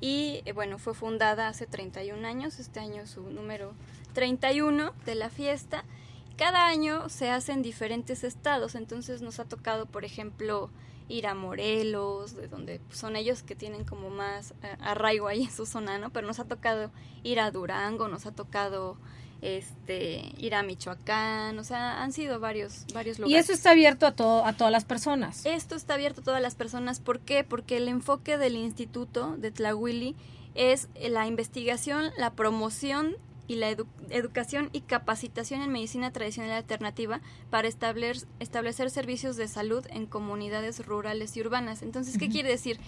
Y 0.00 0.42
eh, 0.46 0.52
bueno, 0.52 0.78
fue 0.78 0.94
fundada 0.94 1.48
hace 1.48 1.66
31 1.66 2.26
años, 2.26 2.58
este 2.58 2.80
año 2.80 3.02
es 3.02 3.10
su 3.10 3.22
número 3.30 3.74
31 4.14 4.92
de 5.04 5.14
la 5.14 5.28
fiesta. 5.28 5.84
Cada 6.36 6.66
año 6.66 7.08
se 7.08 7.30
hace 7.30 7.52
en 7.52 7.62
diferentes 7.62 8.24
estados, 8.24 8.74
entonces 8.74 9.22
nos 9.22 9.38
ha 9.40 9.44
tocado, 9.44 9.86
por 9.86 10.04
ejemplo, 10.04 10.70
ir 11.08 11.26
a 11.26 11.34
Morelos, 11.34 12.34
de 12.34 12.48
donde 12.48 12.80
son 12.90 13.16
ellos 13.16 13.42
que 13.42 13.54
tienen 13.54 13.84
como 13.84 14.10
más 14.10 14.52
eh, 14.62 14.76
arraigo 14.80 15.28
ahí 15.28 15.44
en 15.44 15.52
su 15.52 15.66
zona, 15.66 15.98
¿no? 15.98 16.10
Pero 16.10 16.26
nos 16.26 16.38
ha 16.40 16.44
tocado 16.44 16.90
ir 17.22 17.40
a 17.40 17.50
Durango, 17.50 18.08
nos 18.08 18.26
ha 18.26 18.32
tocado 18.32 18.96
este 19.42 20.32
ir 20.38 20.54
a 20.54 20.62
Michoacán, 20.62 21.58
o 21.58 21.64
sea, 21.64 22.02
han 22.02 22.12
sido 22.12 22.40
varios 22.40 22.86
varios 22.94 23.18
Y 23.18 23.22
lugares. 23.22 23.44
eso 23.44 23.52
está 23.52 23.70
abierto 23.70 24.06
a, 24.06 24.12
todo, 24.12 24.44
a 24.44 24.52
todas 24.54 24.72
las 24.72 24.84
personas. 24.84 25.44
Esto 25.46 25.74
está 25.74 25.94
abierto 25.94 26.22
a 26.22 26.24
todas 26.24 26.42
las 26.42 26.54
personas. 26.54 27.00
¿Por 27.00 27.20
qué? 27.20 27.44
Porque 27.44 27.76
el 27.76 27.88
enfoque 27.88 28.38
del 28.38 28.56
instituto 28.56 29.36
de 29.36 29.50
Tlahuili 29.50 30.16
es 30.54 30.88
la 31.00 31.26
investigación, 31.26 32.10
la 32.16 32.30
promoción 32.32 33.16
y 33.48 33.56
la 33.56 33.70
edu- 33.70 33.86
educación 34.10 34.70
y 34.72 34.80
capacitación 34.80 35.62
en 35.62 35.70
medicina 35.72 36.12
tradicional 36.12 36.52
alternativa 36.52 37.20
para 37.50 37.68
establecer, 37.68 38.26
establecer 38.40 38.90
servicios 38.90 39.36
de 39.36 39.48
salud 39.48 39.84
en 39.90 40.06
comunidades 40.06 40.84
rurales 40.86 41.36
y 41.36 41.40
urbanas. 41.40 41.82
Entonces, 41.82 42.18
¿qué 42.18 42.28
quiere 42.28 42.48
decir? 42.50 42.78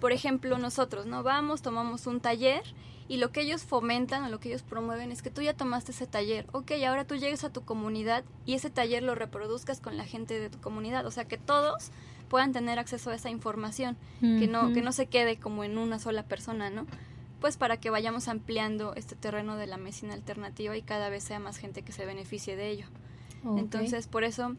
Por 0.00 0.12
ejemplo, 0.12 0.58
nosotros, 0.58 1.06
¿no? 1.06 1.22
Vamos, 1.22 1.62
tomamos 1.62 2.06
un 2.06 2.20
taller 2.20 2.62
y 3.08 3.16
lo 3.16 3.30
que 3.32 3.40
ellos 3.40 3.62
fomentan 3.62 4.22
o 4.24 4.28
lo 4.28 4.38
que 4.38 4.48
ellos 4.50 4.62
promueven 4.62 5.10
es 5.12 5.22
que 5.22 5.30
tú 5.30 5.40
ya 5.40 5.54
tomaste 5.54 5.92
ese 5.92 6.06
taller, 6.06 6.46
ok, 6.52 6.72
ahora 6.86 7.04
tú 7.06 7.16
llegues 7.16 7.42
a 7.42 7.50
tu 7.50 7.62
comunidad 7.64 8.22
y 8.44 8.54
ese 8.54 8.68
taller 8.70 9.02
lo 9.02 9.14
reproduzcas 9.14 9.80
con 9.80 9.96
la 9.96 10.04
gente 10.04 10.38
de 10.38 10.50
tu 10.50 10.60
comunidad, 10.60 11.06
o 11.06 11.10
sea 11.10 11.24
que 11.24 11.38
todos 11.38 11.90
puedan 12.28 12.52
tener 12.52 12.78
acceso 12.78 13.10
a 13.10 13.14
esa 13.14 13.30
información, 13.30 13.96
que 14.20 14.46
no 14.46 14.72
que 14.74 14.82
no 14.82 14.92
se 14.92 15.06
quede 15.06 15.38
como 15.38 15.64
en 15.64 15.78
una 15.78 15.98
sola 15.98 16.24
persona, 16.24 16.68
¿no? 16.70 16.86
Pues 17.40 17.56
para 17.56 17.76
que 17.78 17.90
vayamos 17.90 18.26
ampliando 18.28 18.94
este 18.96 19.14
terreno 19.14 19.56
de 19.56 19.66
la 19.66 19.76
medicina 19.76 20.14
alternativa 20.14 20.76
y 20.76 20.82
cada 20.82 21.08
vez 21.08 21.22
sea 21.24 21.38
más 21.38 21.56
gente 21.58 21.82
que 21.82 21.92
se 21.92 22.04
beneficie 22.04 22.56
de 22.56 22.68
ello. 22.70 22.86
Entonces, 23.56 24.08
por 24.08 24.24
eso, 24.24 24.56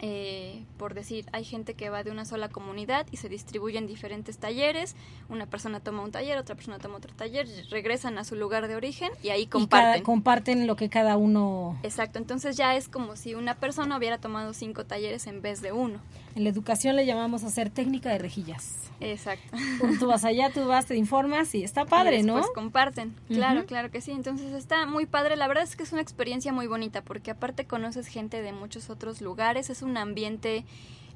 eh, 0.00 0.64
por 0.76 0.94
decir, 0.94 1.26
hay 1.32 1.44
gente 1.44 1.74
que 1.74 1.88
va 1.90 2.02
de 2.02 2.10
una 2.10 2.24
sola 2.24 2.48
comunidad 2.48 3.06
y 3.12 3.16
se 3.18 3.28
distribuyen 3.28 3.86
diferentes 3.86 4.38
talleres. 4.38 4.96
Una 5.28 5.46
persona 5.46 5.78
toma 5.80 6.02
un 6.02 6.10
taller, 6.10 6.36
otra 6.38 6.56
persona 6.56 6.78
toma 6.78 6.96
otro 6.96 7.14
taller, 7.14 7.46
regresan 7.70 8.18
a 8.18 8.24
su 8.24 8.34
lugar 8.34 8.66
de 8.66 8.74
origen 8.74 9.10
y 9.22 9.28
ahí 9.28 9.42
Y 9.42 9.46
cada- 9.46 9.60
comparten. 9.60 10.02
comparten 10.02 10.66
lo 10.66 10.74
que 10.76 10.88
cada 10.88 11.16
uno... 11.16 11.78
Exacto, 11.84 12.18
entonces 12.18 12.56
ya 12.56 12.76
es 12.76 12.88
como 12.88 13.14
si 13.14 13.34
una 13.36 13.54
persona 13.54 13.96
hubiera 13.96 14.18
tomado 14.18 14.52
cinco 14.54 14.84
talleres 14.84 15.26
en 15.28 15.40
vez 15.42 15.62
de 15.62 15.70
uno. 15.72 16.00
En 16.38 16.44
la 16.44 16.50
educación 16.50 16.94
le 16.94 17.04
llamamos 17.04 17.42
hacer 17.42 17.68
técnica 17.68 18.10
de 18.10 18.18
rejillas. 18.18 18.92
Exacto. 19.00 19.56
Tú 19.98 20.06
vas 20.06 20.24
allá, 20.24 20.52
tú 20.54 20.64
vas, 20.68 20.86
te 20.86 20.94
informas 20.94 21.52
y 21.56 21.64
está 21.64 21.84
padre, 21.84 22.20
y 22.20 22.22
¿no? 22.22 22.34
Pues 22.34 22.46
comparten, 22.54 23.12
claro, 23.26 23.66
claro 23.66 23.90
que 23.90 24.00
sí. 24.00 24.12
Entonces 24.12 24.52
está 24.52 24.86
muy 24.86 25.06
padre. 25.06 25.34
La 25.34 25.48
verdad 25.48 25.64
es 25.64 25.74
que 25.74 25.82
es 25.82 25.90
una 25.90 26.00
experiencia 26.00 26.52
muy 26.52 26.68
bonita 26.68 27.02
porque 27.02 27.32
aparte 27.32 27.66
conoces 27.66 28.06
gente 28.06 28.40
de 28.40 28.52
muchos 28.52 28.88
otros 28.88 29.20
lugares. 29.20 29.68
Es 29.68 29.82
un 29.82 29.96
ambiente 29.96 30.64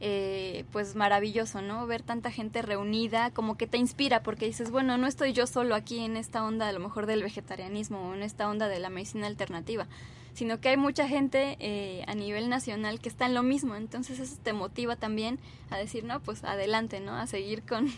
eh, 0.01 0.65
pues 0.73 0.97
maravilloso, 0.97 1.63
¿no? 1.63 1.87
Ver 1.87 2.03
tanta 2.03 2.33
gente 2.33 2.61
reunida, 2.61 3.31
como 3.31 3.57
que 3.57 3.69
te 3.69 3.79
inspira 3.79 4.25
porque 4.25 4.47
dices, 4.47 4.73
bueno, 4.73 4.99
no 4.99 5.07
estoy 5.07 5.33
yo 5.33 5.47
solo 5.47 5.77
aquí 5.77 6.01
en 6.01 6.17
esta 6.17 6.45
onda 6.45 6.67
a 6.67 6.73
lo 6.73 6.81
mejor 6.81 7.07
del 7.07 7.23
vegetarianismo 7.23 8.09
o 8.09 8.15
en 8.15 8.25
esta 8.25 8.51
onda 8.51 8.67
de 8.67 8.81
la 8.81 8.91
medicina 8.91 9.29
alternativa, 9.29 9.87
sino 10.35 10.61
que 10.61 10.71
hay 10.71 10.77
mucha 10.77 11.07
gente 11.09 11.57
eh, 11.61 12.05
a 12.07 12.15
nivel 12.15 12.49
nacional 12.49 13.01
que 13.01 13.09
está 13.09 13.27
en 13.27 13.35
lo 13.35 13.43
mismo. 13.43 13.75
Entonces 13.77 14.19
eso 14.19 14.37
te 14.43 14.53
motiva 14.53 14.97
también 14.97 15.39
a 15.71 15.77
decir, 15.79 16.05
no, 16.05 16.21
pues 16.21 16.43
adelante, 16.45 17.01
¿no? 17.01 17.15
A 17.17 17.27
seguir 17.27 17.63
con, 17.63 17.89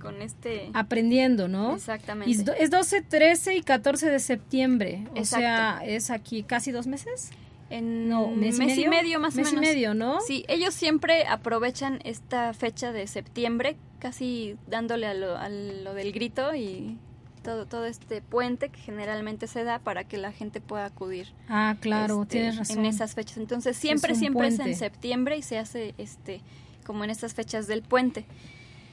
con 0.00 0.20
este... 0.22 0.70
Aprendiendo, 0.74 1.48
¿no? 1.48 1.74
Exactamente. 1.74 2.30
Y 2.30 2.34
es 2.34 2.44
do- 2.44 2.52
es 2.54 2.70
12, 2.70 3.02
13 3.02 3.54
y 3.56 3.62
14 3.62 4.10
de 4.10 4.18
septiembre. 4.18 5.06
O 5.14 5.18
Exacto. 5.18 5.36
sea, 5.38 5.80
es 5.84 6.10
aquí 6.10 6.42
casi 6.42 6.70
dos 6.72 6.86
meses. 6.86 7.30
En 7.70 8.08
No, 8.08 8.28
mes, 8.28 8.56
y 8.56 8.66
medio. 8.66 8.90
medio 8.90 9.20
más 9.20 9.34
mes 9.34 9.48
o 9.48 9.50
menos. 9.54 9.64
y 9.64 9.66
medio, 9.68 9.94
¿no? 9.94 10.20
Sí, 10.20 10.44
ellos 10.48 10.74
siempre 10.74 11.26
aprovechan 11.26 11.98
esta 12.04 12.52
fecha 12.52 12.92
de 12.92 13.06
septiembre, 13.06 13.76
casi 13.98 14.56
dándole 14.68 15.06
a 15.06 15.14
lo, 15.14 15.36
a 15.36 15.48
lo 15.48 15.94
del 15.94 16.12
grito 16.12 16.54
y 16.54 16.98
todo, 17.44 17.66
todo 17.66 17.84
este 17.84 18.20
puente 18.20 18.70
que 18.70 18.80
generalmente 18.80 19.46
se 19.46 19.62
da 19.62 19.78
para 19.78 20.02
que 20.02 20.18
la 20.18 20.32
gente 20.32 20.60
pueda 20.60 20.86
acudir. 20.86 21.28
Ah, 21.48 21.76
claro, 21.80 22.22
este, 22.22 22.38
tienes 22.38 22.56
razón. 22.56 22.80
En 22.80 22.86
esas 22.86 23.14
fechas. 23.14 23.36
Entonces 23.36 23.76
siempre, 23.76 24.16
siempre 24.16 24.48
es 24.48 24.58
en 24.58 24.74
septiembre 24.74 25.36
y 25.36 25.42
se 25.42 25.58
hace 25.58 25.94
este 25.98 26.40
como 26.84 27.04
en 27.04 27.10
estas 27.10 27.34
fechas 27.34 27.68
del 27.68 27.82
puente. 27.82 28.26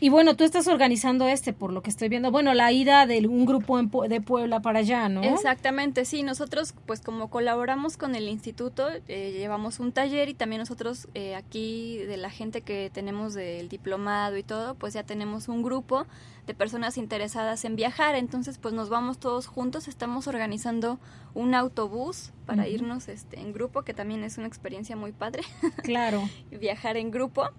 Y 0.01 0.09
bueno, 0.09 0.35
tú 0.35 0.43
estás 0.43 0.67
organizando 0.67 1.27
este, 1.27 1.53
por 1.53 1.71
lo 1.71 1.83
que 1.83 1.91
estoy 1.91 2.09
viendo. 2.09 2.31
Bueno, 2.31 2.55
la 2.55 2.71
ida 2.71 3.05
de 3.05 3.27
un 3.27 3.45
grupo 3.45 3.77
en 3.77 3.91
de 4.09 4.19
Puebla 4.19 4.59
para 4.59 4.79
allá, 4.79 5.07
¿no? 5.09 5.21
Exactamente, 5.21 6.05
sí. 6.05 6.23
Nosotros, 6.23 6.73
pues 6.87 7.01
como 7.01 7.29
colaboramos 7.29 7.97
con 7.97 8.15
el 8.15 8.27
instituto, 8.27 8.87
eh, 9.07 9.31
llevamos 9.31 9.79
un 9.79 9.91
taller 9.91 10.27
y 10.27 10.33
también 10.33 10.59
nosotros 10.59 11.07
eh, 11.13 11.35
aquí 11.35 11.97
de 11.97 12.17
la 12.17 12.31
gente 12.31 12.61
que 12.61 12.89
tenemos 12.91 13.35
del 13.35 13.69
diplomado 13.69 14.37
y 14.37 14.43
todo, 14.43 14.73
pues 14.73 14.95
ya 14.95 15.03
tenemos 15.03 15.47
un 15.47 15.61
grupo 15.61 16.07
de 16.47 16.55
personas 16.55 16.97
interesadas 16.97 17.63
en 17.63 17.75
viajar. 17.75 18.15
Entonces, 18.15 18.57
pues 18.57 18.73
nos 18.73 18.89
vamos 18.89 19.19
todos 19.19 19.45
juntos. 19.45 19.87
Estamos 19.87 20.25
organizando 20.25 20.97
un 21.35 21.53
autobús 21.53 22.31
para 22.47 22.67
irnos 22.67 23.07
este, 23.07 23.39
en 23.39 23.53
grupo, 23.53 23.83
que 23.83 23.93
también 23.93 24.23
es 24.23 24.39
una 24.39 24.47
experiencia 24.47 24.95
muy 24.95 25.11
padre 25.11 25.43
Claro. 25.83 26.27
viajar 26.59 26.97
en 26.97 27.11
grupo. 27.11 27.51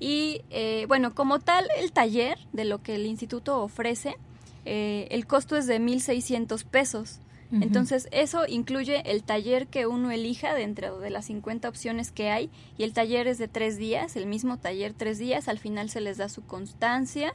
Y 0.00 0.40
eh, 0.48 0.86
bueno, 0.88 1.14
como 1.14 1.38
tal, 1.38 1.68
el 1.78 1.92
taller 1.92 2.38
de 2.52 2.64
lo 2.64 2.82
que 2.82 2.94
el 2.94 3.06
instituto 3.06 3.62
ofrece, 3.62 4.16
eh, 4.64 5.06
el 5.10 5.26
costo 5.26 5.56
es 5.56 5.66
de 5.66 5.78
1.600 5.78 6.64
pesos. 6.64 7.20
Entonces, 7.52 8.06
eso 8.12 8.46
incluye 8.46 9.02
el 9.10 9.24
taller 9.24 9.66
que 9.66 9.88
uno 9.88 10.12
elija 10.12 10.54
dentro 10.54 11.00
de 11.00 11.10
las 11.10 11.24
50 11.24 11.68
opciones 11.68 12.12
que 12.12 12.30
hay. 12.30 12.48
Y 12.78 12.84
el 12.84 12.92
taller 12.92 13.26
es 13.26 13.38
de 13.38 13.48
tres 13.48 13.76
días, 13.76 14.14
el 14.14 14.26
mismo 14.26 14.56
taller 14.56 14.94
tres 14.94 15.18
días. 15.18 15.48
Al 15.48 15.58
final 15.58 15.90
se 15.90 16.00
les 16.00 16.16
da 16.16 16.28
su 16.28 16.42
constancia. 16.42 17.34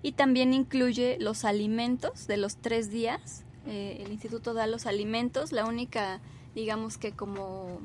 Y 0.00 0.12
también 0.12 0.54
incluye 0.54 1.16
los 1.18 1.44
alimentos 1.44 2.28
de 2.28 2.36
los 2.36 2.58
tres 2.58 2.88
días. 2.88 3.42
Eh, 3.66 4.00
el 4.06 4.12
instituto 4.12 4.54
da 4.54 4.68
los 4.68 4.86
alimentos. 4.86 5.50
La 5.50 5.66
única, 5.66 6.20
digamos 6.54 6.96
que 6.96 7.10
como 7.10 7.80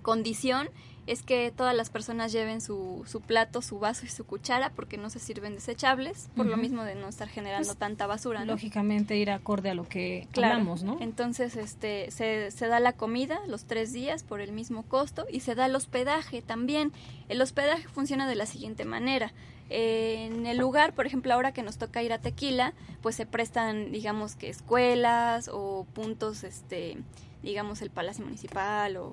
condición 0.00 0.70
es 1.06 1.22
que 1.22 1.52
todas 1.56 1.74
las 1.76 1.90
personas 1.90 2.32
lleven 2.32 2.60
su, 2.60 3.04
su 3.06 3.20
plato, 3.20 3.62
su 3.62 3.78
vaso 3.78 4.04
y 4.06 4.08
su 4.08 4.24
cuchara 4.26 4.70
porque 4.74 4.96
no 4.98 5.08
se 5.10 5.18
sirven 5.20 5.54
desechables, 5.54 6.28
por 6.36 6.46
lo 6.46 6.56
mismo 6.56 6.82
de 6.82 6.94
no 6.96 7.08
estar 7.08 7.28
generando 7.28 7.66
Pues, 7.68 7.78
tanta 7.78 8.06
basura. 8.06 8.40
¿no? 8.44 8.52
Lógicamente 8.52 9.16
ir 9.16 9.30
acorde 9.30 9.70
a 9.70 9.74
lo 9.74 9.88
que 9.88 10.26
Claro. 10.32 10.54
hablamos, 10.54 10.82
¿no? 10.82 10.96
Entonces, 11.00 11.54
este, 11.56 12.10
se, 12.10 12.50
se 12.50 12.66
da 12.66 12.80
la 12.80 12.92
comida 12.94 13.38
los 13.46 13.64
tres 13.66 13.92
días 13.92 14.22
por 14.24 14.40
el 14.40 14.50
mismo 14.52 14.82
costo 14.82 15.26
y 15.30 15.40
se 15.40 15.54
da 15.54 15.66
el 15.66 15.74
hospedaje 15.76 16.42
también. 16.42 16.92
El 17.28 17.40
hospedaje 17.40 17.86
funciona 17.88 18.28
de 18.28 18.34
la 18.34 18.46
siguiente 18.46 18.84
manera. 18.84 19.32
Eh, 19.70 20.26
en 20.26 20.46
el 20.46 20.58
lugar, 20.58 20.92
por 20.94 21.06
ejemplo, 21.06 21.32
ahora 21.34 21.52
que 21.52 21.62
nos 21.62 21.76
toca 21.76 22.02
ir 22.02 22.12
a 22.12 22.18
Tequila, 22.18 22.72
pues 23.02 23.16
se 23.16 23.26
prestan, 23.26 23.90
digamos 23.92 24.36
que 24.36 24.48
escuelas 24.48 25.50
o 25.52 25.86
puntos, 25.92 26.44
este, 26.44 26.98
digamos 27.42 27.82
el 27.82 27.90
Palacio 27.90 28.24
Municipal 28.24 28.96
o 28.96 29.12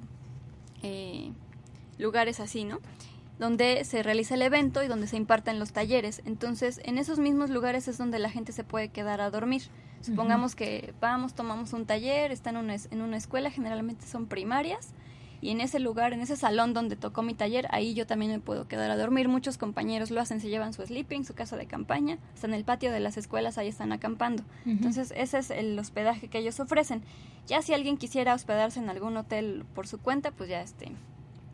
eh, 0.84 1.32
lugares 1.98 2.40
así, 2.40 2.64
¿no? 2.64 2.80
Donde 3.40 3.84
se 3.84 4.04
realiza 4.04 4.36
el 4.36 4.42
evento 4.42 4.84
y 4.84 4.88
donde 4.88 5.08
se 5.08 5.18
imparten 5.18 5.60
los 5.60 5.74
talleres. 5.74 6.22
Entonces, 6.26 6.80
en 6.84 6.98
esos 6.98 7.20
mismos 7.20 7.50
lugares 7.50 7.88
es 7.88 7.98
donde 7.98 8.20
la 8.20 8.30
gente 8.30 8.52
se 8.52 8.64
puede 8.64 8.90
quedar 8.90 9.22
a 9.22 9.30
dormir. 9.30 9.64
Supongamos 10.02 10.56
que 10.56 10.94
vamos, 11.00 11.34
tomamos 11.34 11.72
un 11.72 11.86
taller, 11.86 12.32
está 12.32 12.50
en 12.50 12.58
una, 12.58 12.76
en 12.76 13.02
una 13.02 13.16
escuela, 13.16 13.50
generalmente 13.50 14.06
son 14.06 14.28
primarias, 14.28 14.94
y 15.44 15.50
en 15.50 15.60
ese 15.60 15.78
lugar, 15.80 16.14
en 16.14 16.22
ese 16.22 16.38
salón 16.38 16.74
donde 16.74 16.96
tocó 16.96 17.22
mi 17.22 17.34
taller, 17.34 17.68
ahí 17.72 17.94
yo 17.94 18.08
también 18.08 18.32
me 18.32 18.40
puedo 18.40 18.66
quedar 18.70 18.90
a 18.92 18.96
dormir. 18.96 19.28
Muchos 19.28 19.58
compañeros 19.58 20.10
lo 20.10 20.22
hacen, 20.22 20.40
se 20.40 20.48
llevan 20.48 20.72
su 20.72 20.86
sleeping, 20.86 21.26
su 21.26 21.34
casa 21.34 21.58
de 21.58 21.66
campaña, 21.66 22.18
está 22.34 22.48
en 22.48 22.54
el 22.54 22.64
patio 22.64 22.94
de 22.94 23.02
las 23.02 23.18
escuelas, 23.18 23.58
ahí 23.58 23.68
están 23.68 23.92
acampando. 23.92 24.44
Entonces, 24.66 25.14
ese 25.18 25.40
es 25.40 25.52
el 25.52 25.78
hospedaje 25.78 26.30
que 26.30 26.38
ellos 26.38 26.62
ofrecen. 26.62 27.02
Ya 27.46 27.62
si 27.62 27.74
alguien 27.74 27.98
quisiera 27.98 28.34
hospedarse 28.34 28.80
en 28.80 28.90
algún 28.90 29.18
hotel 29.18 29.66
por 29.76 29.86
su 29.86 30.00
cuenta, 30.00 30.32
pues 30.32 30.50
ya 30.50 30.62
este 30.62 30.94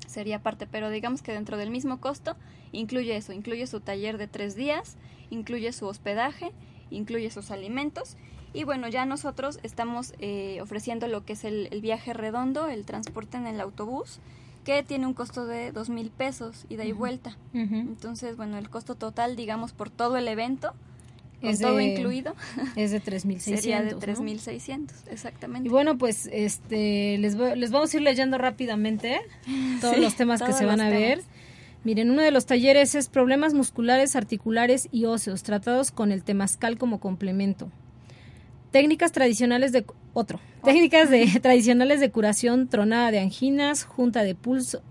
sería 0.10 0.42
parte, 0.42 0.68
pero 0.68 0.90
digamos 0.90 1.22
que 1.22 1.32
dentro 1.32 1.58
del 1.58 1.70
mismo 1.70 2.00
costo 2.00 2.36
incluye 2.72 3.16
eso, 3.16 3.32
incluye 3.34 3.68
su 3.68 3.80
taller 3.80 4.18
de 4.18 4.28
tres 4.28 4.56
días, 4.56 4.98
incluye 5.30 5.72
su 5.72 5.86
hospedaje, 5.86 6.52
incluye 6.90 7.30
sus 7.30 7.52
alimentos 7.52 8.18
y 8.52 8.64
bueno, 8.64 8.88
ya 8.88 9.06
nosotros 9.06 9.60
estamos 9.64 10.14
eh, 10.20 10.60
ofreciendo 10.62 11.08
lo 11.08 11.24
que 11.24 11.34
es 11.34 11.44
el, 11.44 11.68
el 11.72 11.82
viaje 11.82 12.14
redondo, 12.14 12.68
el 12.68 12.86
transporte 12.86 13.38
en 13.38 13.46
el 13.46 13.62
autobús, 13.62 14.20
que 14.66 14.84
tiene 14.84 15.06
un 15.06 15.14
costo 15.14 15.46
de 15.46 15.72
dos 15.72 15.90
mil 15.90 16.10
pesos 16.10 16.66
ida 16.70 16.84
y 16.84 16.92
vuelta. 16.92 17.38
Entonces, 17.54 18.36
bueno, 18.38 18.58
el 18.58 18.70
costo 18.70 18.96
total, 18.96 19.36
digamos, 19.36 19.72
por 19.72 19.90
todo 19.90 20.18
el 20.18 20.28
evento, 20.28 20.74
con 21.42 21.50
Es 21.50 21.62
todo 21.62 21.78
de- 21.78 21.86
incluido, 21.86 22.36
Es 22.76 22.92
de 22.92 23.02
3.600. 23.02 23.40
sería 23.40 23.82
de 23.82 23.92
¿no? 23.92 24.00
3.600, 24.00 24.90
exactamente. 25.12 25.68
Y 25.68 25.72
bueno, 25.72 25.98
pues 25.98 26.30
este 26.32 27.18
les, 27.18 27.36
voy- 27.38 27.58
les 27.58 27.72
vamos 27.72 27.94
a 27.94 27.98
ir 27.98 28.04
leyendo 28.04 28.38
rápidamente 28.38 29.20
todos 29.82 29.96
Sí, 29.96 30.02
los 30.02 30.16
temas 30.16 30.42
que 30.42 30.54
se 30.54 30.66
van 30.66 30.82
a 30.82 30.90
ver. 30.90 31.22
Miren, 31.86 32.12
uno 32.12 32.22
de 32.22 32.32
los 32.32 32.46
talleres 32.46 32.94
es 32.94 33.08
problemas 33.08 33.54
musculares, 33.54 34.18
articulares 34.18 34.90
y 34.92 35.06
óseos, 35.06 35.44
tratados 35.44 35.92
con 35.92 36.12
el 36.12 36.24
temazcal 36.24 36.78
como 36.78 37.00
complemento. 37.00 37.72
Técnicas 38.72 39.12
tradicionales 39.12 39.72
de 39.72 39.86
otro. 40.14 40.40
Técnicas 40.64 41.10
de 41.10 41.26
tradicionales 41.42 42.00
de 42.02 42.12
curación, 42.12 42.68
tronada 42.68 43.12
de 43.12 43.20
anginas, 43.20 43.84
junta 43.86 44.24
de 44.24 44.36
pulso, 44.36 44.82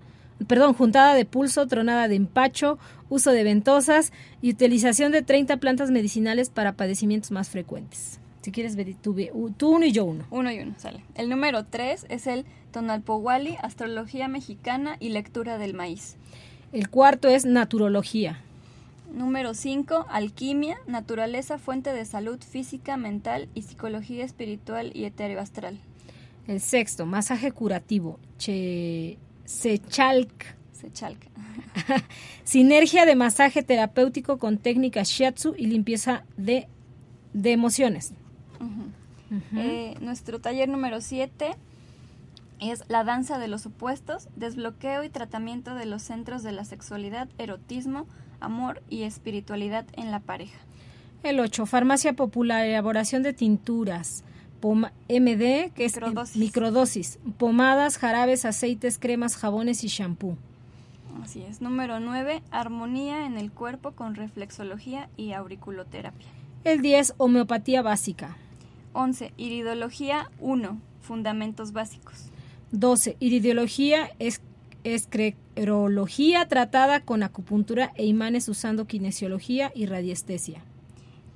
perdón, 0.47 0.75
juntada 0.75 1.15
de 1.15 1.25
pulso, 1.25 1.67
tronada 1.67 2.09
de 2.09 2.17
empacho, 2.17 2.79
uso 3.09 3.33
de 3.33 3.45
ventosas 3.45 4.13
y 4.41 4.51
utilización 4.51 5.13
de 5.13 5.23
30 5.23 5.57
plantas 5.59 5.91
medicinales 5.91 6.51
para 6.51 6.73
padecimientos 6.73 7.31
más 7.31 7.49
frecuentes. 7.49 8.21
Si 8.43 8.53
quieres 8.53 8.77
ver 8.77 8.95
tú, 8.95 9.17
uno 9.33 9.85
y 9.85 9.93
yo 9.93 10.05
uno. 10.05 10.25
Uno 10.31 10.51
y 10.53 10.61
uno, 10.61 10.75
sale. 10.79 11.05
El 11.15 11.29
número 11.29 11.65
tres 11.65 12.07
es 12.09 12.27
el 12.27 12.47
Tonalpowali, 12.73 13.57
Astrología 13.61 14.29
Mexicana 14.29 14.97
y 15.01 15.11
Lectura 15.11 15.59
del 15.59 15.75
Maíz. 15.75 16.17
El 16.73 16.89
cuarto 16.89 17.29
es 17.29 17.45
naturología. 17.45 18.41
Número 19.13 19.55
5, 19.55 20.07
Alquimia, 20.11 20.77
Naturaleza, 20.87 21.59
Fuente 21.59 21.95
de 21.95 22.05
Salud 22.05 22.39
Física, 22.43 22.99
Mental 22.99 23.49
y 23.55 23.63
Psicología 23.63 24.25
Espiritual 24.25 24.93
y 24.95 25.05
Eteroastral. 25.05 25.79
El 26.47 26.61
sexto, 26.61 27.07
masaje 27.07 27.53
curativo. 27.53 28.19
Che, 28.39 29.19
Sechalk. 29.49 30.45
Sechalca. 30.73 31.27
Sinergia 32.45 33.07
de 33.07 33.17
masaje 33.17 33.63
terapéutico 33.63 34.39
con 34.39 34.59
técnicas 34.59 35.09
shiatsu 35.09 35.55
y 35.57 35.67
limpieza 35.67 36.23
de, 36.37 36.69
de 37.33 37.53
emociones. 37.53 38.13
Eh, 39.57 39.95
nuestro 40.01 40.39
taller 40.39 40.69
número 40.69 41.01
7 41.01 41.55
es 42.61 42.85
La 42.89 43.05
danza 43.05 43.39
de 43.39 43.49
los 43.49 43.65
opuestos, 43.65 44.29
desbloqueo 44.37 45.03
y 45.03 45.09
tratamiento 45.09 45.75
de 45.75 45.87
los 45.87 46.03
centros 46.03 46.43
de 46.43 46.53
la 46.53 46.65
sexualidad, 46.65 47.29
erotismo, 47.39 48.07
amor 48.41 48.83
y 48.91 49.05
espiritualidad 49.05 49.87
en 49.95 50.11
la 50.11 50.21
pareja. 50.21 50.59
El 51.23 51.41
8, 51.41 51.65
farmacia 51.65 52.13
popular, 52.13 52.67
elaboración 52.67 53.23
de 53.23 53.33
tinturas. 53.33 54.25
MD, 54.61 55.71
que 55.75 55.85
es 55.85 55.95
Microdosis. 55.97 56.37
microdosis. 56.37 57.19
Pomadas, 57.39 57.99
jarabes, 57.99 58.45
aceites, 58.45 58.99
cremas, 58.99 59.37
jabones 59.37 59.85
y 59.85 59.89
shampoo. 59.89 60.37
Así 61.23 61.43
es. 61.43 61.61
Número 61.61 62.01
9, 62.01 62.43
armonía 62.51 63.27
en 63.27 63.39
el 63.39 63.51
cuerpo 63.51 63.93
con 63.93 64.15
reflexología 64.15 65.09
y 65.17 65.33
auriculoterapia. 65.33 66.29
El 66.65 66.83
10, 66.83 67.15
homeopatía 67.19 67.83
básica. 67.83 68.37
11, 68.93 69.33
iridología 69.37 70.31
1, 70.41 70.81
fundamentos 71.01 71.73
básicos. 71.73 72.31
12, 72.73 73.17
iridiología, 73.21 74.11
es, 74.19 74.41
esclerología 74.85 76.47
tratada 76.49 77.01
con 77.01 77.23
acupuntura 77.23 77.93
e 77.95 78.07
imanes 78.07 78.49
usando 78.49 78.87
kinesiología 78.87 79.73
y 79.75 79.87
radiestesia. 79.87 80.63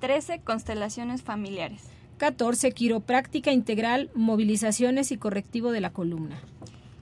13. 0.01 0.41
Constelaciones 0.41 1.23
familiares. 1.23 1.92
14. 2.23 2.71
Quiropráctica 2.71 3.51
integral, 3.51 4.09
movilizaciones 4.15 5.11
y 5.11 5.17
correctivo 5.17 5.73
de 5.73 5.81
la 5.81 5.91
columna. 5.91 6.41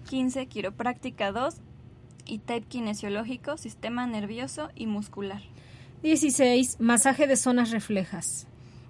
15. 0.09 0.47
Quiropráctica 0.47 1.31
2 1.31 1.57
y 2.25 2.39
tape 2.39 2.62
kinesiológico, 2.62 3.59
sistema 3.59 4.07
nervioso 4.07 4.71
y 4.75 4.87
muscular. 4.87 5.43
16. 6.03 6.81
Masaje 6.81 7.27
de 7.27 7.37
zonas 7.37 7.71
reflejas. 7.71 8.47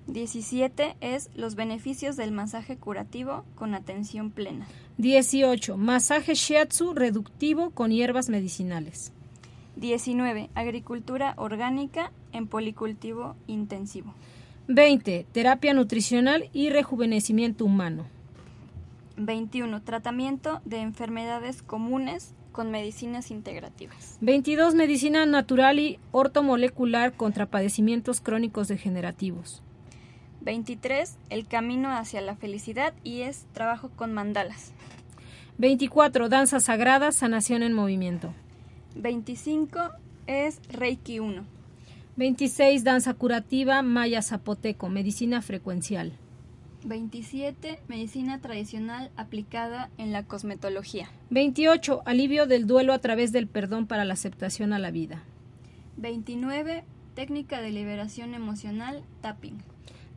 17 0.07 0.95
es 1.01 1.31
los 1.35 1.57
beneficios 1.57 2.17
del 2.17 2.31
masaje 2.31 2.77
curativo 2.77 3.45
con 3.57 3.75
atención 3.75 4.31
plena. 4.31 4.69
18. 4.99 5.77
Masaje 5.77 6.35
shiatsu 6.35 6.95
reductivo 6.95 7.71
con 7.71 7.91
hierbas 7.91 8.29
medicinales. 8.29 9.13
19. 9.75 10.49
Agricultura 10.55 11.35
orgánica 11.39 12.13
en 12.33 12.47
policultivo 12.47 13.35
intensivo. 13.49 14.15
20. 14.73 15.27
Terapia 15.33 15.75
nutricional 15.75 16.49
y 16.53 16.71
rejuvenecimiento 16.71 17.65
humano. 17.65 18.07
21. 19.17 19.83
Tratamiento 19.83 20.61
de 20.65 20.79
enfermedades 20.79 21.63
comunes 21.63 22.35
con 22.53 22.71
medicinas 22.71 23.33
integrativas. 23.33 24.17
22. 24.21 24.77
Medicina 24.77 25.27
natural 25.27 25.81
y 25.81 25.99
ortomolecular 26.13 27.15
contra 27.15 27.47
padecimientos 27.47 28.21
crónicos 28.21 28.69
degenerativos. 28.69 29.61
23. 30.43 31.19
El 31.31 31.49
camino 31.49 31.91
hacia 31.91 32.21
la 32.21 32.37
felicidad 32.37 32.95
y 33.03 33.23
es 33.23 33.47
trabajo 33.53 33.91
con 33.97 34.13
mandalas. 34.13 34.73
24. 35.59 36.29
Danza 36.29 36.61
sagrada, 36.61 37.11
sanación 37.11 37.65
en 37.65 37.73
movimiento. 37.73 38.33
25 38.95 39.81
es 40.29 40.61
Reiki 40.69 41.19
1. 41.19 41.60
26. 42.21 42.85
Danza 42.85 43.15
curativa, 43.15 43.81
maya 43.81 44.21
zapoteco, 44.21 44.91
medicina 44.91 45.41
frecuencial. 45.41 46.13
27. 46.85 47.81
Medicina 47.89 48.43
tradicional 48.43 49.11
aplicada 49.17 49.89
en 49.97 50.13
la 50.13 50.25
cosmetología. 50.25 51.09
28. 51.31 52.03
Alivio 52.05 52.45
del 52.47 52.67
duelo 52.67 52.93
a 52.93 52.99
través 52.99 53.33
del 53.33 53.47
perdón 53.47 53.87
para 53.87 54.05
la 54.05 54.13
aceptación 54.13 54.75
a 54.75 54.79
la 54.79 54.91
vida. 54.91 55.23
29. 55.97 56.85
Técnica 57.15 57.63
de 57.63 57.71
liberación 57.71 58.35
emocional, 58.35 59.03
tapping. 59.23 59.57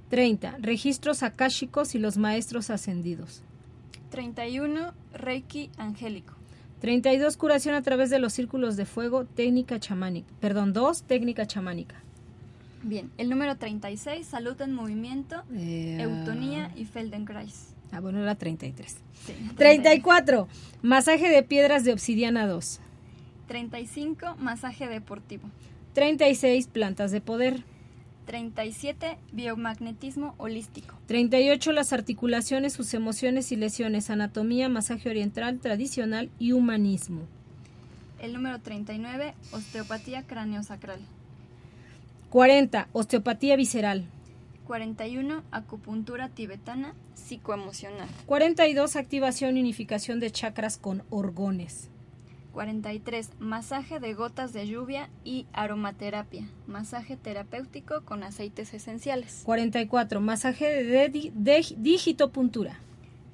30. 0.10 0.58
Registros 0.60 1.24
akáshicos 1.24 1.95
y 1.95 1.99
los 1.99 2.18
maestros 2.18 2.70
ascendidos. 2.70 3.43
31. 4.10 4.93
Reiki 5.14 5.70
angélico. 5.78 6.34
32. 6.84 7.38
Curación 7.38 7.75
a 7.75 7.81
través 7.81 8.09
de 8.09 8.19
los 8.19 8.34
círculos 8.34 8.75
de 8.75 8.84
fuego, 8.84 9.23
técnica 9.23 9.79
chamánica. 9.79 10.27
Perdón, 10.41 10.73
2. 10.73 11.03
Técnica 11.03 11.47
chamánica. 11.47 11.95
Bien, 12.81 13.09
el 13.17 13.29
número 13.29 13.55
36, 13.55 14.27
salud 14.27 14.59
en 14.61 14.73
movimiento, 14.73 15.43
Eh, 15.55 15.99
eutonía 16.01 16.73
y 16.75 16.84
Feldenkrais. 16.84 17.73
Ah, 17.93 18.01
bueno, 18.01 18.19
era 18.21 18.36
33. 18.36 18.97
Sí, 19.25 19.34
34. 19.55 20.49
Masaje 20.81 21.29
de 21.29 21.41
piedras 21.43 21.86
de 21.86 21.93
obsidiana 21.93 22.47
2. 22.47 22.81
35, 23.47 24.36
masaje 24.38 24.89
deportivo. 24.89 25.43
36. 25.93 26.67
Plantas 26.67 27.11
de 27.11 27.21
poder. 27.21 27.63
37, 28.26 29.17
biomagnetismo 29.32 30.36
holístico. 30.38 30.95
38. 31.07 31.71
Las 31.71 31.93
articulaciones, 31.93 32.74
sus 32.74 32.93
emociones 32.93 33.51
y 33.51 33.55
lesiones, 33.55 34.09
anatomía, 34.09 34.69
masaje 34.69 35.09
oriental, 35.09 35.59
tradicional 35.59 36.30
y 36.39 36.53
humanismo. 36.53 37.21
El 38.19 38.34
número 38.34 38.59
39, 38.59 39.34
osteopatía 39.51 40.24
craneosacral. 40.24 40.99
40. 42.30 42.88
Osteopatía 42.93 43.55
visceral. 43.55 44.05
41, 44.65 45.43
acupuntura 45.51 46.30
tibetana 46.30 46.95
psicoemocional. 47.15 48.07
42. 48.26 48.95
Activación 48.95 49.57
y 49.57 49.59
unificación 49.59 50.19
de 50.19 50.32
chakras 50.32 50.78
con 50.78 51.03
orgones. 51.09 51.89
43, 52.54 53.30
masaje 53.39 53.99
de 53.99 54.14
gotas 54.14 54.54
de 54.54 54.68
lluvia 54.68 55.10
y 55.26 55.47
aromaterapia. 55.54 56.47
Masaje 56.68 57.18
terapéutico 57.18 58.01
con 58.06 58.22
aceites 58.24 58.74
esenciales. 58.76 59.41
44. 59.43 60.22
Masaje 60.22 60.84
de, 60.84 61.10
di- 61.10 61.32
de 61.34 61.66
digitopuntura. 61.78 62.80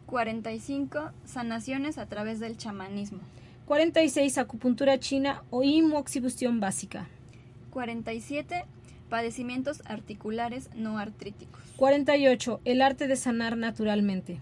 45, 0.05 1.11
sanaciones 1.25 1.97
a 1.97 2.05
través 2.05 2.39
del 2.39 2.57
chamanismo. 2.57 3.19
46. 3.65 4.37
Acupuntura 4.37 4.97
china 4.99 5.43
o 5.49 5.63
imoxibustión 5.63 6.61
básica. 6.61 7.07
47, 7.71 8.63
padecimientos 9.09 9.81
articulares 9.85 10.69
no 10.75 10.97
artríticos. 10.97 11.61
48. 11.75 12.61
El 12.63 12.81
arte 12.81 13.07
de 13.07 13.17
sanar 13.17 13.57
naturalmente. 13.57 14.39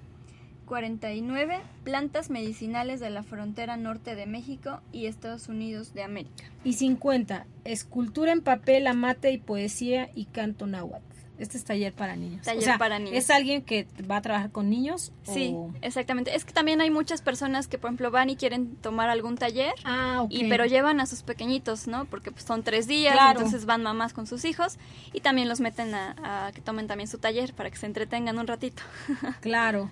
49, 0.68 1.60
plantas 1.84 2.30
medicinales 2.30 3.00
de 3.00 3.10
la 3.10 3.24
frontera 3.24 3.78
norte 3.78 4.16
de 4.16 4.26
México 4.28 4.82
y 4.92 5.08
Estados 5.08 5.48
Unidos 5.48 5.94
de 5.96 6.04
América. 6.04 6.44
Y 6.64 6.74
50. 6.74 7.48
Escultura 7.64 8.32
en 8.34 8.42
papel, 8.42 8.86
amate 8.86 9.32
y 9.32 9.38
poesía 9.40 10.10
y 10.14 10.26
canto 10.26 10.68
náhuatl. 10.68 11.04
Este 11.40 11.56
es 11.60 11.64
taller 11.66 11.94
para 11.94 12.16
niños. 12.16 12.42
Taller 12.44 12.62
O 12.62 12.66
sea, 12.66 12.78
para 12.80 12.98
niños. 12.98 13.14
¿Es 13.16 13.30
alguien 13.30 13.62
que 13.62 13.86
va 14.10 14.18
a 14.18 14.22
trabajar 14.24 14.50
con 14.52 14.72
niños? 14.72 15.12
Sí, 15.22 15.52
o- 15.54 15.72
exactamente. 15.84 16.36
Es 16.36 16.46
que 16.46 16.52
también 16.52 16.82
hay 16.82 16.90
muchas 16.90 17.22
personas 17.22 17.68
que, 17.68 17.78
por 17.78 17.90
ejemplo, 17.90 18.10
van 18.10 18.32
y 18.32 18.36
quieren 18.36 18.76
tomar 18.78 19.10
algún 19.12 19.38
taller. 19.38 19.72
Ah, 19.84 20.24
ok. 20.24 20.32
Y 20.34 20.50
pero 20.50 20.66
llevan 20.66 21.00
a 21.00 21.06
sus 21.06 21.22
pequeñitos, 21.22 21.88
¿no? 21.88 22.06
Porque 22.06 22.32
pues, 22.32 22.44
son 22.44 22.64
tres 22.64 22.88
días, 22.88 23.14
Claro. 23.14 23.38
entonces 23.40 23.66
van 23.68 23.84
mamás 23.84 24.14
con 24.14 24.26
sus 24.26 24.46
hijos 24.46 24.80
y 25.14 25.22
también 25.22 25.48
los 25.48 25.60
meten 25.60 25.94
a, 25.94 26.48
a 26.48 26.52
que 26.54 26.62
tomen 26.62 26.88
también 26.88 27.08
su 27.08 27.20
taller 27.20 27.54
para 27.54 27.70
que 27.70 27.78
se 27.78 27.86
entretengan 27.86 28.40
un 28.40 28.48
ratito. 28.48 28.82
Claro. 29.42 29.92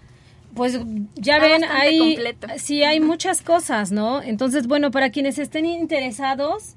Pues 0.55 0.79
ya 1.15 1.35
Está 1.37 1.47
ven, 1.47 1.63
hay, 1.65 1.99
completo. 1.99 2.47
sí 2.57 2.83
hay 2.83 2.99
muchas 2.99 3.41
cosas, 3.41 3.91
¿no? 3.91 4.21
Entonces, 4.21 4.67
bueno, 4.67 4.89
para 4.91 5.09
quienes 5.09 5.37
estén 5.37 5.65
interesados, 5.65 6.75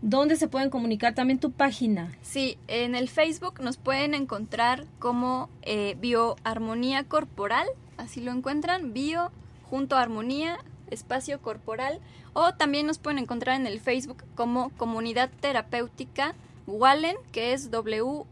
¿dónde 0.00 0.36
se 0.36 0.48
pueden 0.48 0.70
comunicar? 0.70 1.14
También 1.14 1.38
tu 1.38 1.52
página. 1.52 2.10
Sí, 2.22 2.56
en 2.68 2.94
el 2.94 3.08
Facebook 3.08 3.60
nos 3.60 3.76
pueden 3.76 4.14
encontrar 4.14 4.86
como 4.98 5.50
eh, 5.62 5.96
Bioarmonía 6.00 7.04
Corporal, 7.04 7.66
así 7.98 8.20
lo 8.20 8.32
encuentran, 8.32 8.92
Bio 8.94 9.30
junto 9.68 9.96
a 9.96 10.02
Armonía, 10.02 10.58
espacio 10.90 11.40
corporal, 11.42 12.00
o 12.32 12.54
también 12.54 12.86
nos 12.86 12.98
pueden 12.98 13.18
encontrar 13.18 13.60
en 13.60 13.66
el 13.66 13.80
Facebook 13.80 14.24
como 14.34 14.70
Comunidad 14.78 15.28
Terapéutica 15.40 16.34
Wallen, 16.66 17.16
que 17.32 17.52
es 17.52 17.70
W-A-L-E-N. 17.70 18.22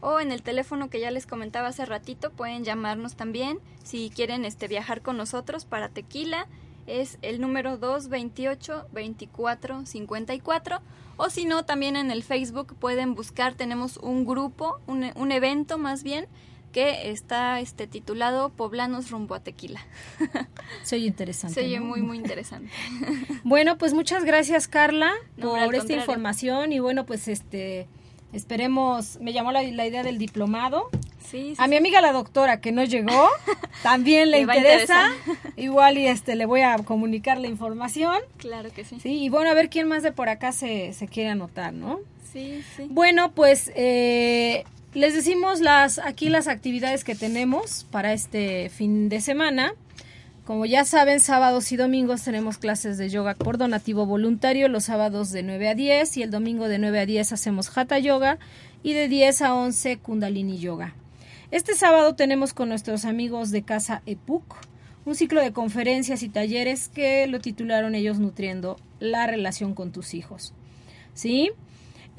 O 0.00 0.20
en 0.20 0.32
el 0.32 0.42
teléfono 0.42 0.90
que 0.90 1.00
ya 1.00 1.10
les 1.10 1.26
comentaba 1.26 1.68
hace 1.68 1.84
ratito, 1.84 2.30
pueden 2.30 2.64
llamarnos 2.64 3.16
también 3.16 3.58
si 3.82 4.10
quieren 4.10 4.44
este, 4.44 4.68
viajar 4.68 5.02
con 5.02 5.16
nosotros 5.16 5.64
para 5.64 5.88
tequila. 5.88 6.46
Es 6.86 7.18
el 7.20 7.40
número 7.40 7.76
228 7.76 8.86
24 8.92 9.84
54 9.84 10.80
o 11.18 11.30
si 11.30 11.44
no 11.44 11.64
también 11.64 11.96
en 11.96 12.10
el 12.10 12.22
Facebook 12.22 12.74
pueden 12.78 13.14
buscar 13.14 13.54
tenemos 13.54 13.98
un 13.98 14.24
grupo 14.24 14.80
un, 14.86 15.10
un 15.14 15.32
evento 15.32 15.76
más 15.76 16.02
bien 16.02 16.28
que 16.72 17.10
está 17.10 17.60
este 17.60 17.86
titulado 17.86 18.50
Poblanos 18.50 19.10
rumbo 19.10 19.34
a 19.34 19.40
Tequila. 19.40 19.80
Se 20.82 20.96
oye 20.96 21.06
interesante. 21.06 21.54
Se 21.54 21.66
oye 21.66 21.80
¿no? 21.80 21.86
muy 21.86 22.02
muy 22.02 22.18
interesante. 22.18 22.70
Bueno, 23.44 23.78
pues 23.78 23.94
muchas 23.94 24.24
gracias, 24.24 24.68
Carla, 24.68 25.12
No, 25.36 25.54
por 25.64 25.74
esta 25.74 25.94
información 25.94 26.72
y 26.72 26.80
bueno, 26.80 27.06
pues 27.06 27.28
este 27.28 27.88
esperemos, 28.32 29.18
me 29.20 29.32
llamó 29.32 29.52
la, 29.52 29.62
la 29.62 29.86
idea 29.86 30.02
del 30.02 30.18
diplomado. 30.18 30.88
Sí, 31.20 31.54
sí, 31.54 31.56
A 31.58 31.66
mi 31.66 31.76
amiga 31.76 32.00
la 32.00 32.12
doctora 32.12 32.60
que 32.60 32.72
no 32.72 32.84
llegó, 32.84 33.28
también 33.82 34.30
le 34.30 34.40
interesa. 34.40 35.12
Igual 35.56 35.98
y 35.98 36.06
este 36.06 36.36
le 36.36 36.46
voy 36.46 36.62
a 36.62 36.76
comunicar 36.78 37.38
la 37.38 37.48
información. 37.48 38.16
claro 38.38 38.70
que 38.72 38.84
sí. 38.84 38.98
Sí, 39.00 39.22
y 39.24 39.28
bueno, 39.28 39.50
a 39.50 39.54
ver 39.54 39.68
quién 39.68 39.88
más 39.88 40.02
de 40.02 40.12
por 40.12 40.28
acá 40.28 40.52
se, 40.52 40.92
se 40.94 41.06
quiere 41.06 41.30
anotar, 41.30 41.72
¿no? 41.72 42.00
Sí, 42.32 42.62
sí. 42.76 42.86
Bueno, 42.90 43.32
pues 43.32 43.70
eh, 43.74 44.64
les 44.94 45.14
decimos 45.14 45.60
las 45.60 45.98
aquí 45.98 46.28
las 46.28 46.48
actividades 46.48 47.04
que 47.04 47.14
tenemos 47.14 47.86
para 47.90 48.12
este 48.12 48.70
fin 48.70 49.08
de 49.08 49.20
semana. 49.20 49.74
Como 50.48 50.64
ya 50.64 50.86
saben, 50.86 51.20
sábados 51.20 51.72
y 51.72 51.76
domingos 51.76 52.22
tenemos 52.22 52.56
clases 52.56 52.96
de 52.96 53.10
yoga 53.10 53.34
por 53.34 53.58
donativo 53.58 54.06
voluntario, 54.06 54.68
los 54.68 54.84
sábados 54.84 55.30
de 55.30 55.42
9 55.42 55.68
a 55.68 55.74
10 55.74 56.16
y 56.16 56.22
el 56.22 56.30
domingo 56.30 56.68
de 56.68 56.78
9 56.78 57.00
a 57.00 57.04
10 57.04 57.34
hacemos 57.34 57.76
hatha 57.76 57.98
yoga 57.98 58.38
y 58.82 58.94
de 58.94 59.08
10 59.08 59.42
a 59.42 59.54
11 59.54 59.98
kundalini 59.98 60.56
yoga. 60.56 60.94
Este 61.50 61.74
sábado 61.74 62.14
tenemos 62.14 62.54
con 62.54 62.70
nuestros 62.70 63.04
amigos 63.04 63.50
de 63.50 63.60
Casa 63.60 64.00
EPUC 64.06 64.42
un 65.04 65.14
ciclo 65.14 65.42
de 65.42 65.52
conferencias 65.52 66.22
y 66.22 66.30
talleres 66.30 66.88
que 66.88 67.26
lo 67.26 67.40
titularon 67.40 67.94
ellos 67.94 68.18
Nutriendo 68.18 68.78
la 69.00 69.26
relación 69.26 69.74
con 69.74 69.92
tus 69.92 70.14
hijos. 70.14 70.54
¿Sí? 71.12 71.50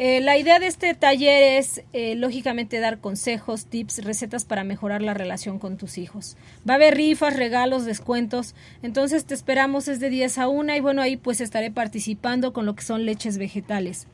Eh, 0.02 0.22
la 0.22 0.38
idea 0.38 0.60
de 0.60 0.68
este 0.68 0.94
taller 0.94 1.60
es, 1.60 1.84
eh, 1.92 2.16
lógicamente, 2.16 2.80
dar 2.80 3.00
consejos, 3.00 3.66
tips, 3.66 4.06
recetas 4.06 4.46
para 4.46 4.64
mejorar 4.64 5.02
la 5.02 5.14
relación 5.14 5.60
con 5.60 5.76
tus 5.76 5.98
hijos. 5.98 6.38
Va 6.68 6.76
a 6.76 6.78
haber 6.78 6.96
rifas, 6.96 7.36
regalos, 7.36 7.84
descuentos. 7.84 8.56
Entonces 8.82 9.26
te 9.26 9.34
esperamos 9.34 9.90
es 9.90 10.00
de 10.00 10.10
10 10.10 10.38
a 10.38 10.48
1 10.48 10.74
y 10.78 10.80
bueno, 10.80 11.02
ahí 11.02 11.18
pues 11.18 11.42
estaré 11.42 11.70
participando 11.70 12.54
con 12.54 12.66
lo 12.66 12.76
que 12.76 12.84
son 12.84 13.06
leches 13.06 13.38
vegetales. 13.38 14.08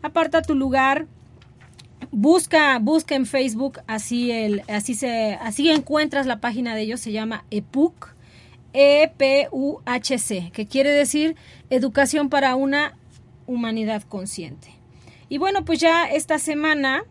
Aparta 0.00 0.40
tu 0.40 0.54
lugar, 0.54 1.04
busca, 2.10 2.78
busca 2.78 3.14
en 3.14 3.26
Facebook, 3.26 3.80
así, 3.86 4.30
el, 4.30 4.62
así, 4.68 4.94
se, 4.94 5.34
así 5.34 5.68
encuentras 5.68 6.24
la 6.24 6.40
página 6.40 6.74
de 6.74 6.80
ellos, 6.80 7.00
se 7.00 7.12
llama 7.12 7.44
EPUC, 7.50 8.14
E-P-U-H-C, 8.72 10.50
que 10.54 10.66
quiere 10.66 10.92
decir 10.92 11.36
Educación 11.68 12.30
para 12.30 12.56
una 12.56 12.96
Humanidad 13.46 14.02
Consciente. 14.02 14.75
Y 15.28 15.38
bueno, 15.38 15.64
pues 15.64 15.80
ya 15.80 16.04
esta 16.04 16.38
semana 16.38 17.04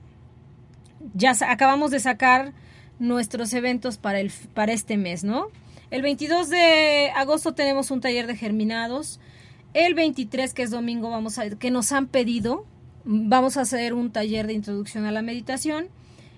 ya 1.14 1.36
acabamos 1.48 1.92
de 1.92 2.00
sacar 2.00 2.54
nuestros 3.00 3.54
eventos 3.54 3.98
para, 3.98 4.20
el, 4.20 4.32
para 4.54 4.74
este 4.74 4.98
mes, 4.98 5.24
¿no? 5.24 5.48
El 5.92 6.02
22 6.02 6.50
de 6.50 7.12
agosto 7.16 7.54
tenemos 7.54 7.92
un 7.92 8.02
taller 8.02 8.28
de 8.28 8.36
germinados. 8.36 9.20
El 9.74 9.94
23, 9.94 10.54
que 10.54 10.64
es 10.64 10.72
domingo, 10.72 11.10
vamos 11.10 11.38
a 11.38 11.50
que 11.50 11.72
nos 11.72 11.92
han 11.92 12.08
pedido, 12.08 12.66
vamos 13.04 13.58
a 13.58 13.62
hacer 13.62 13.94
un 13.94 14.12
taller 14.12 14.48
de 14.48 14.54
introducción 14.54 15.06
a 15.06 15.12
la 15.12 15.22
meditación. 15.22 15.90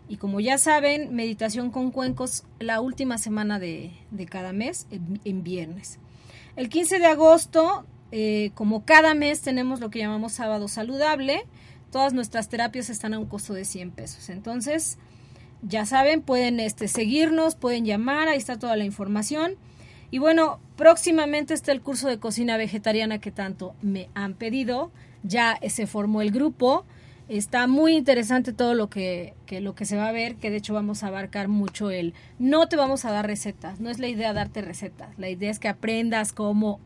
Y 0.09 0.17
como 0.17 0.39
ya 0.39 0.57
saben, 0.57 1.13
meditación 1.13 1.69
con 1.69 1.91
cuencos 1.91 2.43
la 2.59 2.82
última 2.82 3.17
semana 3.17 3.59
de, 3.59 3.91
cada 4.30 4.53
mes, 4.53 4.88
en, 5.23 5.43
viernes. 5.43 5.99
El 6.55 6.69
15 6.69 6.99
de 6.99 7.05
agosto, 7.05 7.86
eh, 8.11 8.51
como 8.55 8.86
cada 8.86 9.13
mes, 9.13 9.41
tenemos 9.41 9.80
lo 9.80 9.89
que 9.89 9.99
llamamos 9.99 10.34
sábado 10.34 10.67
saludable 10.67 11.43
Todas 11.92 12.14
nuestras 12.14 12.50
terapias 12.50 12.90
están 12.90 13.14
a 13.14 13.20
un 13.20 13.26
costo 13.26 13.54
de 13.54 13.66
100 13.66 13.92
pesos. 13.92 14.30
Entonces, 14.30 14.98
ya 15.62 15.86
saben, 15.86 16.22
pueden 16.22 16.60
este, 16.60 16.88
seguirnos, 16.88 17.56
pueden 17.56 17.86
llamar, 17.86 18.28
ahí 18.28 18.38
está 18.38 18.60
toda 18.60 18.76
la 18.76 18.86
información. 18.86 19.56
Y 20.12 20.20
bueno, 20.20 20.60
próximamente 20.76 21.54
está 21.54 21.72
el 21.72 21.82
curso 21.82 22.08
de 22.08 22.20
cocina 22.20 22.58
vegetariana 22.58 23.20
que 23.20 23.32
tanto 23.32 23.76
me 23.82 24.10
han 24.14 24.34
pedido. 24.34 24.92
Ya 25.24 25.60
se 25.68 25.88
formó 25.88 26.22
el 26.22 26.32
grupo. 26.32 26.86
Está 27.28 27.68
muy 27.68 27.96
interesante 27.96 28.54
todo 28.54 28.74
lo 28.74 28.90
que, 28.90 29.34
que, 29.46 29.60
lo 29.60 29.76
que 29.76 29.84
se 29.84 29.98
va 29.98 30.08
a 30.08 30.14
ver, 30.14 30.36
que 30.36 30.50
de 30.50 30.58
hecho 30.58 30.74
vamos 30.74 31.04
a 31.04 31.08
abarcar 31.08 31.50
mucho 31.50 31.92
el... 31.92 32.14
No 32.40 32.70
te 32.70 32.78
vamos 32.78 33.04
a 33.04 33.12
dar 33.12 33.28
recetas, 33.28 33.82
no 33.82 33.90
es 33.90 34.00
la 34.00 34.08
idea 34.08 34.32
darte 34.32 34.62
recetas, 34.62 35.10
la 35.20 35.28
idea 35.28 35.52
es 35.52 35.60
que 35.60 35.68
aprendas 35.68 36.32
cómo 36.32 36.80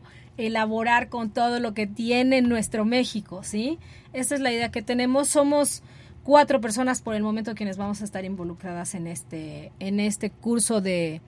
elaborar 0.46 1.08
con 1.08 1.30
todo 1.30 1.60
lo 1.60 1.74
que 1.74 1.86
tiene 1.86 2.42
nuestro 2.42 2.84
México, 2.84 3.42
¿sí? 3.42 3.78
Esta 4.12 4.34
es 4.34 4.40
la 4.40 4.52
idea 4.52 4.70
que 4.70 4.82
tenemos. 4.82 5.28
Somos 5.28 5.82
cuatro 6.24 6.60
personas 6.60 7.02
por 7.02 7.14
el 7.14 7.22
momento 7.22 7.54
quienes 7.54 7.76
vamos 7.76 8.00
a 8.00 8.04
estar 8.04 8.24
involucradas 8.24 8.94
en 8.94 9.06
este, 9.06 9.72
en 9.78 10.00
este 10.00 10.30
curso 10.30 10.80
de, 10.80 11.20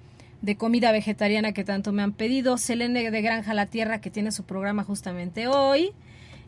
de 0.42 0.56
comida 0.56 0.92
vegetariana 0.92 1.52
que 1.52 1.64
tanto 1.64 1.92
me 1.92 2.02
han 2.02 2.12
pedido. 2.12 2.58
Selene 2.58 3.10
de 3.10 3.22
Granja 3.22 3.54
La 3.54 3.66
Tierra, 3.66 4.00
que 4.00 4.10
tiene 4.10 4.32
su 4.32 4.44
programa 4.44 4.84
justamente 4.84 5.48
hoy. 5.48 5.92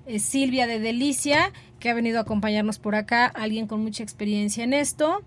Eh, 0.07 0.19
Silvia 0.19 0.67
de 0.67 0.79
Delicia, 0.79 1.53
que 1.81 1.91
ha 1.91 1.95
venido 1.95 2.19
a 2.19 2.23
acompañarnos 2.23 2.79
por 2.79 2.95
acá, 2.95 3.27
alguien 3.27 3.67
con 3.67 3.83
mucha 3.83 4.03
experiencia 4.03 4.63
en 4.63 4.73
esto. 4.73 5.23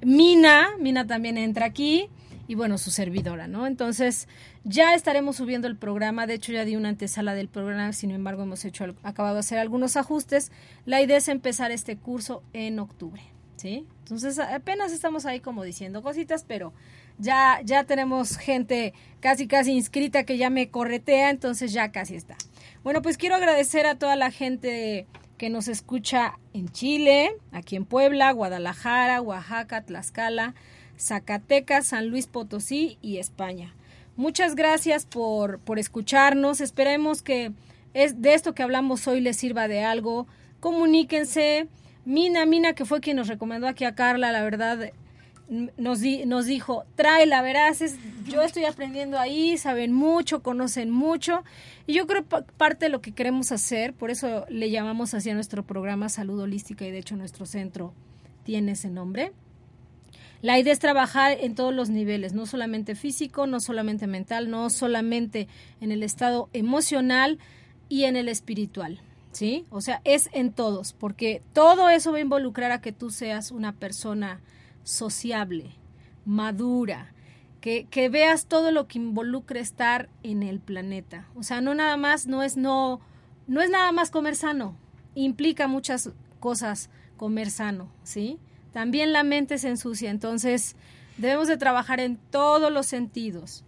Mina, 0.00 0.70
Mina 0.80 1.06
también 1.06 1.38
entra 1.38 1.66
aquí 1.66 2.08
y 2.48 2.54
bueno, 2.54 2.78
su 2.78 2.90
servidora, 2.90 3.46
¿no? 3.46 3.66
Entonces, 3.66 4.26
ya 4.68 4.94
estaremos 4.94 5.36
subiendo 5.36 5.66
el 5.66 5.76
programa, 5.76 6.26
de 6.26 6.34
hecho 6.34 6.52
ya 6.52 6.64
di 6.64 6.76
una 6.76 6.90
antesala 6.90 7.34
del 7.34 7.48
programa, 7.48 7.92
sin 7.92 8.10
embargo 8.10 8.42
hemos 8.42 8.64
hecho, 8.64 8.94
acabado 9.02 9.34
de 9.34 9.40
hacer 9.40 9.58
algunos 9.58 9.96
ajustes. 9.96 10.52
La 10.84 11.00
idea 11.00 11.16
es 11.16 11.28
empezar 11.28 11.70
este 11.70 11.96
curso 11.96 12.42
en 12.52 12.78
octubre, 12.78 13.22
¿sí? 13.56 13.86
Entonces, 14.00 14.38
apenas 14.38 14.92
estamos 14.92 15.24
ahí 15.24 15.40
como 15.40 15.64
diciendo 15.64 16.02
cositas, 16.02 16.44
pero 16.46 16.74
ya, 17.18 17.60
ya 17.64 17.84
tenemos 17.84 18.36
gente 18.36 18.92
casi 19.20 19.46
casi 19.46 19.72
inscrita 19.72 20.24
que 20.24 20.36
ya 20.36 20.50
me 20.50 20.68
corretea, 20.68 21.30
entonces 21.30 21.72
ya 21.72 21.90
casi 21.90 22.14
está. 22.14 22.36
Bueno, 22.84 23.00
pues 23.00 23.16
quiero 23.16 23.36
agradecer 23.36 23.86
a 23.86 23.98
toda 23.98 24.16
la 24.16 24.30
gente 24.30 25.06
que 25.38 25.48
nos 25.48 25.68
escucha 25.68 26.38
en 26.52 26.68
Chile, 26.68 27.30
aquí 27.52 27.76
en 27.76 27.86
Puebla, 27.86 28.32
Guadalajara, 28.32 29.22
Oaxaca, 29.22 29.82
Tlaxcala, 29.82 30.54
Zacatecas, 30.98 31.86
San 31.86 32.08
Luis 32.08 32.26
Potosí 32.26 32.98
y 33.00 33.16
España. 33.16 33.74
Muchas 34.18 34.56
gracias 34.56 35.06
por, 35.06 35.60
por 35.60 35.78
escucharnos. 35.78 36.60
Esperemos 36.60 37.22
que 37.22 37.52
es 37.94 38.20
de 38.20 38.34
esto 38.34 38.52
que 38.52 38.64
hablamos 38.64 39.06
hoy 39.06 39.20
les 39.20 39.36
sirva 39.36 39.68
de 39.68 39.84
algo. 39.84 40.26
Comuníquense. 40.58 41.68
Mina, 42.04 42.44
Mina, 42.44 42.72
que 42.72 42.84
fue 42.84 42.98
quien 42.98 43.16
nos 43.16 43.28
recomendó 43.28 43.68
aquí 43.68 43.84
a 43.84 43.94
Carla, 43.94 44.32
la 44.32 44.42
verdad, 44.42 44.90
nos, 45.76 46.00
nos 46.26 46.46
dijo, 46.46 46.84
tráela, 46.96 47.42
verás, 47.42 47.80
es, 47.80 47.94
yo 48.26 48.42
estoy 48.42 48.64
aprendiendo 48.64 49.20
ahí, 49.20 49.56
saben 49.56 49.92
mucho, 49.92 50.42
conocen 50.42 50.90
mucho. 50.90 51.44
Y 51.86 51.92
yo 51.92 52.08
creo 52.08 52.24
parte 52.24 52.86
de 52.86 52.88
lo 52.88 53.00
que 53.00 53.12
queremos 53.12 53.52
hacer, 53.52 53.94
por 53.94 54.10
eso 54.10 54.46
le 54.48 54.70
llamamos 54.70 55.14
así 55.14 55.30
a 55.30 55.34
nuestro 55.34 55.62
programa 55.64 56.08
Salud 56.08 56.40
Holística 56.40 56.84
y 56.84 56.90
de 56.90 56.98
hecho 56.98 57.14
nuestro 57.14 57.46
centro 57.46 57.94
tiene 58.42 58.72
ese 58.72 58.90
nombre 58.90 59.30
la 60.40 60.58
idea 60.58 60.72
es 60.72 60.78
trabajar 60.78 61.36
en 61.40 61.54
todos 61.54 61.74
los 61.74 61.90
niveles, 61.90 62.32
no 62.32 62.46
solamente 62.46 62.94
físico, 62.94 63.46
no 63.46 63.60
solamente 63.60 64.06
mental, 64.06 64.50
no 64.50 64.70
solamente 64.70 65.48
en 65.80 65.90
el 65.90 66.02
estado 66.02 66.48
emocional 66.52 67.38
y 67.88 68.04
en 68.04 68.16
el 68.16 68.28
espiritual. 68.28 69.00
¿Sí? 69.32 69.66
O 69.70 69.80
sea, 69.80 70.00
es 70.04 70.30
en 70.32 70.52
todos, 70.52 70.94
porque 70.94 71.42
todo 71.52 71.90
eso 71.90 72.12
va 72.12 72.18
a 72.18 72.22
involucrar 72.22 72.72
a 72.72 72.80
que 72.80 72.92
tú 72.92 73.10
seas 73.10 73.50
una 73.50 73.72
persona 73.72 74.40
sociable, 74.84 75.72
madura, 76.24 77.12
que, 77.60 77.86
que, 77.90 78.08
veas 78.08 78.46
todo 78.46 78.72
lo 78.72 78.88
que 78.88 78.98
involucra 78.98 79.60
estar 79.60 80.08
en 80.22 80.42
el 80.42 80.60
planeta. 80.60 81.28
O 81.36 81.42
sea, 81.42 81.60
no 81.60 81.74
nada 81.74 81.96
más, 81.96 82.26
no 82.26 82.42
es 82.42 82.56
no, 82.56 83.00
no 83.46 83.60
es 83.60 83.68
nada 83.70 83.92
más 83.92 84.10
comer 84.10 84.34
sano, 84.34 84.76
implica 85.14 85.68
muchas 85.68 86.10
cosas 86.40 86.88
comer 87.16 87.50
sano, 87.50 87.88
¿sí? 88.04 88.38
También 88.78 89.12
la 89.12 89.24
mente 89.24 89.58
se 89.58 89.70
ensucia, 89.70 90.08
entonces 90.08 90.76
debemos 91.16 91.48
de 91.48 91.56
trabajar 91.56 91.98
en 91.98 92.16
todos 92.16 92.72
los 92.72 92.86
sentidos. 92.86 93.64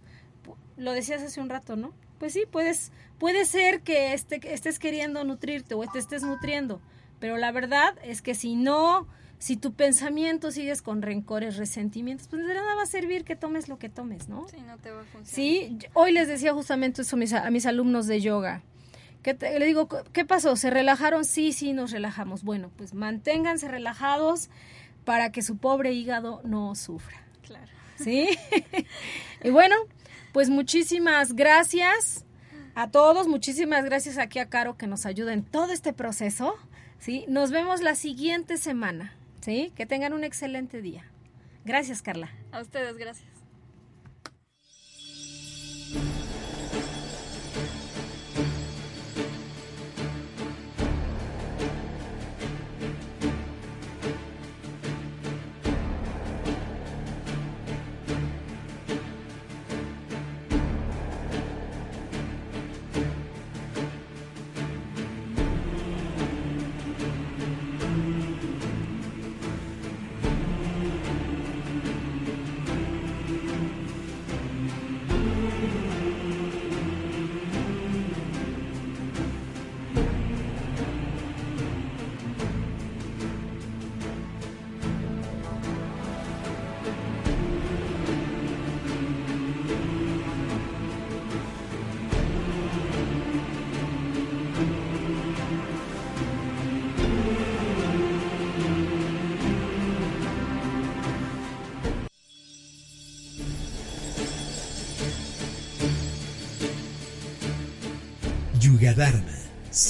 Lo 0.77 0.93
decías 0.93 1.21
hace 1.21 1.41
un 1.41 1.49
rato, 1.49 1.75
¿no? 1.75 1.91
Pues 2.17 2.31
sí, 2.31 2.43
puedes, 2.49 2.93
puede 3.19 3.43
ser 3.43 3.81
que, 3.81 4.13
este, 4.13 4.39
estés 4.53 4.79
queriendo 4.79 5.21
nutrirte 5.25 5.75
o 5.75 5.81
te 5.81 5.99
estés 5.99 6.23
nutriendo, 6.23 6.79
pero 7.19 7.35
la 7.35 7.51
verdad 7.51 7.93
es 8.05 8.21
que 8.21 8.35
si 8.35 8.55
no, 8.55 9.05
si 9.37 9.57
tu 9.57 9.73
pensamiento 9.73 10.49
sigues 10.49 10.81
con 10.81 11.01
rencores, 11.01 11.57
resentimientos, 11.57 12.29
pues 12.29 12.47
de 12.47 12.53
nada 12.53 12.73
va 12.75 12.83
a 12.83 12.85
servir 12.85 13.25
que 13.25 13.35
tomes 13.35 13.67
lo 13.67 13.77
que 13.77 13.89
tomes, 13.89 14.29
¿no? 14.29 14.47
Sí, 14.47 14.61
no 14.65 14.77
te 14.77 14.91
va 14.91 15.01
a 15.01 15.03
funcionar. 15.03 15.25
Sí, 15.25 15.77
hoy 15.93 16.13
les 16.13 16.29
decía 16.29 16.53
justamente 16.53 17.01
eso 17.01 17.17
a 17.17 17.19
mis, 17.19 17.33
a 17.33 17.49
mis 17.49 17.65
alumnos 17.65 18.07
de 18.07 18.21
yoga. 18.21 18.63
Que 19.23 19.33
le 19.33 19.65
digo, 19.65 19.87
¿qué 20.13 20.25
pasó? 20.25 20.55
¿Se 20.55 20.71
relajaron? 20.71 21.25
Sí, 21.25 21.51
sí, 21.51 21.73
nos 21.73 21.91
relajamos. 21.91 22.43
Bueno, 22.43 22.71
pues 22.75 22.95
manténganse 22.95 23.67
relajados, 23.67 24.49
para 25.05 25.31
que 25.31 25.41
su 25.41 25.57
pobre 25.57 25.93
hígado 25.93 26.41
no 26.43 26.75
sufra. 26.75 27.23
Claro. 27.45 27.71
¿Sí? 27.97 28.29
y 29.43 29.49
bueno, 29.49 29.75
pues 30.31 30.49
muchísimas 30.49 31.33
gracias 31.33 32.25
a 32.75 32.89
todos, 32.89 33.27
muchísimas 33.27 33.83
gracias 33.83 34.17
aquí 34.17 34.39
a 34.39 34.49
Caro 34.49 34.77
que 34.77 34.87
nos 34.87 35.05
ayuda 35.05 35.33
en 35.33 35.43
todo 35.43 35.71
este 35.73 35.93
proceso. 35.93 36.55
¿Sí? 36.99 37.25
Nos 37.27 37.51
vemos 37.51 37.81
la 37.81 37.95
siguiente 37.95 38.57
semana. 38.57 39.15
¿Sí? 39.41 39.73
Que 39.75 39.85
tengan 39.87 40.13
un 40.13 40.23
excelente 40.23 40.81
día. 40.81 41.03
Gracias, 41.65 42.01
Carla. 42.01 42.29
A 42.51 42.61
ustedes, 42.61 42.95
gracias. 42.97 43.30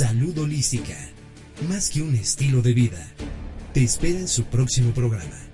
Salud 0.01 0.35
holística, 0.39 0.97
más 1.69 1.91
que 1.91 2.01
un 2.01 2.15
estilo 2.15 2.63
de 2.63 2.73
vida. 2.73 3.07
Te 3.71 3.83
espera 3.83 4.17
en 4.17 4.27
su 4.27 4.45
próximo 4.45 4.95
programa. 4.95 5.50